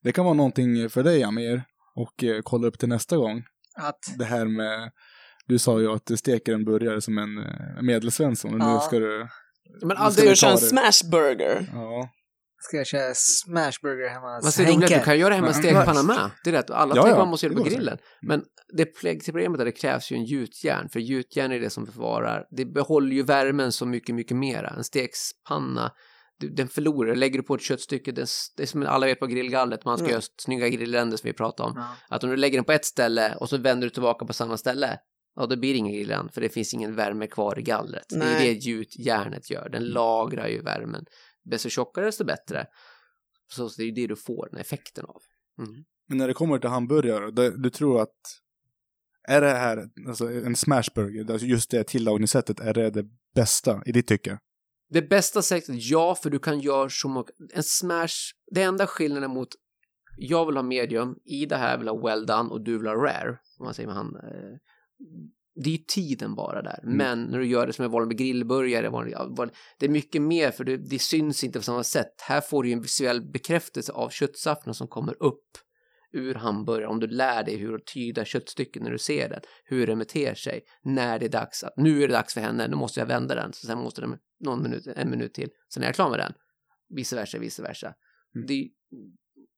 Det 0.04 0.12
kan 0.12 0.26
vara 0.26 0.34
någonting 0.36 0.90
för 0.90 1.04
dig 1.04 1.24
Amir, 1.24 1.64
och 1.96 2.24
eh, 2.24 2.42
kolla 2.44 2.68
upp 2.68 2.80
till 2.80 2.90
nästa 2.90 3.18
gång. 3.18 3.44
Att, 3.78 4.00
Det 4.18 4.26
här 4.26 4.46
med, 4.46 4.92
du 5.46 5.60
sa 5.60 5.80
ju 5.80 5.92
att 5.92 6.06
du 6.06 6.18
steker 6.18 6.54
en 6.54 6.66
burgare 6.66 7.02
som 7.02 7.18
en 7.18 7.38
eh, 7.38 7.82
medelsvensson, 7.82 8.54
och 8.54 8.60
nu 8.60 8.66
Ja. 8.66 8.80
ska 8.80 9.00
du, 9.00 9.28
Men 9.82 9.98
det, 10.22 10.30
du 10.30 10.36
köra 10.36 10.52
en 10.52 10.58
smashburger? 10.58 11.70
ja. 11.74 12.10
ska 12.58 12.78
jag 12.78 12.88
köra 12.88 13.14
smashburger 13.14 14.10
hemma 14.10 14.36
hos 14.36 14.54
säger 14.54 14.70
roligt, 14.70 14.80
Henke? 14.82 15.00
du 15.00 15.04
kan 15.06 15.20
göra 15.20 15.30
det 15.30 15.36
hemma 15.36 15.48
med 15.48 15.56
Men- 15.56 15.64
stekpanna 15.64 16.04
med. 16.04 16.32
Det 16.44 16.50
är 16.50 16.54
rätt. 16.54 16.70
Alla 16.70 16.96
Ja, 16.96 17.02
tänker 17.04 17.18
ja, 17.18 17.24
man 17.24 17.28
måste 17.30 17.46
göra 17.46 17.56
det 17.58 17.64
på 17.64 17.70
grillen. 17.70 17.98
Men 18.22 18.44
det 18.78 18.86
problemet 19.26 19.60
är 19.60 19.66
att 19.66 19.74
det 19.76 19.80
krävs 19.82 20.12
ju 20.12 20.16
en 20.16 20.26
gjutjärn. 20.26 20.90
För 20.90 21.00
gjutjärn 21.00 21.52
är 21.52 21.60
det 21.60 21.70
som 21.70 21.86
förvarar. 21.86 22.46
Det 22.58 22.66
behåller 22.66 23.12
ju 23.16 23.24
värmen 23.24 23.72
så 23.72 23.86
mycket, 23.86 24.16
mycket 24.16 24.38
mera. 24.38 24.70
En 24.78 24.84
stekspanna, 24.84 25.92
du, 26.40 26.50
den 26.50 26.68
förlorar. 26.68 27.16
Lägger 27.16 27.40
du 27.40 27.44
på 27.46 27.56
ett 27.56 27.62
köttstycke, 27.62 28.12
det, 28.12 28.28
det 28.58 28.64
är 28.64 28.68
som 28.68 28.86
alla 28.86 29.06
vet 29.06 29.20
på 29.20 29.28
grillgallret, 29.28 29.86
man 29.86 29.98
ska 29.98 30.06
Mm. 30.06 30.12
göra 30.12 30.22
snygga 30.42 30.70
grillränder 30.70 31.18
som 31.18 31.28
vi 31.28 31.34
pratade 31.34 31.70
om. 31.70 31.76
Ja. 31.78 32.16
Att 32.16 32.24
om 32.24 32.30
du 32.30 32.36
lägger 32.36 32.58
den 32.58 32.66
på 32.66 32.72
ett 32.72 32.86
ställe 32.86 33.36
och 33.36 33.50
så 33.50 33.58
vänder 33.58 33.88
du 33.88 33.92
tillbaka 33.92 34.26
på 34.26 34.34
samma 34.34 34.58
ställe, 34.58 34.98
ja 35.36 35.46
då 35.46 35.56
blir 35.56 35.74
det 35.74 35.78
ingen 35.78 35.94
grillrand 35.94 36.34
för 36.34 36.42
det 36.42 36.50
finns 36.50 36.74
ingen 36.74 36.96
värme 36.96 37.28
kvar 37.28 37.60
i 37.60 37.62
gallret. 37.62 38.06
Det 38.10 38.16
är 38.16 38.20
Nej. 38.20 38.54
det 38.54 38.54
gjutjärnet 38.54 39.50
gör, 39.50 39.70
den 39.70 39.86
lagrar 39.86 40.48
ju 40.48 40.62
värmen. 40.62 41.06
Desto 41.44 41.70
tjockare 41.70 42.06
desto 42.06 42.26
bättre. 42.26 42.68
Så 43.48 43.70
det 43.78 43.84
är 43.84 43.86
ju 43.86 43.92
det 43.92 44.08
du 44.08 44.16
får 44.16 44.50
den 44.52 44.60
effekten 44.60 45.06
av. 45.06 45.22
Men 46.08 46.18
när 46.18 46.28
det 46.28 46.34
kommer 46.34 46.60
till 46.60 46.70
hamburgare, 46.70 47.32
det, 47.32 47.64
du 47.64 47.70
tror 47.70 48.02
att, 48.02 48.16
är 49.28 49.42
det 49.42 49.50
här, 49.50 49.90
alltså 50.08 50.32
en 50.32 50.56
smashburger, 50.56 51.32
alltså 51.32 51.48
just 51.48 51.72
det 51.72 51.84
tillagningssättet, 51.84 52.60
är 52.60 52.74
det 52.74 52.90
det 52.90 53.06
bästa 53.36 53.84
i 53.86 53.92
ditt 53.92 54.08
tycke? 54.08 54.40
Det 54.90 55.02
bästa 55.02 55.42
sättet, 55.42 55.76
ja, 55.78 56.16
för 56.16 56.30
du 56.30 56.40
kan 56.40 56.60
göra 56.60 56.90
så 56.90 57.10
mycket. 57.10 57.36
En 57.54 57.64
smash, 57.64 58.34
det 58.52 58.62
enda 58.62 58.88
skillnaden 58.88 59.32
mot 59.32 59.48
jag 60.18 60.46
vill 60.46 60.56
ha 60.56 60.64
medium, 60.64 61.16
Ida 61.26 61.58
här 61.58 61.78
vill 61.78 61.88
ha 61.88 62.08
well 62.08 62.26
done 62.26 62.50
och 62.50 62.64
du 62.64 62.78
vill 62.78 62.88
ha 62.88 62.96
rare, 62.96 63.40
om 63.60 63.66
man 63.66 63.74
säger 63.74 63.88
med 63.88 63.96
han. 63.96 64.16
Det 65.64 65.70
är 65.70 65.72
ju 65.72 65.78
tiden 65.78 66.36
bara 66.36 66.62
där. 66.62 66.80
Mm. 66.84 66.98
Men 66.98 67.24
när 67.24 67.40
du 67.40 67.48
gör 67.48 67.68
det 67.68 67.74
som 67.74 67.86
en 67.86 67.92
vanlig 67.92 68.18
grillburgare, 68.18 68.90
vanlig, 68.90 69.16
det 69.80 69.86
är 69.86 69.90
mycket 69.90 70.22
mer 70.22 70.52
för 70.52 70.64
det, 70.64 70.78
det 70.78 71.00
syns 71.00 71.44
inte 71.44 71.60
på 71.60 71.64
samma 71.64 71.84
sätt. 71.84 72.22
Här 72.22 72.42
får 72.42 72.64
du 72.64 72.70
ju 72.70 72.74
en 72.74 72.82
visuell 72.82 73.32
bekräftelse 73.32 73.92
av 73.92 74.10
köttsafterna 74.10 74.74
som 74.74 74.88
kommer 74.88 75.24
upp 75.24 75.58
ur 76.14 76.36
hamburgaren. 76.36 76.92
Om 76.92 77.00
du 77.00 77.08
lär 77.08 77.44
dig 77.44 77.56
hur 77.56 77.76
att 77.76 77.86
tyda 77.86 78.26
köttstycken 78.26 78.84
när 78.84 78.92
du 78.92 78.98
ser 78.98 79.30
den, 79.30 79.42
hur 79.64 79.88
den 79.88 80.00
beter 80.00 80.34
sig, 80.36 80.62
när 80.84 81.20
det 81.20 81.26
är 81.26 81.30
dags 81.30 81.64
att 81.64 81.78
nu 81.78 82.04
är 82.04 82.08
det 82.08 82.14
dags 82.14 82.34
för 82.34 82.42
henne, 82.42 82.68
nu 82.68 82.76
måste 82.76 83.00
jag 83.00 83.08
vända 83.08 83.36
den, 83.36 83.54
så 83.54 83.68
sen 83.68 83.78
måste 83.78 84.02
den 84.02 84.18
någon 84.40 84.64
minut, 84.64 84.88
en 84.88 85.10
minut 85.10 85.34
till, 85.34 85.50
sen 85.74 85.84
är 85.84 85.88
jag 85.88 85.96
klar 85.96 86.10
med 86.10 86.20
den. 86.20 86.34
Vice 86.90 87.16
versa, 87.16 87.38
vice 87.38 87.62
versa. 87.62 87.94
Mm. 88.36 88.48
Det 88.48 88.70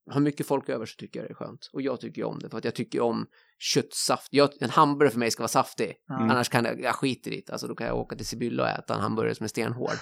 har 0.10 0.22
mycket 0.22 0.48
folk 0.48 0.70
över 0.70 0.86
så 0.86 0.96
tycker 0.96 1.20
jag 1.20 1.30
det 1.30 1.32
är 1.32 1.36
skönt. 1.36 1.70
Och 1.74 1.82
jag 1.82 2.02
tycker 2.02 2.24
om 2.24 2.40
det, 2.40 2.50
för 2.50 2.58
att 2.58 2.66
jag 2.66 2.76
tycker 2.76 3.02
om 3.02 3.28
köttsaft. 3.60 4.28
Jag, 4.32 4.50
en 4.60 4.70
hamburgare 4.70 5.12
för 5.12 5.20
mig 5.20 5.32
ska 5.32 5.44
vara 5.44 5.48
saftig. 5.48 5.96
Mm. 6.10 6.30
Annars 6.30 6.50
kan 6.50 6.66
jag, 6.66 6.82
jag 6.82 6.96
skiter 6.96 7.32
i 7.32 7.44
det. 7.46 7.52
Alltså 7.52 7.68
då 7.68 7.76
kan 7.76 7.88
jag 7.88 7.98
åka 7.98 8.16
till 8.16 8.26
Sibylla 8.26 8.64
och 8.64 8.70
äta 8.70 8.94
en 8.94 9.02
hamburgare 9.02 9.36
som 9.36 9.44
är 9.44 9.48
stenhård. 9.48 9.96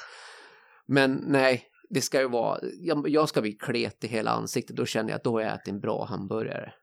Men 0.87 1.23
nej, 1.27 1.63
det 1.89 2.01
ska 2.01 2.19
ju 2.19 2.27
vara, 2.27 2.59
jag, 2.79 3.09
jag 3.09 3.29
ska 3.29 3.41
bli 3.41 3.51
klet 3.51 4.03
i 4.03 4.07
hela 4.07 4.31
ansiktet. 4.31 4.75
Då 4.75 4.85
känner 4.85 5.09
jag 5.09 5.17
att 5.17 5.23
då 5.23 5.31
har 5.31 5.41
jag 5.41 5.53
ätit 5.53 5.67
en 5.67 5.79
bra 5.79 6.05
hamburgare. 6.05 6.73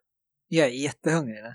Jag 0.48 0.66
är 0.66 0.70
jättehungrig 0.70 1.42
nu. 1.42 1.52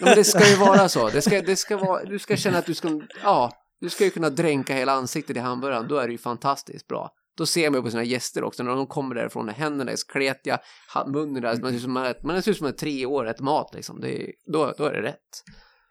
Ja, 0.00 0.06
men 0.06 0.16
det 0.16 0.24
ska 0.24 0.50
ju 0.50 0.56
vara 0.56 0.88
så. 0.88 1.08
Det 1.08 1.22
ska, 1.22 1.42
det 1.42 1.56
ska 1.56 1.76
vara, 1.76 2.04
du 2.04 2.18
ska 2.18 2.36
känna 2.36 2.58
att 2.58 2.66
du 2.66 2.74
ska, 2.74 3.00
ja, 3.22 3.52
du 3.80 3.90
ska 3.90 4.04
ju 4.04 4.10
kunna 4.10 4.30
dränka 4.30 4.74
hela 4.74 4.92
ansiktet 4.92 5.36
i 5.36 5.40
hamburgaren. 5.40 5.88
Då 5.88 5.96
är 5.96 6.06
det 6.06 6.12
ju 6.12 6.18
fantastiskt 6.18 6.88
bra. 6.88 7.10
Då 7.36 7.46
ser 7.46 7.70
man 7.70 7.78
ju 7.78 7.82
på 7.82 7.90
sina 7.90 8.04
gäster 8.04 8.44
också, 8.44 8.62
när 8.62 8.76
de 8.76 8.86
kommer 8.86 9.14
därifrån, 9.14 9.46
när 9.46 9.52
händerna 9.52 9.92
är 9.92 9.96
så 9.96 10.06
kletiga, 10.06 10.60
ha- 10.94 11.06
munnen 11.06 11.44
är, 11.44 11.60
man 11.60 11.70
ser 11.70 11.76
ut 11.76 11.82
som 11.82 11.92
man, 11.92 12.14
man 12.22 12.42
ser 12.42 12.50
ut 12.50 12.56
som 12.58 12.66
en 12.66 12.76
tre 12.76 13.06
år 13.06 13.26
ett 13.26 13.40
mat 13.40 13.74
liksom. 13.74 14.00
Det 14.00 14.22
är, 14.22 14.32
då, 14.52 14.74
då 14.78 14.84
är 14.84 14.92
det 14.92 15.02
rätt. 15.02 15.42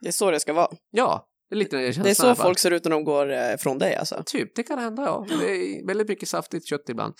Det 0.01 0.07
är 0.07 0.11
så 0.11 0.31
det 0.31 0.39
ska 0.39 0.53
vara. 0.53 0.67
Ja, 0.91 1.27
det 1.49 1.55
är 1.55 1.57
lite 1.57 1.77
det 1.77 1.93
känns 1.93 2.05
Det 2.05 2.09
är 2.11 2.13
så 2.13 2.35
folk 2.35 2.59
ser 2.59 2.71
ut 2.71 2.83
när 2.83 2.91
de 2.91 3.03
går 3.03 3.31
eh, 3.31 3.57
från 3.59 3.77
dig 3.77 3.95
alltså. 3.95 4.23
Typ, 4.25 4.55
det 4.55 4.63
kan 4.63 4.79
hända 4.79 5.03
ja. 5.03 5.25
Det 5.29 5.51
är 5.51 5.87
väldigt 5.87 6.07
mycket 6.09 6.29
saftigt 6.29 6.67
kött 6.67 6.89
ibland. 6.89 7.13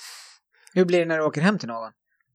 Hur 0.74 0.86
blir 0.86 1.00
det 1.00 1.06
när 1.06 1.18
du 1.18 1.24
åker 1.24 1.42
hem 1.42 1.58
till 1.58 1.68
någon? 1.68 1.92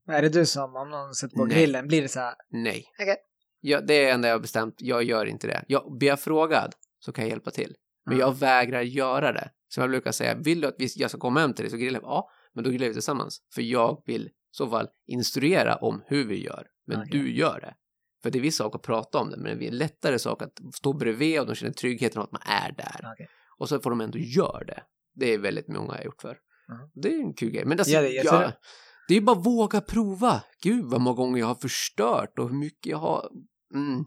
Är 0.09 0.21
det 0.21 0.29
du 0.29 0.45
som, 0.45 0.75
om 0.75 0.89
någon 0.89 1.13
sätter 1.13 1.35
på 1.37 1.45
Nej. 1.45 1.57
grillen, 1.57 1.87
blir 1.87 2.01
det 2.01 2.07
så 2.07 2.19
här? 2.19 2.33
Nej. 2.49 2.85
Okej. 3.01 3.15
Ja, 3.61 3.81
det 3.81 3.93
är 3.93 4.05
det 4.05 4.11
enda 4.11 4.27
jag 4.27 4.35
har 4.35 4.39
bestämt. 4.41 4.75
Jag 4.77 5.03
gör 5.03 5.25
inte 5.25 5.47
det. 5.47 5.63
Jag, 5.67 5.97
blir 5.99 6.09
jag 6.09 6.19
frågad 6.19 6.73
så 6.99 7.11
kan 7.11 7.23
jag 7.23 7.29
hjälpa 7.29 7.51
till. 7.51 7.75
Men 8.05 8.13
Mm. 8.13 8.27
jag 8.27 8.35
vägrar 8.35 8.81
göra 8.81 9.31
det. 9.31 9.49
Som 9.67 9.81
jag 9.81 9.89
brukar 9.89 10.11
säga, 10.11 10.35
vill 10.35 10.61
du 10.61 10.67
att 10.67 10.75
vi, 10.77 10.87
jag 10.95 11.09
ska 11.09 11.19
komma 11.19 11.39
hem 11.39 11.53
till 11.53 11.63
dig 11.63 11.71
så 11.71 11.77
grillar 11.77 11.99
vi? 11.99 12.05
Ja, 12.05 12.29
men 12.53 12.63
då 12.63 12.69
grillar 12.69 12.87
vi 12.87 12.93
tillsammans. 12.93 13.41
För 13.55 13.61
jag 13.61 14.01
vill 14.05 14.27
i 14.27 14.31
så 14.51 14.67
fall 14.69 14.87
instruera 15.07 15.75
om 15.75 16.03
hur 16.05 16.27
vi 16.27 16.43
gör. 16.43 16.67
Men 16.87 16.99
Okej. 16.99 17.11
du 17.11 17.35
gör 17.35 17.59
det. 17.59 17.75
För 18.23 18.31
det 18.31 18.37
är 18.39 18.41
viss 18.41 18.57
sak 18.57 18.75
att 18.75 18.81
prata 18.81 19.17
om 19.19 19.29
det, 19.29 19.37
men 19.37 19.59
det 19.59 19.65
är 19.65 19.67
en 19.69 19.77
lättare 19.77 20.19
sak 20.19 20.41
att 20.41 20.53
stå 20.75 20.93
bredvid 20.93 21.39
och 21.39 21.47
de 21.47 21.55
känner 21.55 21.73
tryggheten 21.73 22.17
av 22.21 22.23
att 22.25 22.31
man 22.31 22.41
är 22.45 22.71
där. 22.71 23.11
Okej. 23.13 23.27
Och 23.57 23.69
så 23.69 23.79
får 23.79 23.89
de 23.89 24.01
ändå 24.01 24.17
göra 24.17 24.63
det. 24.63 24.83
Det 25.15 25.33
är 25.33 25.37
väldigt 25.37 25.67
många 25.67 25.87
jag 25.93 25.97
har 25.97 26.03
gjort 26.05 26.21
för. 26.21 26.37
Mm. 26.71 26.89
Det 26.93 27.13
är 27.13 27.19
en 27.19 27.33
kul 27.33 27.49
grej. 27.51 27.65
Men 27.65 27.79
alltså, 27.79 27.93
Ja, 27.93 28.01
det 28.01 28.07
är 28.07 28.11
jätteroligt. 28.11 28.49
ja, 28.51 28.67
det 29.07 29.17
är 29.17 29.21
bara 29.21 29.39
våga 29.39 29.81
prova. 29.81 30.43
Gud 30.63 30.85
vad 30.85 31.01
många 31.01 31.15
gånger 31.15 31.39
jag 31.39 31.47
har 31.47 31.55
förstört 31.55 32.39
och 32.39 32.49
hur 32.49 32.55
mycket 32.57 32.85
jag 32.91 32.97
har... 32.97 33.29
Mm. 33.73 34.05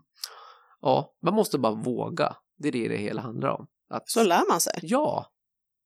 Ja, 0.80 1.14
man 1.22 1.34
måste 1.34 1.58
bara 1.58 1.74
våga. 1.74 2.36
Det 2.58 2.68
är 2.68 2.72
det 2.72 2.88
det 2.88 2.96
hela 2.96 3.20
handlar 3.22 3.48
om. 3.48 3.66
Att, 3.90 4.08
Så 4.08 4.22
lär 4.24 4.48
man 4.50 4.60
sig. 4.60 4.78
ja, 4.82 5.26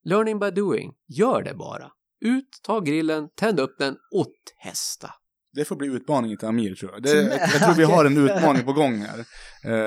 learning 0.05 0.39
by 0.39 0.51
doing. 0.51 0.93
Gör 1.09 1.43
det 1.43 1.55
bara. 1.55 1.91
Ut, 2.25 2.49
ta 2.63 2.81
grillen, 2.81 3.29
tänd 3.37 3.61
upp 3.61 3.79
den 3.79 3.97
och 4.15 4.33
testa. 4.65 5.11
Det 5.53 5.65
får 5.65 5.77
bli 5.77 5.89
utmaningen 5.89 6.39
till 6.39 6.49
Amir 6.49 6.75
tror 6.75 6.93
jag. 6.93 7.03
Det, 7.03 7.11
jag, 7.23 7.33
jag 7.41 7.63
tror 7.65 7.75
vi 7.75 7.85
har 7.95 8.05
en 8.05 8.17
utmaning 8.19 8.65
på 8.65 8.73
gång 8.73 8.99
här 9.03 9.25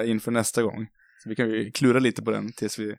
eh, 0.01 0.10
inför 0.10 0.32
nästa 0.32 0.62
gång. 0.63 0.88
Så 1.23 1.30
vi 1.30 1.36
kan 1.36 1.49
ju 1.49 1.71
klura 1.71 1.99
lite 1.99 2.21
på 2.21 2.32
den 2.32 2.51
tills 2.53 2.80
vi 2.80 2.95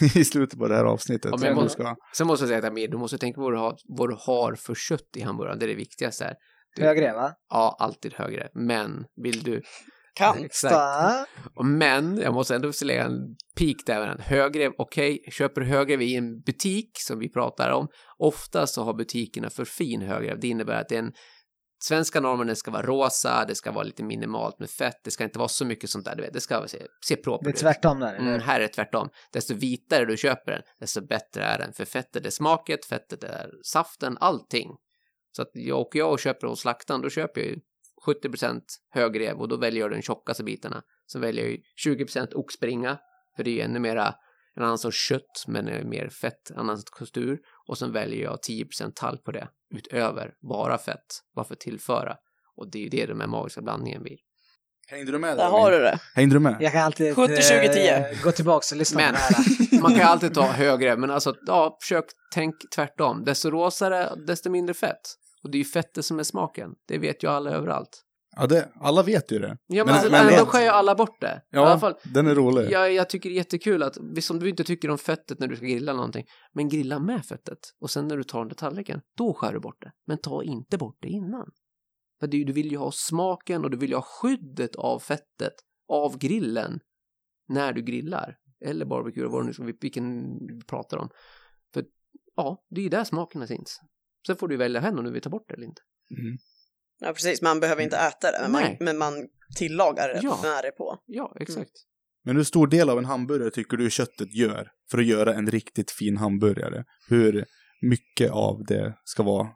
i 0.14 0.24
slutet 0.24 0.58
på 0.58 0.68
det 0.68 0.76
här 0.76 0.84
avsnittet. 0.84 1.32
Ja, 1.42 1.54
måste- 1.54 1.68
ska, 1.82 1.96
Sen 2.16 2.26
måste 2.26 2.42
jag 2.42 2.48
säga 2.48 2.58
att 2.58 2.64
Amir, 2.64 2.88
du 2.88 2.96
måste 2.98 3.18
tänka 3.18 3.34
på 3.36 3.42
vad 3.42 3.52
du 3.52 3.58
har, 3.58 3.76
vad 3.88 4.08
du 4.10 4.16
har 4.18 4.54
för 4.54 4.74
kött 4.74 5.16
i 5.16 5.20
hamburgaren. 5.22 5.58
Det 5.58 5.66
är 5.66 5.68
det 5.68 5.74
viktigaste 5.74 6.24
här. 6.24 6.34
Du- 6.76 6.82
Högre 6.82 7.12
va? 7.12 7.32
Ja, 7.48 7.76
alltid 7.80 8.14
högre. 8.14 8.48
Men 8.54 9.04
vill 9.22 9.42
du 9.42 9.62
Kan. 10.14 10.44
Exakt. 10.44 10.74
Sta. 10.74 11.26
Och 11.54 11.66
Men, 11.66 12.16
jag 12.18 12.34
måste 12.34 12.54
ändå 12.54 12.72
lägga 12.84 13.04
en 13.04 13.36
pik 13.56 13.86
där. 13.86 14.06
den. 14.06 14.20
Högre, 14.20 14.72
okej, 14.78 15.24
köper 15.30 15.60
du 15.60 15.66
högrev 15.66 16.02
i 16.02 16.16
en 16.16 16.40
butik 16.40 16.90
som 16.94 17.18
vi 17.18 17.28
pratar 17.28 17.70
om. 17.70 17.88
Ofta 18.18 18.66
så 18.66 18.82
har 18.84 18.94
butikerna 18.94 19.50
för 19.50 19.64
fin 19.64 20.02
högrev. 20.02 20.40
Det 20.40 20.48
innebär 20.48 20.80
att 20.80 20.88
det 20.88 20.94
är 20.94 20.98
en 21.02 21.12
svenska 21.84 22.20
normen 22.20 22.56
ska 22.56 22.70
vara 22.70 22.82
rosa, 22.82 23.44
det 23.48 23.54
ska 23.54 23.72
vara 23.72 23.84
lite 23.84 24.02
minimalt 24.04 24.58
med 24.58 24.70
fett, 24.70 25.00
det 25.04 25.10
ska 25.10 25.24
inte 25.24 25.38
vara 25.38 25.48
så 25.48 25.64
mycket 25.64 25.90
sånt 25.90 26.04
där, 26.04 26.16
du 26.16 26.22
vet, 26.22 26.32
det 26.32 26.40
ska 26.40 26.68
se, 26.68 26.86
se 27.06 27.16
proper 27.16 27.44
Det 27.44 27.50
är 27.50 27.52
ut. 27.52 27.58
tvärtom 27.60 28.00
där? 28.00 28.14
Mm, 28.16 28.40
här 28.40 28.56
är 28.56 28.62
det 28.62 28.68
tvärtom. 28.68 29.08
Desto 29.32 29.54
vitare 29.54 30.04
du 30.04 30.16
köper 30.16 30.52
den, 30.52 30.62
desto 30.80 31.06
bättre 31.06 31.44
är 31.44 31.58
den. 31.58 31.72
För 31.72 31.84
fettet 31.84 32.26
är 32.26 32.30
smaket, 32.30 32.84
fettet 32.84 33.24
är 33.24 33.50
saften, 33.64 34.16
allting. 34.20 34.68
Så 35.36 35.42
att 35.42 35.50
jag 35.52 35.78
åker 35.80 35.98
jag 35.98 36.12
och 36.12 36.18
köper 36.20 36.46
hos 36.46 36.60
slaktaren, 36.60 37.00
då 37.00 37.10
köper 37.10 37.40
jag 37.40 37.50
ju 37.50 37.58
70% 38.06 38.60
högrev 38.90 39.36
och 39.36 39.48
då 39.48 39.56
väljer 39.56 39.80
jag 39.80 39.90
den 39.90 40.02
tjockaste 40.02 40.44
bitarna. 40.44 40.82
Så 41.06 41.18
väljer 41.18 41.44
jag 41.44 41.52
ju 41.52 41.58
20% 42.04 42.34
oxbringa, 42.34 42.98
för 43.36 43.44
det 43.44 43.50
är 43.50 43.54
ju 43.54 43.60
ännu 43.60 43.78
mera 43.78 44.14
en 44.56 44.62
annan 44.62 44.78
sorts 44.78 45.08
kött, 45.08 45.44
men 45.46 45.68
är 45.68 45.84
mer 45.84 46.08
fett, 46.08 46.50
en 46.50 46.58
annan 46.58 46.78
sorts 46.78 46.90
kustur. 46.90 47.38
Och 47.68 47.78
sen 47.78 47.92
väljer 47.92 48.24
jag 48.24 48.38
10% 48.48 48.92
talg 48.94 49.24
på 49.24 49.32
det, 49.32 49.48
utöver 49.74 50.34
bara 50.40 50.78
fett, 50.78 51.06
bara 51.34 51.44
för 51.44 51.54
att 51.54 51.60
tillföra. 51.60 52.16
Och 52.56 52.70
det 52.70 52.78
är 52.78 52.82
ju 52.82 52.88
det 52.88 53.06
de 53.06 53.20
här 53.20 53.26
magiska 53.26 53.62
blandningen 53.62 54.02
blir. 54.02 54.16
Hängde 54.88 55.12
du 55.12 55.18
med 55.18 55.36
Där 55.36 55.48
har 55.50 55.70
du 55.70 55.78
det. 55.78 55.98
Hängde 56.14 56.34
du 56.36 56.40
med? 56.40 56.56
Jag 56.60 56.72
kan 56.72 56.82
alltid 56.82 57.16
70, 57.16 57.42
20, 57.42 57.68
10. 57.72 57.96
eh, 57.96 58.22
gå 58.22 58.32
tillbaka 58.32 58.64
och 58.72 58.78
lyssna 58.78 59.00
Men 59.00 59.14
på 59.14 59.20
det 59.20 59.76
här. 59.76 59.80
man 59.82 59.94
kan 59.94 60.08
alltid 60.08 60.34
ta 60.34 60.42
högre, 60.42 60.96
men 60.96 61.10
alltså, 61.10 61.34
ja, 61.46 61.78
försök 61.82 62.04
tänk 62.34 62.54
tvärtom. 62.74 63.24
Desto 63.24 63.50
rosare, 63.50 64.10
desto 64.26 64.50
mindre 64.50 64.74
fett. 64.74 65.00
Och 65.42 65.50
det 65.50 65.56
är 65.56 65.58
ju 65.58 65.64
fettet 65.64 66.04
som 66.04 66.18
är 66.18 66.22
smaken. 66.22 66.70
Det 66.88 66.98
vet 66.98 67.22
ju 67.24 67.28
alla 67.28 67.50
överallt. 67.50 68.02
Ja, 68.36 68.46
det, 68.46 68.72
alla 68.74 69.02
vet 69.02 69.32
ju 69.32 69.38
det. 69.38 69.56
Ja, 69.66 69.84
men, 69.84 69.86
Men- 69.86 69.94
alltså, 69.94 70.10
men- 70.10 70.28
ändå 70.28 70.46
skär 70.46 70.62
ju 70.62 70.68
alla 70.68 70.94
bort 70.94 71.20
det. 71.20 71.42
I 71.52 71.56
alla 71.56 71.70
Ja, 71.70 71.78
fall, 71.78 71.94
den 72.04 72.26
är 72.26 72.34
rolig. 72.34 72.70
jag, 72.70 72.92
jag 72.92 73.08
tycker 73.10 73.28
det 73.28 73.34
är 73.34 73.36
jättekul 73.36 73.82
att, 73.82 73.98
visst 74.14 74.30
om 74.30 74.38
du 74.38 74.48
inte 74.48 74.64
tycker 74.64 74.90
om 74.90 74.98
fettet 74.98 75.38
när 75.38 75.46
du 75.48 75.56
ska 75.56 75.66
grilla 75.66 75.92
någonting, 75.92 76.24
men 76.52 76.68
grilla 76.68 76.98
med 76.98 77.24
fettet. 77.26 77.58
Och 77.80 77.90
sen 77.90 78.08
när 78.08 78.16
du 78.16 78.24
tar 78.24 78.38
den 78.40 78.48
till 78.48 78.56
tallriken, 78.56 79.00
då 79.16 79.34
skär 79.34 79.52
du 79.52 79.60
bort 79.60 79.82
det. 79.82 79.92
Men 80.06 80.18
ta 80.18 80.42
inte 80.42 80.78
bort 80.78 80.96
det 81.00 81.08
innan. 81.08 81.50
För 82.20 82.26
det, 82.26 82.44
du 82.44 82.52
vill 82.52 82.70
ju 82.70 82.76
ha 82.76 82.92
smaken 82.92 83.64
och 83.64 83.70
du 83.70 83.76
vill 83.76 83.90
ju 83.90 83.96
ha 83.96 84.02
skyddet 84.02 84.76
av 84.76 84.98
fettet 84.98 85.54
av 85.88 86.18
grillen 86.18 86.80
när 87.48 87.72
du 87.72 87.82
grillar. 87.82 88.36
Eller 88.64 88.84
barbecue, 88.86 89.26
vad 89.26 89.46
det 89.46 89.58
nu 89.64 89.72
vilken 89.80 90.22
vi 90.46 90.64
pratar 90.66 90.96
om. 90.98 91.08
För 91.74 91.84
ja, 92.36 92.64
det 92.70 92.80
är 92.80 92.82
ju 92.82 92.88
där 92.88 93.04
smakerna 93.04 93.46
finns. 93.46 93.80
Sen 94.26 94.36
får 94.36 94.48
du 94.48 94.56
välja 94.56 94.80
hem 94.80 94.98
om 94.98 95.04
du 95.04 95.10
vill 95.12 95.22
ta 95.22 95.30
bort 95.30 95.44
det 95.48 95.54
eller 95.54 95.66
inte. 95.66 95.82
Mm. 96.18 96.36
Ja, 97.00 97.12
precis. 97.12 97.42
Man 97.42 97.60
behöver 97.60 97.82
inte 97.82 97.96
äta 97.96 98.32
det, 98.32 98.38
men 98.42 98.52
man, 98.52 98.76
men 98.80 98.98
man 98.98 99.28
tillagar 99.56 100.08
det 100.08 100.20
Ja. 100.22 100.38
när 100.42 100.62
det 100.62 100.68
är 100.68 100.72
på. 100.72 100.98
Ja, 101.06 101.36
exakt. 101.40 101.70
Men 102.24 102.36
hur 102.36 102.44
stor 102.44 102.66
del 102.66 102.90
av 102.90 102.98
en 102.98 103.04
hamburgare 103.04 103.50
tycker 103.50 103.76
du 103.76 103.90
köttet 103.90 104.34
gör 104.34 104.68
för 104.90 104.98
att 104.98 105.04
göra 105.06 105.34
en 105.34 105.50
riktigt 105.50 105.90
fin 105.90 106.16
hamburgare? 106.16 106.84
Hur 107.08 107.44
mycket 107.82 108.30
av 108.30 108.64
det 108.64 108.94
ska 109.04 109.22
vara 109.22 109.48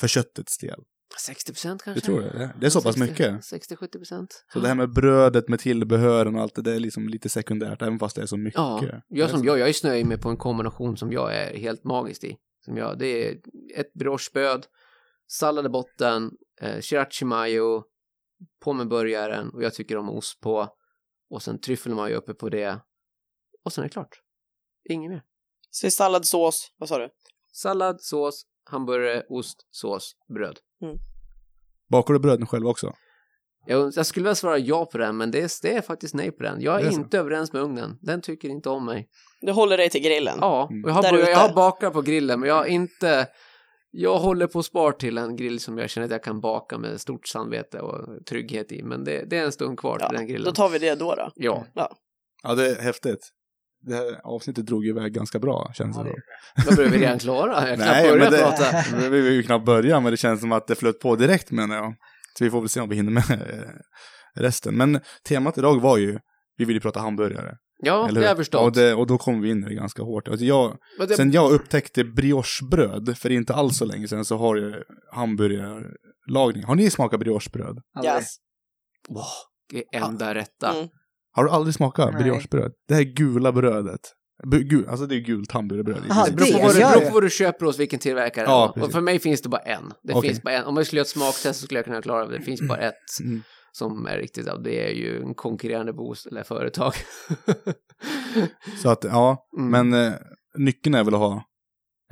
för 0.00 0.08
köttets 0.08 0.58
del? 0.58 0.80
60 1.20 1.52
procent 1.52 1.80
Du 1.80 1.84
kanske? 1.84 2.06
tror 2.06 2.20
det? 2.20 2.54
Det 2.60 2.66
är 2.66 2.70
så 2.70 2.82
pass 2.82 2.96
mycket? 2.96 3.30
60-70 3.32 3.96
procent. 3.98 4.44
Så 4.52 4.60
det 4.60 4.68
här 4.68 4.74
med 4.74 4.92
brödet 4.92 5.48
med 5.48 5.58
tillbehören 5.58 6.34
och 6.36 6.42
allt 6.42 6.54
det 6.54 6.62
där 6.62 6.74
är 6.74 6.78
liksom 6.80 7.08
lite 7.08 7.28
sekundärt, 7.28 7.82
även 7.82 7.98
fast 7.98 8.16
det 8.16 8.22
är 8.22 8.26
så 8.26 8.36
mycket. 8.36 8.58
Ja, 8.58 9.02
jag 9.08 9.30
som 9.30 9.44
jag, 9.44 9.58
jag 9.58 9.68
är 9.68 9.72
snöig 9.72 10.06
med 10.06 10.20
på 10.22 10.28
en 10.28 10.36
kombination 10.36 10.96
som 10.96 11.12
jag 11.12 11.36
är 11.36 11.56
helt 11.58 11.84
magisk 11.84 12.24
i. 12.24 12.36
Som 12.64 12.76
jag, 12.76 12.98
det 12.98 13.28
är 13.28 13.40
ett 13.74 13.92
briochespöd, 13.92 14.66
sallad 15.26 15.66
i 15.66 15.68
botten, 15.68 16.36
eh, 16.60 16.80
sriracha 16.80 17.26
mayo, 17.26 17.84
på 18.60 18.72
med 18.72 18.88
burgaren 18.88 19.50
och 19.50 19.62
jag 19.62 19.74
tycker 19.74 19.96
om 19.96 20.10
ost 20.10 20.40
på. 20.40 20.76
Och 21.30 21.42
sen 21.42 21.60
tryffelmajo 21.60 22.16
uppe 22.16 22.34
på 22.34 22.48
det. 22.48 22.80
Och 23.64 23.72
sen 23.72 23.84
är 23.84 23.88
det 23.88 23.92
klart. 23.92 24.20
Inget 24.90 25.10
mer. 25.10 25.22
Så 25.70 25.90
sallad, 25.90 26.26
sås, 26.26 26.72
vad 26.76 26.88
sa 26.88 26.98
du? 26.98 27.10
Sallad, 27.52 28.00
sås, 28.00 28.46
hamburgare, 28.64 29.22
ost, 29.28 29.66
sås, 29.70 30.16
bröd. 30.34 30.58
Bakar 31.88 32.14
du 32.14 32.20
bröden 32.20 32.46
själv 32.46 32.66
också? 32.66 32.92
Jag, 33.66 33.92
jag 33.96 34.06
skulle 34.06 34.24
vilja 34.24 34.34
svara 34.34 34.58
ja 34.58 34.86
på 34.86 34.98
den, 34.98 35.16
men 35.16 35.30
det 35.30 35.40
är, 35.40 35.50
det 35.62 35.76
är 35.76 35.80
faktiskt 35.80 36.14
nej 36.14 36.30
på 36.30 36.42
den. 36.42 36.60
Jag 36.60 36.80
är 36.80 36.84
är 36.86 36.90
så. 36.90 36.94
inte 37.00 37.18
överens 37.18 37.52
med 37.52 37.62
ugnen. 37.62 37.98
Den 38.02 38.20
tycker 38.20 38.48
inte 38.48 38.68
om 38.68 38.84
mig. 38.84 39.08
Du 39.40 39.52
håller 39.52 39.76
dig 39.76 39.90
till 39.90 40.02
grillen. 40.02 40.38
Ja, 40.40 40.68
Mm. 40.70 40.84
och 40.84 40.90
jag, 40.90 40.94
har, 40.94 41.02
Där 41.02 41.30
jag, 41.30 41.36
har 41.36 41.54
bakar 41.54 41.90
på 41.90 42.02
grillen, 42.02 42.40
men 42.40 42.48
jag 42.48 42.56
har 42.56 42.64
inte... 42.64 43.26
Jag 43.96 44.18
håller 44.18 44.46
på 44.46 44.62
spar 44.62 44.92
till 44.92 45.18
en 45.18 45.36
grill 45.36 45.60
som 45.60 45.78
jag 45.78 45.90
känner 45.90 46.04
att 46.04 46.10
jag 46.10 46.22
kan 46.22 46.40
baka 46.40 46.78
med 46.78 47.00
stort 47.00 47.28
samvete 47.28 47.80
och 47.80 48.26
trygghet 48.26 48.72
i, 48.72 48.82
men 48.82 49.04
det, 49.04 49.24
det 49.30 49.36
är 49.38 49.44
en 49.44 49.52
stund 49.52 49.78
kvar 49.78 49.98
till 49.98 50.06
Ja, 50.10 50.16
den 50.18 50.26
grillen. 50.26 50.44
då 50.44 50.52
tar 50.52 50.68
vi 50.68 50.78
det 50.78 50.94
då. 50.94 51.14
då. 51.14 51.30
Ja, 51.34 51.64
Ja, 52.42 52.54
det 52.54 52.70
är 52.70 52.82
häftigt. 52.82 53.28
Det 53.86 53.94
här 53.94 54.20
avsnittet 54.24 54.66
drog 54.66 54.84
ju 54.84 54.90
iväg 54.90 55.12
ganska 55.12 55.38
bra, 55.38 55.72
känns 55.74 55.96
det 55.96 56.02
Ja, 56.02 56.14
som. 56.64 56.70
då 56.70 56.76
börjar 56.76 56.90
vi 56.90 56.98
redan 56.98 57.18
klara. 57.18 57.68
Jag 57.68 57.78
kan 57.78 57.86
Nej, 57.86 58.10
men 58.18 58.30
det- 58.30 58.38
prata. 58.38 58.64
Vi 59.10 59.20
vill 59.20 59.32
ju 59.32 59.42
knappt 59.42 59.64
börja, 59.64 60.00
men 60.00 60.10
det 60.10 60.16
känns 60.16 60.40
som 60.40 60.52
att 60.52 60.66
det 60.66 60.74
flöt 60.74 61.00
på 61.00 61.16
direkt 61.16 61.50
menar 61.50 61.76
jag. 61.76 61.94
Så 62.38 62.44
vi 62.44 62.50
får 62.50 62.60
väl 62.60 62.68
se 62.68 62.80
om 62.80 62.88
vi 62.88 62.96
hinner 62.96 63.12
med 63.12 63.30
eh, 63.30 63.70
resten. 64.42 64.76
Men 64.76 65.00
temat 65.28 65.58
idag 65.58 65.80
var 65.80 65.98
ju, 65.98 66.18
vi 66.56 66.64
vill 66.64 66.76
ju 66.76 66.80
prata 66.80 67.00
hamburgare. 67.00 67.56
Ja, 67.78 68.08
det 68.12 68.20
har 68.20 68.26
jag 68.26 68.36
förstått. 68.36 68.60
Och, 68.60 68.72
det, 68.72 68.94
och 68.94 69.06
då 69.06 69.18
kom 69.18 69.40
vi 69.40 69.50
in 69.50 69.64
i 69.64 69.68
det 69.68 69.74
ganska 69.74 70.02
hårt. 70.02 70.28
Alltså 70.28 70.44
jag, 70.44 70.76
det, 70.98 71.16
sen 71.16 71.32
jag 71.32 71.52
upptäckte 71.52 72.04
briochebröd, 72.04 73.18
för 73.18 73.30
inte 73.30 73.54
alls 73.54 73.78
så 73.78 73.84
länge 73.84 74.08
sedan, 74.08 74.24
så 74.24 74.36
har 74.36 74.56
jag 74.56 74.74
hamburgerlagning. 75.12 76.64
Har 76.64 76.74
ni 76.74 76.90
smakat 76.90 77.20
briochebröd? 77.20 77.78
Yes. 78.04 78.36
Wow, 79.08 79.24
det 79.70 79.84
är 79.92 80.04
enda 80.04 80.34
rätta. 80.34 80.74
Mm. 80.74 80.88
Har 81.32 81.44
du 81.44 81.50
aldrig 81.50 81.74
smakat 81.74 82.18
briochebröd? 82.18 82.72
Det 82.88 82.94
här 82.94 83.02
gula 83.02 83.52
brödet. 83.52 84.00
Gul, 84.46 84.88
alltså 84.88 85.06
det 85.06 85.14
är 85.14 85.20
gult 85.20 85.52
hamburgerbröd. 85.52 86.02
Aha, 86.10 86.26
Det 86.26 86.32
beror 86.32 86.52
på, 86.52 86.58
vad 86.66 86.74
du, 86.74 86.80
gör 86.80 86.90
beror 86.90 87.00
det. 87.00 87.06
på 87.08 87.14
vad 87.14 87.22
du 87.22 87.30
köper 87.30 87.66
hos 87.66 87.78
vilken 87.78 87.98
tillverkare. 87.98 88.44
Ja, 88.44 88.74
och 88.80 88.92
för 88.92 89.00
mig 89.00 89.18
finns 89.18 89.42
det 89.42 89.48
bara 89.48 89.60
en. 89.62 89.92
Det 90.02 90.14
Okej. 90.14 90.30
finns 90.30 90.42
bara 90.42 90.54
en. 90.54 90.64
Om 90.64 90.76
jag 90.76 90.86
skulle 90.86 90.98
göra 90.98 91.04
ett 91.04 91.08
smaktest 91.08 91.60
så 91.60 91.64
skulle 91.66 91.78
jag 91.78 91.84
kunna 91.84 92.02
klara 92.02 92.26
det. 92.26 92.38
Det 92.38 92.44
finns 92.44 92.60
bara 92.68 92.78
ett 92.78 93.20
Mm. 93.24 93.42
som 93.72 94.06
är 94.06 94.16
riktigt, 94.18 94.46
ja, 94.46 94.56
det 94.56 94.88
är 94.90 94.94
ju 94.94 95.22
en 95.22 95.34
konkurrerande 95.34 95.92
boost 95.92 96.26
eller 96.26 96.42
företag. 96.42 96.92
Så 98.82 98.88
att, 98.90 99.04
ja, 99.04 99.48
Mm. 99.58 99.70
men 99.90 100.06
eh, 100.06 100.12
nyckeln 100.58 100.94
är 100.94 101.04
väl 101.04 101.14
att 101.14 101.20
ha, 101.20 101.42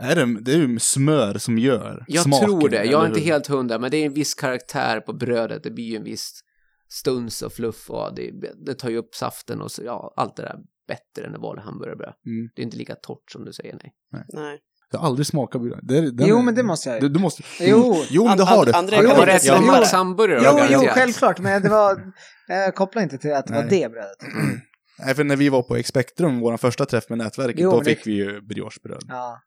är 0.03 0.15
det, 0.17 0.41
det 0.41 0.53
är 0.53 0.57
ju 0.57 0.79
smör 0.79 1.39
som 1.39 1.59
gör 1.59 2.05
Jag 2.09 2.23
smaken, 2.25 2.49
tror 2.49 2.69
det. 2.69 2.85
Jag 2.85 3.03
är 3.05 3.09
inte 3.09 3.21
helt 3.21 3.47
hundra, 3.47 3.79
men 3.79 3.91
det 3.91 3.97
är 3.97 4.07
en 4.07 4.15
viss 4.15 4.35
karaktär 4.35 5.01
på 5.01 5.13
brödet. 5.13 5.63
Det 5.63 5.71
blir 5.71 5.85
ju 5.85 5.97
en 5.97 6.05
viss 6.05 6.41
stuns 6.89 7.43
och 7.43 7.53
fluff 7.53 7.91
och 7.91 8.15
det, 8.15 8.31
det 8.67 8.75
tar 8.75 8.91
ju 8.91 8.97
upp 8.97 9.15
saften 9.15 9.61
och 9.61 9.71
så, 9.73 9.83
ja, 9.85 10.15
allt 10.17 10.37
det 10.37 10.43
där 10.43 10.57
bättre 10.93 11.27
än 11.29 11.35
en 11.35 11.41
vanlig 11.41 11.63
hamburgerbröd. 11.63 12.15
Mm. 12.27 12.49
Det 12.55 12.63
är 12.63 12.65
inte 12.65 12.77
lika 12.77 12.95
torrt 12.95 13.31
som 13.33 13.45
du 13.45 13.53
säger, 13.53 13.73
nej. 13.83 13.93
Nej. 14.33 14.59
Jag 14.93 14.99
har 14.99 15.07
aldrig 15.07 15.27
smakat 15.27 15.63
bröd. 15.63 15.81
Det 15.83 15.99
är, 15.99 16.03
den 16.03 16.27
Jo, 16.29 16.39
är- 16.39 16.43
men 16.43 16.55
det 16.55 16.63
måste 16.63 16.89
jag. 16.91 17.01
Du, 17.01 17.09
du 17.09 17.21
måste... 17.21 17.43
Jo. 17.61 17.97
jo 18.11 18.25
men 18.29 18.39
det 18.39 18.45
har 18.45 18.67
du. 18.67 18.73
André 18.73 18.97
inte 18.97 19.27
rätt 19.27 19.43
det. 19.43 19.97
hamburgare 19.97 20.67
Jo, 20.71 20.79
jo, 20.83 20.89
självklart, 20.89 21.39
men 21.39 21.63
det 21.63 21.69
var... 21.69 22.13
Jag 22.49 22.75
kopplar 22.75 23.03
inte 23.03 23.19
till 23.19 23.33
att 23.33 23.47
det 23.47 23.55
var 23.55 23.61
Nej. 23.63 23.71
det 23.81 23.89
brödet. 23.89 24.17
Nej, 25.05 25.15
för 25.15 25.25
när 25.25 25.37
vi 25.37 25.49
var 25.49 25.63
på 25.63 25.77
Expectrum, 25.77 26.41
vår 26.41 26.57
första 26.57 26.87
träff 26.87 27.09
med 27.09 27.19
nätverket, 27.19 27.61
Jo, 27.61 27.71
då 27.71 27.79
det- 27.81 27.85
fick 27.85 28.07
vi 28.07 28.13
ju 28.13 28.41
briochebröd. 28.41 29.03
Ja. 29.09 29.39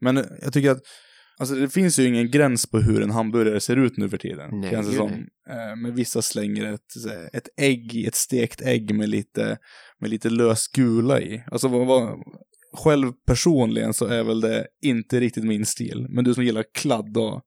Men 0.00 0.16
jag 0.42 0.52
tycker 0.52 0.70
att, 0.70 0.80
alltså 1.38 1.54
det 1.54 1.68
finns 1.68 1.98
ju 1.98 2.06
ingen 2.08 2.30
gräns 2.30 2.66
på 2.66 2.78
hur 2.78 3.02
en 3.02 3.10
hamburgare 3.10 3.60
ser 3.60 3.76
ut 3.76 3.96
nu 3.96 4.08
för 4.08 4.16
tiden. 4.16 4.60
Nej, 4.60 4.70
känns 4.70 4.90
det 4.90 4.96
som. 4.96 5.10
Eh, 5.48 5.76
Men 5.76 5.94
vissa 5.94 6.22
slänger 6.22 6.72
ett, 6.72 6.80
ett 7.32 7.48
ägg, 7.56 8.04
ett 8.08 8.14
stekt 8.14 8.60
ägg 8.60 8.94
med 8.94 9.08
lite, 9.08 9.58
med 10.00 10.10
lite 10.10 10.30
lös 10.30 10.68
gula 10.68 11.20
i. 11.20 11.44
Alltså 11.46 11.68
vad, 11.68 11.86
vad, 11.86 12.18
själv 12.74 13.12
personligen 13.26 13.94
så 13.94 14.06
är 14.06 14.24
väl 14.24 14.40
det 14.40 14.66
inte 14.82 15.20
riktigt 15.20 15.44
min 15.44 15.66
stil. 15.66 16.06
Men 16.08 16.24
du 16.24 16.34
som 16.34 16.44
gillar 16.44 16.64
kladd 16.74 17.16
och... 17.16 17.42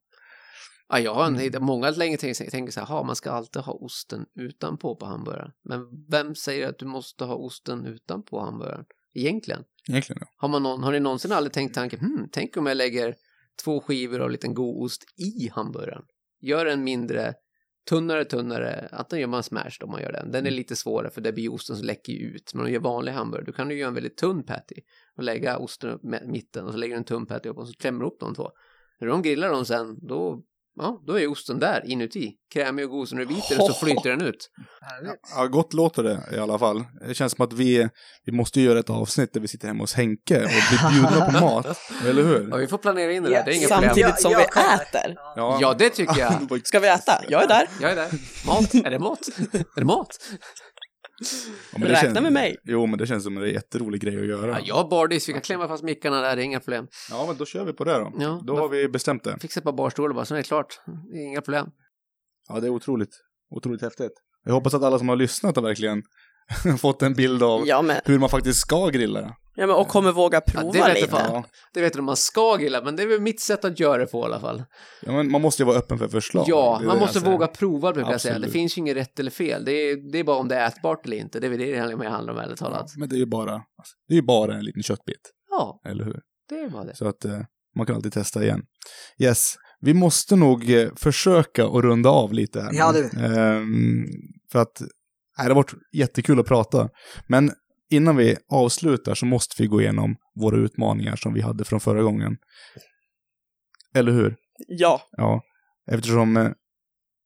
Ja, 0.89 0.99
jag 0.99 1.13
har 1.13 1.25
en, 1.25 1.35
Mm. 1.35 1.63
många 1.63 1.89
länge 1.89 2.17
tänker, 2.17 2.49
tänker 2.51 2.71
så 2.73 2.79
här, 2.79 3.03
man 3.03 3.15
ska 3.15 3.31
alltid 3.31 3.61
ha 3.61 3.73
osten 3.73 4.25
utanpå 4.39 4.95
på 4.95 5.05
hamburgaren. 5.05 5.51
Men 5.63 5.79
vem 6.09 6.35
säger 6.35 6.69
att 6.69 6.79
du 6.79 6.85
måste 6.85 7.25
ha 7.25 7.35
osten 7.35 7.85
utanpå 7.85 8.39
hamburgaren? 8.39 8.85
Egentligen. 9.13 9.63
Egentligen 9.89 10.17
ja. 10.21 10.27
Har, 10.37 10.47
man 10.49 10.63
någon, 10.63 10.83
har 10.83 10.91
ni 10.91 10.99
någonsin 10.99 11.31
aldrig 11.31 11.53
tänkt 11.53 11.75
tanken, 11.75 11.99
hmm, 11.99 12.27
tänk 12.31 12.57
om 12.57 12.65
jag 12.65 12.77
lägger 12.77 13.15
två 13.63 13.81
skivor 13.81 14.19
av 14.19 14.31
liten 14.31 14.53
god 14.53 14.83
ost 14.83 15.03
i 15.17 15.49
hamburgaren? 15.49 16.03
Gör 16.41 16.65
den 16.65 16.83
mindre, 16.83 17.33
tunnare, 17.89 18.25
tunnare, 18.25 18.89
antingen 18.91 19.21
gör 19.21 19.27
man 19.27 19.43
smash 19.43 19.83
om 19.83 19.91
man 19.91 20.01
gör 20.01 20.11
den. 20.11 20.31
Den 20.31 20.45
är 20.45 20.51
lite 20.51 20.75
svårare 20.75 21.11
för 21.11 21.21
det 21.21 21.33
blir 21.33 21.53
osten 21.53 21.75
som 21.75 21.85
läcker 21.85 22.13
ut. 22.13 22.53
Men 22.53 22.61
om 22.61 22.67
du 22.67 22.73
gör 22.73 22.79
vanlig 22.79 23.11
hamburgare, 23.11 23.45
då 23.45 23.51
kan 23.51 23.67
du 23.67 23.75
göra 23.75 23.87
en 23.87 23.93
väldigt 23.93 24.17
tunn 24.17 24.43
patty 24.43 24.75
och 25.15 25.23
lägga 25.23 25.57
osten 25.57 25.89
upp 25.89 26.03
i 26.05 26.27
mitten 26.27 26.65
och 26.65 26.71
så 26.71 26.77
lägger 26.77 26.93
du 26.93 26.97
en 26.97 27.03
tunn 27.03 27.25
patty 27.25 27.49
upp 27.49 27.57
och 27.57 27.67
så 27.67 27.73
klämmer 27.73 27.99
du 27.99 28.05
upp 28.05 28.19
de 28.19 28.35
två. 28.35 28.51
När 28.99 29.07
de 29.07 29.21
grillar 29.21 29.49
dem 29.49 29.65
sen, 29.65 30.07
då, 30.07 30.43
ja, 30.77 31.03
då 31.07 31.19
är 31.19 31.31
osten 31.31 31.59
där 31.59 31.91
inuti. 31.91 32.33
Krämig 32.53 32.85
och 32.85 32.91
god, 32.91 33.09
så 33.09 33.15
när 33.15 33.21
du 33.21 33.27
biter 33.27 33.55
så 33.55 33.73
flyter 33.73 34.09
den 34.09 34.21
ut. 34.21 34.49
Ja, 35.35 35.45
gott 35.47 35.73
låter 35.73 36.03
det 36.03 36.23
i 36.33 36.37
alla 36.39 36.59
fall. 36.59 36.83
Det 37.07 37.13
känns 37.13 37.33
som 37.33 37.45
att 37.45 37.53
vi, 37.53 37.89
vi 38.25 38.31
måste 38.31 38.61
göra 38.61 38.79
ett 38.79 38.89
avsnitt 38.89 39.33
där 39.33 39.41
vi 39.41 39.47
sitter 39.47 39.67
hemma 39.67 39.83
hos 39.83 39.93
Henke 39.93 40.43
och 40.43 40.49
blir 40.49 40.91
bjudna 40.91 41.25
på 41.25 41.45
mat. 41.45 41.67
Eller 42.05 42.23
hur? 42.23 42.47
Ja, 42.51 42.57
vi 42.57 42.67
får 42.67 42.77
planera 42.77 43.11
in 43.11 43.23
det 43.23 43.29
där, 43.29 43.43
det 43.45 43.51
är 43.51 43.55
inga 43.55 43.67
problem. 43.67 43.83
Samtidigt 43.89 44.21
som 44.21 44.31
Ja, 44.31 44.37
vi 44.37 44.99
äter. 44.99 45.15
Ja, 45.35 45.75
det 45.79 45.89
tycker 45.89 46.19
jag. 46.19 46.67
Ska 46.67 46.79
vi 46.79 46.87
äta? 46.87 47.21
Jag 47.29 47.43
är 47.43 47.47
där. 47.47 47.67
Jag 47.81 47.91
är 47.91 47.95
där. 47.95 48.09
Mat? 48.45 48.73
Är 48.73 48.91
det 48.91 48.99
mat? 48.99 49.19
Är 49.75 49.79
det 49.79 49.85
mat? 49.85 50.17
Ja, 51.19 51.27
men 51.71 51.81
det 51.81 51.87
Räkna 51.87 52.01
känns- 52.01 52.21
med 52.21 52.33
mig. 52.33 52.55
Jo, 52.63 52.85
men 52.85 52.99
det 52.99 53.07
känns 53.07 53.23
som 53.23 53.37
en 53.37 53.49
jätterolig 53.49 54.01
grej 54.01 54.19
att 54.19 54.25
göra. 54.27 54.51
Ja, 54.51 54.59
jag 54.63 54.75
har 54.75 54.89
bardis, 54.89 55.29
vi 55.29 55.33
kan 55.33 55.41
klämma 55.41 55.67
fast 55.67 55.83
mickarna 55.83 56.21
där, 56.21 56.35
det 56.35 56.41
är 56.41 56.43
inga 56.43 56.59
problem. 56.59 56.87
Ja, 57.09 57.25
men 57.27 57.37
då 57.37 57.45
kör 57.45 57.65
vi 57.65 57.73
på 57.73 57.83
det 57.83 57.93
då. 57.93 58.13
Ja, 58.19 58.41
då 58.47 58.57
har 58.57 58.69
vi 58.69 58.89
bestämt 58.89 59.23
det. 59.23 59.37
Fixa 59.39 59.59
ett 59.59 59.63
par 59.63 59.73
barstolar 59.73 60.15
bara, 60.15 60.25
så 60.25 60.33
är 60.33 60.37
det 60.37 60.43
klart. 60.43 60.79
Det 61.11 61.17
är 61.17 61.23
inga 61.27 61.41
problem. 61.41 61.67
Ja, 62.49 62.59
det 62.59 62.67
är 62.67 62.71
otroligt, 62.71 63.15
otroligt 63.49 63.81
häftigt. 63.81 64.11
Jag 64.45 64.53
hoppas 64.53 64.73
att 64.73 64.83
alla 64.83 64.97
som 64.99 65.09
har 65.09 65.15
lyssnat 65.15 65.55
har 65.55 65.63
verkligen 65.63 66.03
fått 66.79 67.01
en 67.01 67.13
bild 67.13 67.43
av 67.43 67.67
Ja, 67.67 67.81
men, 67.81 68.01
hur 68.05 68.19
man 68.19 68.29
faktiskt 68.29 68.59
ska 68.59 68.87
grilla. 68.89 69.35
ja, 69.55 69.67
men 69.67 69.75
och 69.75 69.87
kommer 69.87 70.11
våga 70.11 70.37
Ja, 70.45 70.51
prova 70.51 70.71
det 70.71 70.77
vet 70.79 70.87
jag 70.87 70.95
lite. 70.95 71.07
fan. 71.07 71.43
Det 71.73 71.81
vet 71.81 71.95
om 71.95 72.05
man 72.05 72.15
ska 72.17 72.55
grilla, 72.55 72.81
men 72.83 72.95
det 72.95 73.03
är 73.03 73.07
väl 73.07 73.21
mitt 73.21 73.41
sätt 73.41 73.65
att 73.65 73.79
göra 73.79 73.97
det 73.97 74.05
på 74.05 74.21
i 74.21 74.23
alla 74.23 74.39
fall. 74.39 74.63
Ja, 75.01 75.11
men 75.11 75.31
man 75.31 75.41
måste 75.41 75.61
ju 75.63 75.67
vara 75.67 75.77
öppen 75.77 75.97
för 75.99 76.07
förslag. 76.07 76.45
Ja, 76.47 76.77
Det 76.81 76.87
man 76.87 76.95
det 76.95 77.01
måste 77.01 77.19
våga 77.19 77.47
prova 77.47 77.93
brukar 77.93 78.11
jag 78.11 78.21
säga. 78.21 78.39
Det 78.39 78.49
finns 78.49 78.77
ju 78.77 78.79
inget 78.79 78.97
rätt 78.97 79.19
eller 79.19 79.31
fel. 79.31 79.65
Det 79.65 79.71
är, 79.71 80.11
det 80.11 80.19
är 80.19 80.23
bara 80.23 80.37
om 80.37 80.47
det 80.47 80.55
är 80.55 80.67
ätbart 80.67 81.05
eller 81.05 81.17
inte. 81.17 81.39
Det 81.39 81.47
är 81.47 81.51
väl 81.51 81.59
det 81.59 81.71
det 81.71 82.09
handlar 82.09 82.33
om 82.33 82.39
ärligt 82.39 82.61
Ja, 82.61 82.65
talat. 82.67 82.93
men 82.97 83.09
det 83.09 83.15
är 83.15 83.19
ju 83.19 83.25
bara, 83.25 83.51
alltså, 83.53 83.93
det 84.07 84.13
är 84.13 84.15
ju 84.15 84.21
bara 84.25 84.53
en 84.55 84.65
liten 84.65 84.83
köttbit, 84.83 85.31
Ja, 85.49 85.81
eller 85.85 86.03
hur? 86.05 86.19
det 86.49 86.55
är 86.59 86.69
bara 86.69 86.83
det. 86.83 86.95
Så 86.95 87.07
att 87.07 87.25
eh, 87.25 87.39
man 87.77 87.85
kan 87.85 87.95
alltid 87.95 88.13
testa 88.13 88.43
igen. 88.43 88.61
Yes, 89.19 89.55
vi 89.81 89.93
måste 89.93 90.35
nog 90.35 90.69
eh, 90.73 90.89
försöka 90.95 91.65
att 91.65 91.83
runda 91.83 92.09
av 92.09 92.33
lite 92.33 92.61
här. 92.61 92.69
Ja, 92.73 92.91
det- 92.91 93.25
Ehm, 93.25 94.05
för 94.51 94.59
att 94.59 94.81
det 95.43 95.43
har 95.49 95.55
varit 95.55 95.73
jättekul 95.93 96.39
att 96.39 96.45
prata. 96.45 96.89
Men 97.27 97.51
innan 97.89 98.15
vi 98.15 98.37
avslutar 98.51 99.15
så 99.15 99.25
måste 99.25 99.55
vi 99.61 99.67
gå 99.67 99.81
igenom 99.81 100.15
våra 100.35 100.57
utmaningar 100.57 101.15
som 101.15 101.33
vi 101.33 101.41
hade 101.41 101.63
från 101.63 101.79
förra 101.79 102.01
gången. 102.01 102.37
Eller 103.95 104.11
hur? 104.11 104.35
Ja, 104.67 105.01
Ja, 105.11 105.41
eftersom 105.91 106.37
eh, 106.37 106.49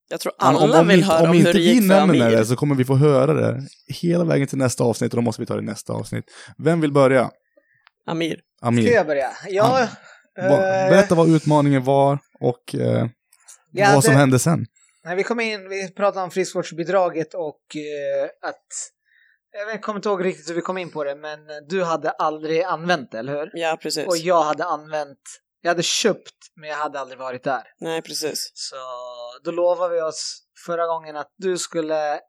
jag 0.10 0.20
tror 0.20 0.32
om, 0.42 0.56
alla 0.56 0.80
om, 0.82 0.88
vill 0.88 0.98
inte, 1.00 1.12
höra 1.14 1.24
om 1.24 1.30
om, 1.30 1.36
inte 1.36 1.48
hur 1.48 1.54
det 1.54 1.60
vi 1.60 1.66
gick 1.74 1.82
för 1.82 1.88
nämner 1.88 2.26
Amir. 2.26 2.38
det 2.38 2.46
så 2.46 2.56
kommer 2.56 2.76
vi 2.76 2.86
få 2.86 2.96
höra 2.96 3.34
det 3.34 3.68
hela 4.02 4.24
vägen 4.24 4.48
till 4.48 4.58
nästa 4.58 4.84
avsnitt 4.84 5.14
och 5.14 5.18
då 5.18 5.22
måste 5.22 5.42
vi 5.42 5.46
ta 5.46 5.54
det 5.56 5.62
i 5.62 5.66
nästa 5.66 5.94
avsnitt. 5.94 6.26
Vem 6.58 6.82
vill 6.82 6.92
börja? 6.92 7.32
Amir. 8.06 8.40
Amir. 8.62 8.86
Ska 8.86 8.94
jag 8.96 9.08
börja? 9.08 9.30
Ja, 9.50 9.88
Va, 10.38 10.44
eh, 10.44 10.90
berätta 10.90 11.16
vad 11.16 11.30
utmaningen 11.30 11.84
var 11.84 12.20
och 12.40 12.76
eh, 12.76 13.08
vad 13.94 14.04
som 14.04 14.14
det- 14.14 14.20
hände 14.20 14.40
sen. 14.40 14.66
när 15.04 15.16
vi 15.16 15.24
kom 15.24 15.40
in, 15.40 15.70
vi 15.70 15.92
pratade 15.92 16.24
om 16.24 16.32
friskvårdsbidraget 16.32 17.34
och 17.34 17.76
eh, 17.76 18.50
att 18.50 18.66
jag 19.52 19.82
kommer 19.82 20.00
inte 20.00 20.10
ihåg 20.10 20.26
riktigt 20.26 20.50
hur 20.50 20.54
vi 20.56 20.62
kom 20.62 20.78
in 20.78 20.92
på 20.92 21.04
det, 21.04 21.16
men 21.16 21.40
du 21.70 21.84
hade 21.84 22.10
aldrig 22.12 22.64
använt 22.64 23.12
det, 23.12 23.20
eller 23.20 23.34
hur? 23.40 23.52
Ja, 23.54 23.78
precis. 23.82 24.08
Och 24.08 24.18
jag 24.18 24.44
hade 24.44 24.66
använt, 24.66 25.20
jag 25.62 25.70
hade 25.72 25.84
köpt, 25.84 26.36
men 26.56 26.70
jag 26.70 26.78
hade 26.78 27.00
aldrig 27.00 27.20
varit 27.20 27.44
där. 27.44 27.64
Nej, 27.80 28.02
precis. 28.02 28.52
Så 28.54 28.76
då 29.44 29.52
lovade 29.52 29.96
vi 29.96 30.02
oss 30.02 30.44
förra 30.66 30.88
gången 30.88 31.16
att 31.16 31.34
du 31.38 31.58
skulle 31.58 32.20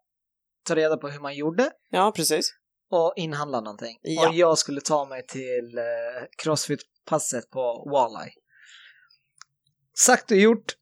ta 0.65 0.75
reda 0.75 0.97
på 0.97 1.09
hur 1.09 1.21
man 1.21 1.35
gjorde 1.35 1.71
Ja, 1.91 2.13
precis. 2.17 2.55
och 2.91 3.13
inhandla 3.17 3.61
någonting. 3.61 3.99
Ja. 4.03 4.29
Och 4.29 4.35
jag 4.35 4.59
skulle 4.59 4.81
ta 4.81 5.05
mig 5.05 5.27
till 5.27 5.79
eh, 5.79 5.85
Crossfit-passet 6.43 7.51
på 7.51 7.89
Walleye. 7.93 8.33
Sagt 9.99 10.31
och 10.31 10.37
gjort 10.37 10.73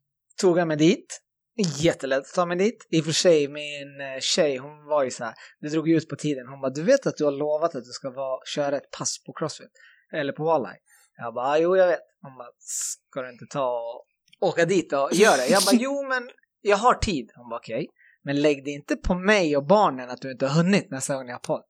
tog 0.40 0.58
jag 0.58 0.68
mig 0.68 0.76
dit. 0.76 1.20
Jättelätt 1.62 2.18
att 2.18 2.34
ta 2.34 2.46
mig 2.46 2.56
dit. 2.56 2.86
I 2.90 3.00
och 3.00 3.04
för 3.04 3.12
sig, 3.12 3.48
min 3.48 4.00
eh, 4.00 4.20
tjej, 4.20 4.56
hon 4.56 4.84
var 4.84 5.04
ju 5.04 5.10
så 5.10 5.24
här, 5.24 5.34
det 5.60 5.68
drog 5.68 5.88
ut 5.88 6.08
på 6.08 6.16
tiden. 6.16 6.46
Hon 6.48 6.60
bara, 6.60 6.70
du 6.70 6.82
vet 6.82 7.06
att 7.06 7.16
du 7.16 7.24
har 7.24 7.32
lovat 7.32 7.74
att 7.74 7.84
du 7.84 7.90
ska 7.90 8.10
vara, 8.10 8.40
köra 8.46 8.76
ett 8.76 8.90
pass 8.98 9.22
på 9.24 9.32
Crossfit? 9.32 9.70
Eller 10.12 10.32
på 10.32 10.44
Walleye? 10.44 10.76
Jag 11.16 11.34
bara, 11.34 11.46
"Ah, 11.46 11.58
jo 11.58 11.76
jag 11.76 11.86
vet. 11.86 12.00
Hon 12.22 12.36
bara, 12.38 12.48
ska 12.58 13.22
du 13.22 13.30
inte 13.30 13.46
ta 13.50 13.80
och 13.80 14.48
åka 14.48 14.64
dit 14.64 14.92
och 14.92 15.08
göra 15.12 15.36
det? 15.36 15.48
Jag 15.48 15.62
bara, 15.62 15.76
jo 15.76 16.08
men 16.08 16.30
jag 16.60 16.76
har 16.76 16.94
tid. 16.94 17.30
Hon 17.34 17.50
bara, 17.50 17.58
okej. 17.60 17.88
Men 18.22 18.40
lägg 18.42 18.64
det 18.64 18.70
inte 18.70 18.96
på 18.96 19.14
mig 19.14 19.56
och 19.56 19.66
barnen 19.66 20.10
att 20.10 20.20
du 20.20 20.32
inte 20.32 20.46
har 20.46 20.54
hunnit 20.62 20.90
nästa 20.90 21.14
gång 21.14 21.26
jag 21.26 21.34
har 21.34 21.40
podd. 21.40 21.62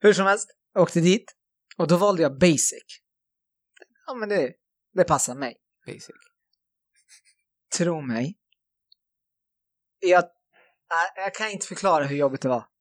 Hur 0.00 0.12
som 0.12 0.26
helst, 0.26 0.48
jag 0.74 0.82
åkte 0.82 1.00
dit 1.00 1.24
och 1.76 1.88
då 1.88 1.96
valde 1.96 2.22
jag 2.22 2.38
basic. 2.38 2.84
Ja 4.06 4.14
men 4.14 4.28
det, 4.28 4.52
det 4.94 5.04
passar 5.04 5.34
mig. 5.34 5.56
Basic. 5.86 6.10
Tro 7.78 8.00
mig. 8.00 8.38
Jag, 10.02 10.24
jag, 10.88 11.24
jag 11.24 11.34
kan 11.34 11.50
inte 11.50 11.66
förklara 11.66 12.04
hur 12.04 12.16
jobbigt 12.16 12.40
det 12.42 12.48
var. 12.48 12.64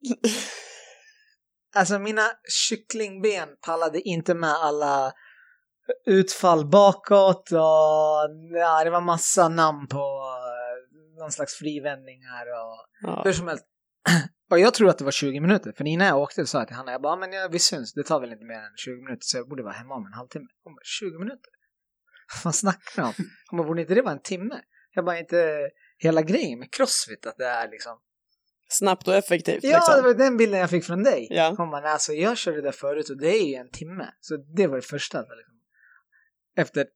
Alltså 1.76 2.00
mina 2.00 2.22
kycklingben 2.68 3.50
pallade 3.66 4.02
inte 4.02 4.34
med 4.34 4.50
alla 4.50 5.14
utfall 6.06 6.66
bakåt 6.70 7.52
och 7.52 8.30
ja, 8.54 8.84
det 8.84 8.90
var 8.90 9.02
massa 9.02 9.50
namn 9.50 9.88
på 9.88 9.98
eh, 9.98 11.20
någon 11.20 11.32
slags 11.32 11.54
frivändningar 11.56 12.46
och 12.46 12.86
Ja. 13.02 13.22
hur 13.26 13.34
som 13.34 13.48
helst. 13.48 13.66
Och 14.52 14.60
jag 14.60 14.74
tror 14.74 14.90
att 14.90 14.98
det 14.98 15.04
var 15.04 15.12
20 15.12 15.40
minuter, 15.40 15.72
för 15.78 15.88
innan 15.88 16.08
jag 16.08 16.18
åkte 16.22 16.42
så 16.42 16.48
sa 16.48 16.58
jag 16.58 16.68
till 16.68 16.76
Hanna, 16.78 16.92
jag 16.92 17.02
bara, 17.02 17.14
"Ja, 17.14 17.16
men 17.20 17.32
jag, 17.34 17.50
vi 17.52 17.60
syns, 17.60 17.94
det 17.94 18.04
tar 18.04 18.20
väl 18.20 18.32
inte 18.32 18.46
mer 18.46 18.56
än 18.56 18.74
20 18.78 18.96
minuter 18.96 19.20
så 19.22 19.38
jag 19.38 19.48
borde 19.50 19.64
vara 19.64 19.74
hemma 19.74 19.96
om 19.96 20.06
en 20.06 20.14
halvtimme. 20.14 20.46
Hon 20.64 20.74
bara, 20.76 20.82
20 20.84 21.20
minuter? 21.20 21.50
Vad 22.44 22.56
snackar 22.56 23.02
du 23.02 23.02
om? 23.02 23.14
Hon 23.50 23.58
bara, 23.58 23.68
borde 23.68 23.82
inte 23.82 23.94
det 23.94 24.02
vara 24.02 24.14
en 24.14 24.22
timme? 24.22 24.62
Jag 24.94 25.06
bara, 25.06 25.20
inte 25.20 25.70
hela 26.02 26.22
grejen 26.22 26.60
med 26.60 26.74
crossfit 26.74 27.26
att 27.26 27.38
det 27.38 27.46
är 27.46 27.70
liksom 27.70 28.00
Snabbt 28.68 29.08
och 29.08 29.16
effektivt 29.16 29.64
Ja, 29.64 29.78
liksom. 29.78 29.96
det 29.96 30.02
var 30.02 30.14
den 30.14 30.38
bilden 30.38 30.60
jag 30.60 30.70
fick 30.70 30.86
från 30.86 31.04
dig. 31.04 31.28
Ja. 31.30 31.54
Hon 31.58 31.72
bara, 31.72 31.82
"Nej, 31.82 31.92
alltså 31.92 32.14
jag 32.14 32.38
körde 32.38 32.58
det 32.58 32.64
där 32.64 32.72
förut 32.72 33.10
och 33.10 33.18
det 33.18 33.30
är 33.30 33.46
ju 33.48 33.56
en 33.56 33.70
timme. 33.72 34.14
Så 34.20 34.38
det 34.38 34.68
var 34.68 34.76
det 34.76 34.82
första. 34.82 35.22
Liksom. 35.22 35.60
Efter 36.58 36.88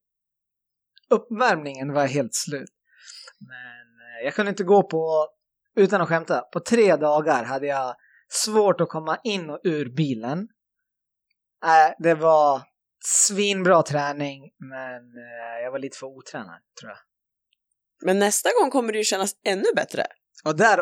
uppvärmningen 1.10 1.92
var 1.92 2.00
jag 2.00 2.08
helt 2.08 2.34
slut. 2.34 2.70
Men 3.40 4.18
eh, 4.20 4.24
jag 4.24 4.34
kunde 4.34 4.50
inte 4.50 4.64
gå 4.64 4.82
på, 4.82 5.28
utan 5.76 6.00
att 6.00 6.08
skämta, 6.08 6.40
på 6.40 6.60
tre 6.60 6.96
dagar 6.96 7.44
hade 7.44 7.66
jag 7.66 7.94
svårt 8.28 8.80
att 8.80 8.88
komma 8.88 9.18
in 9.24 9.50
och 9.50 9.60
ur 9.64 9.88
bilen. 9.96 10.48
Äh, 11.64 11.94
det 11.98 12.14
var 12.14 12.62
svinbra 13.04 13.82
träning, 13.82 14.50
men 14.58 15.02
eh, 15.02 15.62
jag 15.62 15.70
var 15.70 15.78
lite 15.78 15.98
för 15.98 16.06
otränad, 16.06 16.60
tror 16.80 16.90
jag. 16.90 16.98
Men 18.04 18.18
nästa 18.18 18.48
gång 18.60 18.70
kommer 18.70 18.92
det 18.92 18.98
ju 18.98 19.04
kännas 19.04 19.32
ännu 19.46 19.64
bättre. 19.76 20.06
Och 20.44 20.56
där 20.56 20.80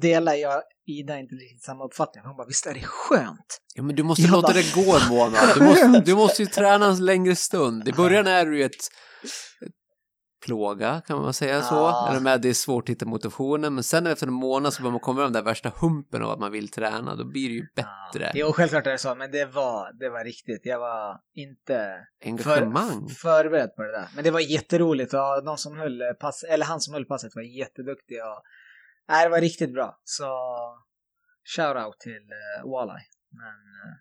delar 0.00 0.34
jag 0.34 0.62
Ida 0.86 1.18
inte 1.18 1.34
riktigt 1.34 1.64
samma 1.64 1.84
uppfattning. 1.84 2.24
Hon 2.24 2.36
bara, 2.36 2.46
visst 2.46 2.66
är 2.66 2.74
det 2.74 2.82
skönt? 2.82 3.60
Ja, 3.74 3.82
men 3.82 3.96
du 3.96 4.02
måste 4.02 4.22
Jag 4.22 4.30
låta 4.32 4.48
bara- 4.48 4.54
det 4.54 4.74
gå 4.74 4.96
en 4.96 5.08
månad. 5.08 5.48
Du 5.54 5.64
måste, 5.64 6.02
du 6.06 6.14
måste 6.14 6.42
ju 6.42 6.46
träna 6.48 6.86
en 6.86 7.04
längre 7.04 7.36
stund. 7.36 7.88
I 7.88 7.92
början 7.92 8.26
är 8.26 8.46
du 8.46 8.58
ju 8.58 8.64
ett, 8.64 8.72
ett 9.66 9.72
plåga, 10.46 11.00
kan 11.06 11.22
man 11.22 11.34
säga 11.34 11.62
så. 11.62 11.74
Ja. 11.74 12.08
Eller 12.10 12.20
med 12.20 12.40
det 12.40 12.48
är 12.48 12.54
svårt 12.54 12.84
att 12.84 12.88
hitta 12.88 13.06
motivationen, 13.06 13.74
men 13.74 13.84
sen 13.84 14.06
efter 14.06 14.26
en 14.26 14.32
månad 14.32 14.72
så 14.72 14.82
börjar 14.82 14.92
man 14.92 15.00
komma 15.00 15.20
över 15.20 15.26
den 15.26 15.32
där 15.32 15.50
värsta 15.50 15.72
humpen 15.80 16.22
av 16.22 16.30
att 16.30 16.38
man 16.38 16.52
vill 16.52 16.68
träna, 16.68 17.14
då 17.14 17.24
blir 17.24 17.48
det 17.48 17.54
ju 17.54 17.66
bättre. 17.74 18.32
Jo, 18.34 18.52
självklart 18.52 18.86
är 18.86 18.90
det 18.90 18.98
så, 18.98 19.14
men 19.14 19.30
det 19.30 19.44
var, 19.44 19.92
det 19.92 20.08
var 20.08 20.24
riktigt. 20.24 20.60
Jag 20.66 20.78
var 20.78 21.20
inte 21.34 22.06
Engagemang. 22.24 23.08
för, 23.08 23.14
förberedd 23.14 23.76
på 23.76 23.82
det 23.82 23.92
där. 23.92 24.08
Men 24.14 24.24
det 24.24 24.30
var 24.30 24.40
jätteroligt 24.40 25.14
och 25.14 25.44
de 25.44 25.56
som 25.56 25.76
höll 25.76 26.02
pass, 26.20 26.42
eller 26.42 26.64
han 26.64 26.80
som 26.80 26.94
höll 26.94 27.04
passet 27.04 27.32
var 27.34 27.42
jätteduktig 27.42 28.18
och 28.18 28.42
nej, 29.08 29.24
det 29.24 29.30
var 29.30 29.40
riktigt 29.40 29.72
bra. 29.72 30.00
Så 30.04 30.24
shout-out 31.56 31.98
till 31.98 32.12
uh, 32.62 32.70
Walleye. 32.70 33.06
Men 33.30 33.46
eh, 33.46 33.94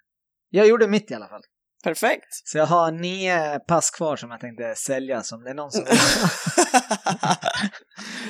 jag 0.50 0.68
gjorde 0.68 0.88
mitt 0.88 1.12
i 1.12 1.14
alla 1.14 1.28
fall. 1.28 1.44
Perfekt. 1.86 2.28
Så 2.46 2.58
jag 2.58 2.66
har 2.66 2.92
nio 2.92 3.60
pass 3.60 3.92
kvar 3.92 4.16
som 4.16 4.32
jag 4.32 4.40
tänkte 4.40 4.76
sälja 4.76 5.24
som 5.24 5.44
det 5.44 5.50
är 5.50 5.54
någon 5.54 5.72
som 5.72 5.84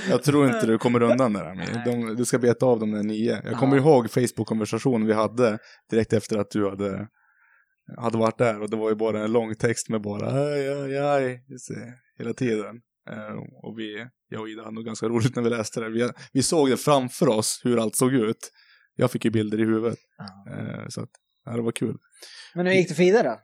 Jag 0.10 0.24
tror 0.24 0.48
inte 0.48 0.66
du 0.66 0.78
kommer 0.78 1.02
undan 1.04 1.34
där, 1.34 1.46
Amir. 1.46 1.82
De, 1.86 2.16
du 2.16 2.26
ska 2.26 2.40
beta 2.40 2.66
av 2.66 2.80
de 2.80 2.92
där 2.92 3.04
nio. 3.04 3.42
Jag 3.46 3.60
kommer 3.60 3.78
Ja. 3.78 3.82
ihåg 3.84 4.12
Facebook-konversationen 4.12 5.08
vi 5.08 5.14
hade 5.14 5.60
direkt 5.90 6.14
efter 6.14 6.38
att 6.38 6.50
du 6.50 6.70
hade, 6.70 7.08
hade 7.98 8.18
varit 8.18 8.38
där. 8.38 8.62
Och 8.62 8.70
det 8.70 8.78
var 8.78 8.90
ju 8.90 8.96
bara 8.96 9.24
en 9.24 9.32
lång 9.32 9.56
text 9.56 9.90
med 9.90 10.02
bara 10.02 10.32
aj, 10.32 10.70
aj, 10.70 10.98
aj, 10.98 11.44
det, 11.48 11.94
hela 12.18 12.34
tiden. 12.34 12.76
Eh, 13.10 13.36
och 13.64 13.80
vi, 13.80 14.06
jag 14.30 14.42
och 14.42 14.50
Ida 14.50 14.64
hade 14.64 14.76
nog 14.76 14.86
ganska 14.86 15.08
roligt 15.08 15.36
när 15.36 15.44
vi 15.44 15.50
läste 15.50 15.80
det. 15.80 15.90
Vi, 15.90 16.10
vi 16.34 16.44
såg 16.44 16.70
det 16.70 16.78
framför 16.78 17.30
oss, 17.30 17.62
hur 17.64 17.80
allt 17.80 17.96
såg 17.96 18.14
ut. 18.14 18.52
Jag 18.96 19.12
fick 19.12 19.26
ju 19.26 19.32
bilder 19.32 19.60
i 19.60 19.64
huvudet. 19.66 20.00
Ja. 20.18 20.54
Eh, 20.54 20.88
så 20.90 21.02
att, 21.02 21.10
ja, 21.46 21.52
det 21.52 21.62
var 21.62 21.72
kul. 21.72 21.98
Men 22.56 22.66
hur 22.68 22.74
gick 22.74 22.90
det 22.90 22.96
för 22.96 23.04
Ida 23.04 23.24
då? 23.24 23.40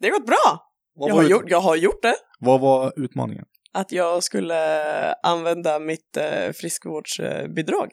Det 0.00 0.08
har 0.08 0.18
gått 0.18 0.26
bra. 0.26 0.68
Vad 0.94 1.10
Jag 1.10 1.14
har, 1.14 1.22
gjort, 1.22 1.44
jag 1.46 1.60
har 1.60 1.76
gjort 1.76 2.02
det. 2.02 2.14
vad 2.40 2.60
var 2.60 2.92
utmaningen? 2.96 3.44
Att 3.72 3.92
jag 3.92 4.22
skulle 4.22 5.12
använda 5.14 5.78
mitt 5.78 6.16
eh, 6.16 6.52
friskvårdsbidrag. 6.52 7.90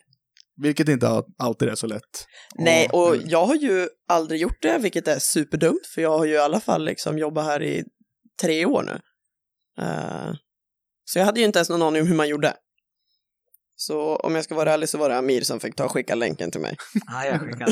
Vilket 0.62 0.90
inte 0.90 1.08
all- 1.08 1.26
alltid 1.38 1.70
är 1.70 1.76
så 1.76 1.88
lätt. 1.88 2.26
Nej, 2.56 2.90
och 2.94 3.16
eh, 3.16 3.22
jag 3.26 3.46
har 3.46 3.56
ju 3.56 3.90
aldrig 4.08 4.42
gjort 4.42 4.62
det, 4.62 4.78
vilket 4.78 5.08
är 5.08 5.20
superdumt, 5.20 5.88
för 5.96 6.02
jag 6.02 6.18
har 6.18 6.26
ju 6.26 6.34
i 6.34 6.38
alla 6.38 6.60
fall 6.60 6.86
liksom 6.86 7.18
jobbat 7.18 7.46
här 7.46 7.64
i 7.64 7.84
tre 8.42 8.66
år 8.66 8.84
nu. 8.84 9.00
Eh, 9.86 10.34
så 11.06 11.20
jag 11.20 11.26
hade 11.26 11.40
ju 11.40 11.46
inte 11.46 11.60
ens 11.60 11.70
någon 11.70 11.82
aning 11.82 12.02
om 12.02 12.08
hur 12.08 12.16
man 12.16 12.30
gjorde. 12.30 12.54
Så 13.82 14.16
om 14.16 14.36
jag 14.36 14.44
ska 14.44 14.56
vara 14.56 14.74
ärlig 14.74 14.90
så 14.90 14.98
var 14.98 15.10
det 15.10 15.18
Amir 15.18 15.42
som 15.42 15.60
fick 15.60 15.76
ta 15.76 15.86
och 15.86 15.92
skicka 15.92 16.16
länken 16.16 16.52
till 16.52 16.62
mig. 16.62 16.78
Ja, 17.08 17.26
jag 17.26 17.42
skickade. 17.42 17.72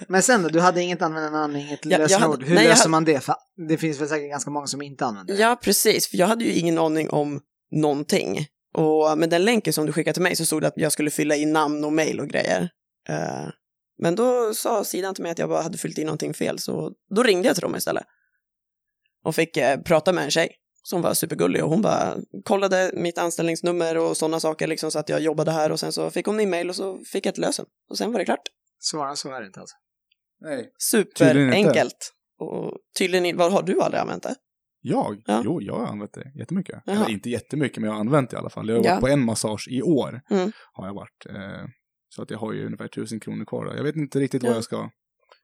Men 0.08 0.22
sen 0.22 0.42
då, 0.42 0.48
du 0.48 0.60
hade 0.60 0.82
inget 0.82 1.02
användarnamn, 1.02 1.56
inget 1.56 1.84
Ja, 1.84 1.98
lösenord. 1.98 2.42
Hur 2.44 2.54
nej, 2.54 2.64
löser 2.68 2.78
hade- 2.78 2.90
man 2.90 3.04
det? 3.04 3.20
För 3.20 3.34
det 3.68 3.78
finns 3.78 4.00
väl 4.00 4.08
säkert 4.08 4.30
ganska 4.30 4.50
många 4.50 4.66
som 4.66 4.82
inte 4.82 5.04
använder 5.06 5.34
det. 5.34 5.40
ja, 5.40 5.56
precis, 5.62 6.08
för 6.08 6.16
jag 6.16 6.26
hade 6.26 6.44
ju 6.44 6.52
ingen 6.52 6.78
aning 6.78 7.10
om 7.10 7.40
någonting. 7.70 8.46
Och 8.74 9.18
med 9.18 9.30
den 9.30 9.44
länken 9.44 9.72
som 9.72 9.86
du 9.86 9.92
skickade 9.92 10.14
till 10.14 10.22
mig 10.22 10.36
så 10.36 10.46
stod 10.46 10.62
det 10.62 10.68
att 10.68 10.74
jag 10.76 10.92
skulle 10.92 11.10
fylla 11.10 11.36
i 11.36 11.44
namn 11.46 11.84
och 11.84 11.92
mail 11.92 12.20
och 12.20 12.28
grejer. 12.28 12.68
Eh, 13.08 13.48
men 14.02 14.14
då 14.14 14.54
sa 14.54 14.84
sidan 14.84 15.14
till 15.14 15.22
mig 15.22 15.32
att 15.32 15.38
jag 15.38 15.48
bara 15.48 15.62
hade 15.62 15.78
fyllt 15.78 15.98
i 15.98 16.04
någonting 16.04 16.34
fel, 16.34 16.58
så 16.58 16.92
då 17.14 17.22
ringde 17.22 17.48
jag 17.48 17.56
till 17.56 17.62
dem 17.62 17.76
istället. 17.76 18.04
Och 19.24 19.34
fick 19.34 19.56
eh, 19.56 19.80
prata 19.80 20.12
med 20.12 20.24
en 20.24 20.30
tjej. 20.30 20.50
Hon 20.92 21.02
var 21.02 21.14
supergullig 21.14 21.64
och 21.64 21.70
hon 21.70 21.82
bara 21.82 22.16
kollade 22.44 22.90
mitt 22.94 23.18
anställningsnummer 23.18 23.98
och 23.98 24.16
sådana 24.16 24.40
saker 24.40 24.66
liksom 24.66 24.90
så 24.90 24.98
att 24.98 25.08
jag 25.08 25.20
jobbade 25.20 25.50
här 25.50 25.72
och 25.72 25.80
sen 25.80 25.92
så 25.92 26.10
fick 26.10 26.26
hon 26.26 26.36
min 26.36 26.50
mail 26.50 26.68
och 26.68 26.76
så 26.76 26.98
fick 27.12 27.26
jag 27.26 27.32
ett 27.32 27.38
lösen. 27.38 27.66
Och 27.90 27.98
sen 27.98 28.12
var 28.12 28.18
det 28.18 28.24
klart. 28.24 28.42
Svara 28.78 29.16
så 29.16 29.32
är 29.32 29.40
det 29.40 29.46
inte 29.46 29.60
alltså. 29.60 29.76
Nej. 30.40 30.70
Superenkelt. 30.78 32.12
Och 32.38 32.78
tydligen, 32.98 33.36
vad 33.36 33.52
har 33.52 33.62
du 33.62 33.80
aldrig 33.80 34.00
använt 34.00 34.22
det? 34.22 34.34
Jag? 34.80 35.22
Ja. 35.26 35.42
Jo, 35.44 35.62
jag 35.62 35.74
har 35.74 35.86
använt 35.86 36.12
det 36.12 36.32
jättemycket. 36.38 36.82
Jaha. 36.84 36.96
Eller 36.96 37.10
inte 37.10 37.30
jättemycket, 37.30 37.78
men 37.78 37.86
jag 37.88 37.92
har 37.94 38.00
använt 38.00 38.30
det 38.30 38.34
i 38.34 38.38
alla 38.38 38.50
fall. 38.50 38.68
Jag 38.68 38.76
har 38.76 38.84
Ja. 38.84 38.90
varit 38.90 39.00
på 39.00 39.08
en 39.08 39.24
massage 39.24 39.68
i 39.70 39.82
år. 39.82 40.20
Mm. 40.30 40.52
Har 40.72 40.86
jag 40.86 40.94
varit. 40.94 41.26
Eh, 41.28 41.66
så 42.08 42.22
att 42.22 42.30
jag 42.30 42.38
har 42.38 42.52
ju 42.52 42.66
ungefär 42.66 42.88
tusen 42.88 43.20
kronor 43.20 43.44
kvar. 43.44 43.74
Jag 43.76 43.84
vet 43.84 43.96
inte 43.96 44.18
riktigt 44.20 44.42
Ja. 44.42 44.48
vad 44.48 44.56
jag 44.56 44.64
ska... 44.64 44.90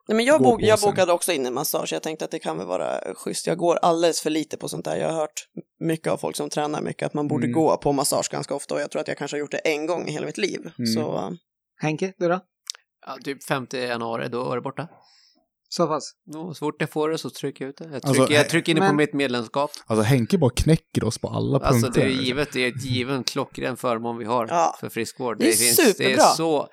Nej, 0.08 0.16
men 0.16 0.24
jag, 0.24 0.42
bok, 0.42 0.62
jag 0.62 0.80
bokade 0.80 1.12
också 1.12 1.32
in 1.32 1.46
en 1.46 1.54
massage. 1.54 1.92
Jag 1.92 2.02
tänkte 2.02 2.24
att 2.24 2.30
det 2.30 2.38
kan 2.38 2.58
väl 2.58 2.66
vara 2.66 3.14
schysst. 3.14 3.46
Jag 3.46 3.58
går 3.58 3.76
alldeles 3.82 4.20
för 4.20 4.30
lite 4.30 4.56
på 4.56 4.68
sånt 4.68 4.84
där. 4.84 4.96
Jag 4.96 5.08
har 5.08 5.14
hört 5.20 5.48
mycket 5.80 6.12
av 6.12 6.16
folk 6.16 6.36
som 6.36 6.48
tränar 6.50 6.80
mycket 6.82 7.06
att 7.06 7.14
man 7.14 7.28
borde 7.28 7.46
Mm. 7.46 7.54
gå 7.54 7.76
på 7.76 7.92
massage 7.92 8.28
ganska 8.32 8.54
ofta 8.54 8.74
och 8.74 8.80
jag 8.80 8.90
tror 8.90 9.00
att 9.02 9.08
jag 9.08 9.18
kanske 9.18 9.36
har 9.36 9.40
gjort 9.40 9.50
det 9.50 9.58
en 9.58 9.86
gång 9.86 10.08
i 10.08 10.12
hela 10.12 10.26
mitt 10.26 10.38
liv. 10.38 10.60
Mm. 10.78 10.86
Så 10.94 11.16
äh, 11.16 11.30
Henke, 11.80 12.12
du 12.18 12.28
då? 12.28 12.40
Ja, 13.06 13.16
typ 13.24 13.44
5 13.44 13.66
januari, 13.72 14.28
då 14.28 14.50
är 14.52 14.56
det 14.56 14.62
borta. 14.62 14.88
Så 15.68 15.86
pass? 15.86 16.12
Och 16.36 16.56
så 16.56 16.60
fort 16.66 16.76
jag 16.78 16.90
får 16.90 17.10
det 17.10 17.18
så 17.18 17.30
trycker 17.30 17.64
jag 17.64 17.70
ut 17.70 17.76
det. 17.76 17.84
Jag 17.84 17.94
Alltså, 17.94 18.14
trycker, 18.14 18.34
jag 18.34 18.48
trycker 18.48 18.72
in 18.72 18.76
det 18.76 18.80
på 18.80 18.86
men- 18.86 18.96
mitt 18.96 19.12
medlemskap. 19.14 19.70
Alltså 19.86 20.02
Henke 20.02 20.38
bara 20.38 20.50
knäcker 20.50 21.04
oss 21.04 21.18
på 21.18 21.28
alla 21.28 21.58
Alltså 21.58 21.82
punkter. 21.86 22.00
det 22.00 22.06
är 22.06 22.10
givet, 22.22 22.52
det 22.52 22.60
är 22.64 22.68
ett 22.68 22.84
given 22.84 23.24
klockren 23.24 23.76
förmån 23.76 24.18
vi 24.18 24.24
har 24.24 24.46
Ja. 24.50 24.76
för 24.80 24.88
friskvård. 24.88 25.38
Det 25.38 25.44
är 25.44 25.46
det 25.46 25.68
är 25.68 25.92
superbra. 25.92 26.22
så 26.22 26.68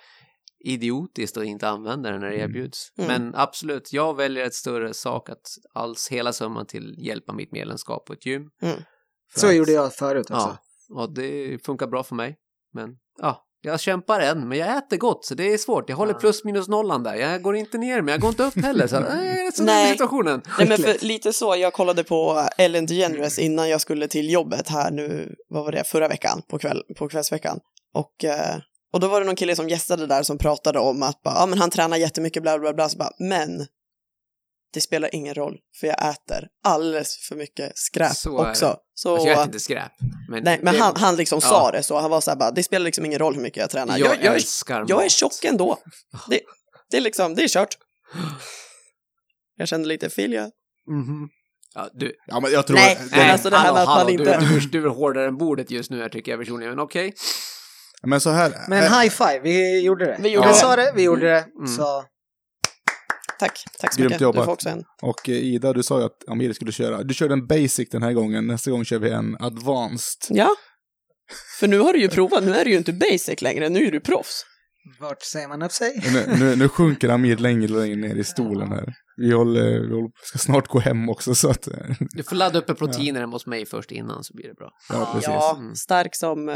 idiotiskt 0.65 1.37
att 1.37 1.43
inte 1.45 1.67
använda 1.69 2.11
det 2.11 2.19
när 2.19 2.27
det 2.29 2.35
Mm. 2.35 2.49
erbjuds. 2.49 2.87
Mm. 2.97 3.07
Men 3.07 3.35
absolut, 3.35 3.93
jag 3.93 4.15
väljer 4.17 4.45
ett 4.45 4.53
större 4.53 4.93
sak 4.93 5.29
att 5.29 5.41
alls 5.73 6.07
hela 6.11 6.33
summan 6.33 6.65
till 6.65 6.95
hjälpa 6.97 7.33
mitt 7.33 7.51
medlemskap 7.51 8.05
på 8.05 8.13
ett 8.13 8.25
gym. 8.25 8.41
Mm. 8.61 8.75
Så 9.35 9.47
att- 9.47 9.55
gjorde 9.55 9.71
jag 9.71 9.93
förut 9.93 10.31
också. 10.31 10.57
Ja, 10.89 11.01
och 11.01 11.13
det 11.13 11.65
funkar 11.65 11.87
bra 11.87 12.03
för 12.03 12.15
mig. 12.15 12.35
Men 12.73 12.89
ja, 13.21 13.45
jag 13.61 13.79
kämpar 13.79 14.19
än, 14.19 14.47
men 14.47 14.57
jag 14.57 14.77
äter 14.77 14.97
gott 14.97 15.25
så 15.25 15.35
det 15.35 15.53
är 15.53 15.57
svårt. 15.57 15.89
Jag 15.89 15.97
håller 15.97 16.13
plus 16.13 16.43
minus 16.43 16.67
nollan 16.67 17.03
där. 17.03 17.15
Jag 17.15 17.41
går 17.41 17.55
inte 17.55 17.77
ner, 17.77 18.01
men 18.01 18.11
jag 18.11 18.21
går 18.21 18.29
inte 18.29 18.43
upp 18.43 18.55
heller. 18.55 18.87
Så, 18.87 18.99
nej, 18.99 19.51
så 19.51 19.63
Nej. 19.63 19.91
situationen. 19.91 20.41
Nej, 20.57 20.67
men 20.67 20.77
för, 20.77 21.05
lite 21.05 21.33
så, 21.33 21.55
jag 21.55 21.73
kollade 21.73 22.03
på 22.03 22.47
Ellen 22.57 22.85
DeGeneres 22.85 23.39
innan 23.39 23.69
jag 23.69 23.81
skulle 23.81 24.07
till 24.07 24.29
jobbet 24.29 24.69
här 24.69 24.91
nu, 24.91 25.35
vad 25.49 25.63
var 25.65 25.71
det, 25.71 25.83
förra 25.83 26.07
veckan, 26.07 26.41
på, 26.49 26.59
kväll, 26.59 26.83
på 26.97 27.09
kvällsveckan. 27.09 27.59
Och, 27.93 28.23
eh, 28.25 28.55
och 28.93 28.99
då 28.99 29.07
var 29.07 29.19
det 29.19 29.25
någon 29.25 29.35
kille 29.35 29.55
som 29.55 29.69
gästade 29.69 30.07
där 30.07 30.23
som 30.23 30.37
pratade 30.37 30.79
om 30.79 31.03
att 31.03 31.21
bara, 31.23 31.35
ja, 31.35 31.45
men 31.45 31.59
han 31.59 31.69
tränar 31.69 31.97
jättemycket, 31.97 32.43
bla 32.43 32.59
bla 32.59 32.73
bla, 32.73 32.89
så 32.89 32.97
bara, 32.97 33.11
men 33.19 33.67
det 34.73 34.81
spelar 34.81 35.15
ingen 35.15 35.33
roll, 35.35 35.57
för 35.79 35.87
jag 35.87 36.09
äter 36.09 36.47
alldeles 36.63 37.17
för 37.27 37.35
mycket 37.35 37.77
skräp 37.77 38.13
Så 38.15 38.47
också. 38.49 38.77
Så, 38.93 39.13
Alltså, 39.13 39.27
jag 39.27 39.33
äter 39.33 39.45
inte 39.45 39.59
skräp. 39.59 39.91
Men, 40.29 40.43
nej, 40.43 40.59
men 40.63 40.73
det- 40.73 40.79
han, 40.79 40.95
han 40.95 41.15
liksom 41.15 41.39
Ja. 41.43 41.49
sa 41.49 41.71
det 41.71 41.83
så, 41.83 41.99
han 41.99 42.09
var 42.11 42.21
så 42.21 42.31
här 42.31 42.35
bara, 42.37 42.51
det 42.51 42.63
spelar 42.63 42.85
liksom 42.85 43.05
ingen 43.05 43.19
roll 43.19 43.35
hur 43.35 43.41
mycket 43.41 43.57
jag 43.61 43.69
tränar. 43.69 43.97
jag, 43.97 44.07
Jag, 44.07 44.15
jag, 44.17 44.25
är, 44.25 44.35
älskar 44.35 44.85
jag 44.87 45.05
är 45.05 45.09
tjock 45.09 45.45
ändå. 45.45 45.77
Det, 46.29 46.39
det 46.91 46.97
är 46.97 47.01
liksom, 47.01 47.35
det 47.35 47.43
är 47.43 47.47
kört. 47.47 47.77
Jag 49.55 49.67
kände 49.67 49.87
lite, 49.87 50.09
Filja, 50.09 50.51
Mhm. 50.87 51.29
Ja, 51.75 51.89
du, 51.93 52.15
Ja, 52.27 52.39
men 52.39 52.51
jag 52.51 52.67
tror... 52.67 52.77
Nej, 52.77 52.97
det- 53.11 53.17
nej, 53.17 53.31
alltså 53.31 53.49
det 53.49 53.57
här 53.57 53.63
hallå, 53.63 53.73
med 53.73 53.81
att 53.83 53.87
man 53.87 53.97
hallå, 53.97 54.09
inte- 54.09 54.39
Du, 54.39 54.59
du, 54.59 54.67
du 54.67 54.85
är 54.85 54.89
hårdare 54.89 55.27
än 55.27 55.37
bordet 55.37 55.71
just 55.71 55.91
nu 55.91 56.01
här 56.01 56.09
tycker 56.09 56.31
jag 56.31 56.39
personligen, 56.39 56.71
men 56.75 56.79
okej. 56.83 57.13
Men 58.07 58.21
så 58.21 58.29
här... 58.29 58.53
Men 58.69 58.83
eh, 58.83 58.99
high 58.99 59.09
five, 59.09 59.39
vi 59.43 59.79
gjorde 59.81 60.05
det. 60.05 60.17
Vi 60.19 60.29
gjorde 60.29 60.47
jag 60.47 60.55
det. 60.55 60.59
sa 60.59 60.75
det, 60.75 60.91
vi 60.95 61.03
gjorde 61.03 61.25
det. 61.25 61.45
Mm. 61.59 61.67
Så 61.67 62.03
tack, 63.39 63.63
tack 63.79 63.93
så 63.93 63.97
Grymt 63.99 64.09
mycket. 64.09 64.19
Du 64.19 64.23
jobbat. 64.25 64.45
får 64.45 64.51
också 64.51 64.69
en. 64.69 64.83
Och 65.01 65.29
eh, 65.29 65.35
Ida, 65.35 65.73
du 65.73 65.83
sa 65.83 65.99
ju 65.99 66.05
att 66.05 66.29
Amir 66.29 66.53
skulle 66.53 66.71
köra. 66.71 67.03
Du 67.03 67.13
körde 67.13 67.33
en 67.33 67.47
basic 67.47 67.89
den 67.89 68.03
här 68.03 68.13
gången. 68.13 68.47
Nästa 68.47 68.71
gång 68.71 68.85
kör 68.85 68.99
vi 68.99 69.09
en 69.11 69.37
advanced. 69.39 70.19
Ja. 70.37 70.49
För 71.59 71.67
nu 71.67 71.79
har 71.79 71.93
du 71.93 71.99
ju 71.99 72.09
provat, 72.09 72.43
nu 72.43 72.55
är 72.55 72.65
du 72.65 72.71
ju 72.71 72.77
inte 72.77 72.93
basic 72.93 73.41
längre, 73.41 73.69
nu 73.69 73.87
är 73.87 73.91
du 73.91 73.99
proffs. 73.99 74.45
vart 74.99 75.21
säger 75.23 75.47
man 75.47 75.61
upp 75.61 75.71
sig? 75.71 76.01
Nu, 76.13 76.35
nu, 76.39 76.55
nu 76.55 76.69
sjunker 76.69 77.09
Amir 77.09 77.37
längre 77.37 77.73
och 77.73 77.79
längre 77.81 77.95
ner 77.95 78.15
i 78.15 78.23
stolen 78.23 78.67
här. 78.71 78.93
Vi, 79.17 79.31
håller, 79.31 79.79
vi 79.79 79.93
håller, 79.95 80.09
ska 80.23 80.37
snart 80.37 80.67
gå 80.67 80.79
hem 80.79 81.09
också 81.09 81.35
så 81.35 81.49
att... 81.49 81.67
eh, 81.67 81.73
Du 81.99 82.23
får 82.23 82.35
ladda 82.35 82.59
upp 82.59 82.77
proteiner 82.77 83.19
hemma 83.19 83.35
hos 83.35 83.45
mig 83.45 83.65
först 83.65 83.91
innan 83.91 84.23
så 84.23 84.33
blir 84.35 84.47
det 84.47 84.53
bra. 84.53 84.69
Ja, 84.89 85.09
precis. 85.13 85.27
Ja, 85.27 85.55
Mm. 85.59 85.75
stark 85.75 86.15
som... 86.15 86.49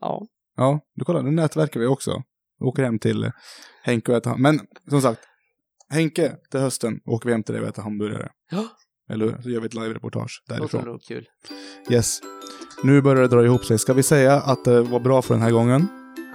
ja. 0.00 0.26
Ja, 0.56 0.80
du 0.94 1.04
kollar, 1.04 1.22
nu 1.22 1.30
nätverkar 1.30 1.80
vi 1.80 1.86
också. 1.86 2.22
Vi 2.60 2.66
åker 2.66 2.82
hem 2.82 2.98
till 2.98 3.30
Henke 3.82 4.12
och 4.12 4.18
äter 4.18 4.30
ham- 4.30 4.38
Men 4.38 4.60
som 4.90 5.02
sagt, 5.02 5.20
Henke, 5.90 6.36
till 6.50 6.60
hösten 6.60 7.00
åker 7.06 7.26
vi 7.26 7.32
hem 7.32 7.42
till 7.42 7.54
dig 7.54 7.62
och 7.62 7.68
äter 7.68 7.82
hamburgare. 7.82 8.30
Ja. 8.50 8.64
Eller 9.10 9.24
hur? 9.26 9.42
Så 9.42 9.50
gör 9.50 9.60
vi 9.60 9.66
ett 9.66 9.74
live-reportage 9.74 10.42
låter 10.48 10.60
därifrån. 10.60 10.84
nog 10.84 11.02
kul. 11.02 11.26
Yes. 11.90 12.20
Nu 12.82 13.02
börjar 13.02 13.22
det 13.22 13.28
dra 13.28 13.44
ihop 13.44 13.64
sig. 13.64 13.78
Ska 13.78 13.92
vi 13.92 14.02
säga 14.02 14.34
att 14.34 14.64
det 14.64 14.82
var 14.82 15.00
bra 15.00 15.22
för 15.22 15.34
den 15.34 15.42
här 15.42 15.50
gången? 15.50 15.86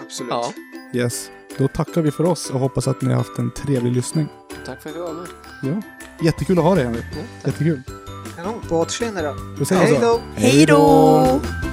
Absolut. 0.05 0.31
Ja, 0.31 0.51
Yes. 0.93 1.29
Då 1.57 1.67
tackar 1.67 2.01
vi 2.01 2.11
för 2.11 2.23
oss 2.23 2.49
och 2.49 2.59
hoppas 2.59 2.87
att 2.87 3.01
ni 3.01 3.09
har 3.09 3.15
haft 3.15 3.39
en 3.39 3.51
trevlig 3.51 3.91
lyssning. 3.91 4.27
tack 4.65 4.81
för 4.81 4.89
att 4.89 4.95
du 4.95 5.01
var 5.01 5.13
med. 5.13 5.27
Ja. 5.63 5.81
Jättekul 6.25 6.57
att 6.59 6.63
ha 6.63 6.75
dig, 6.75 6.83
Henrik. 6.83 7.05
Ja, 7.11 7.17
tack. 7.43 7.45
Jättekul. 7.53 7.81
Kanon, 8.35 8.61
på 8.69 8.75
återseende 8.79 9.21
då. 9.21 9.65
Hej 9.75 9.97
då! 10.01 10.21
Hej 10.35 10.65
då! 10.65 11.68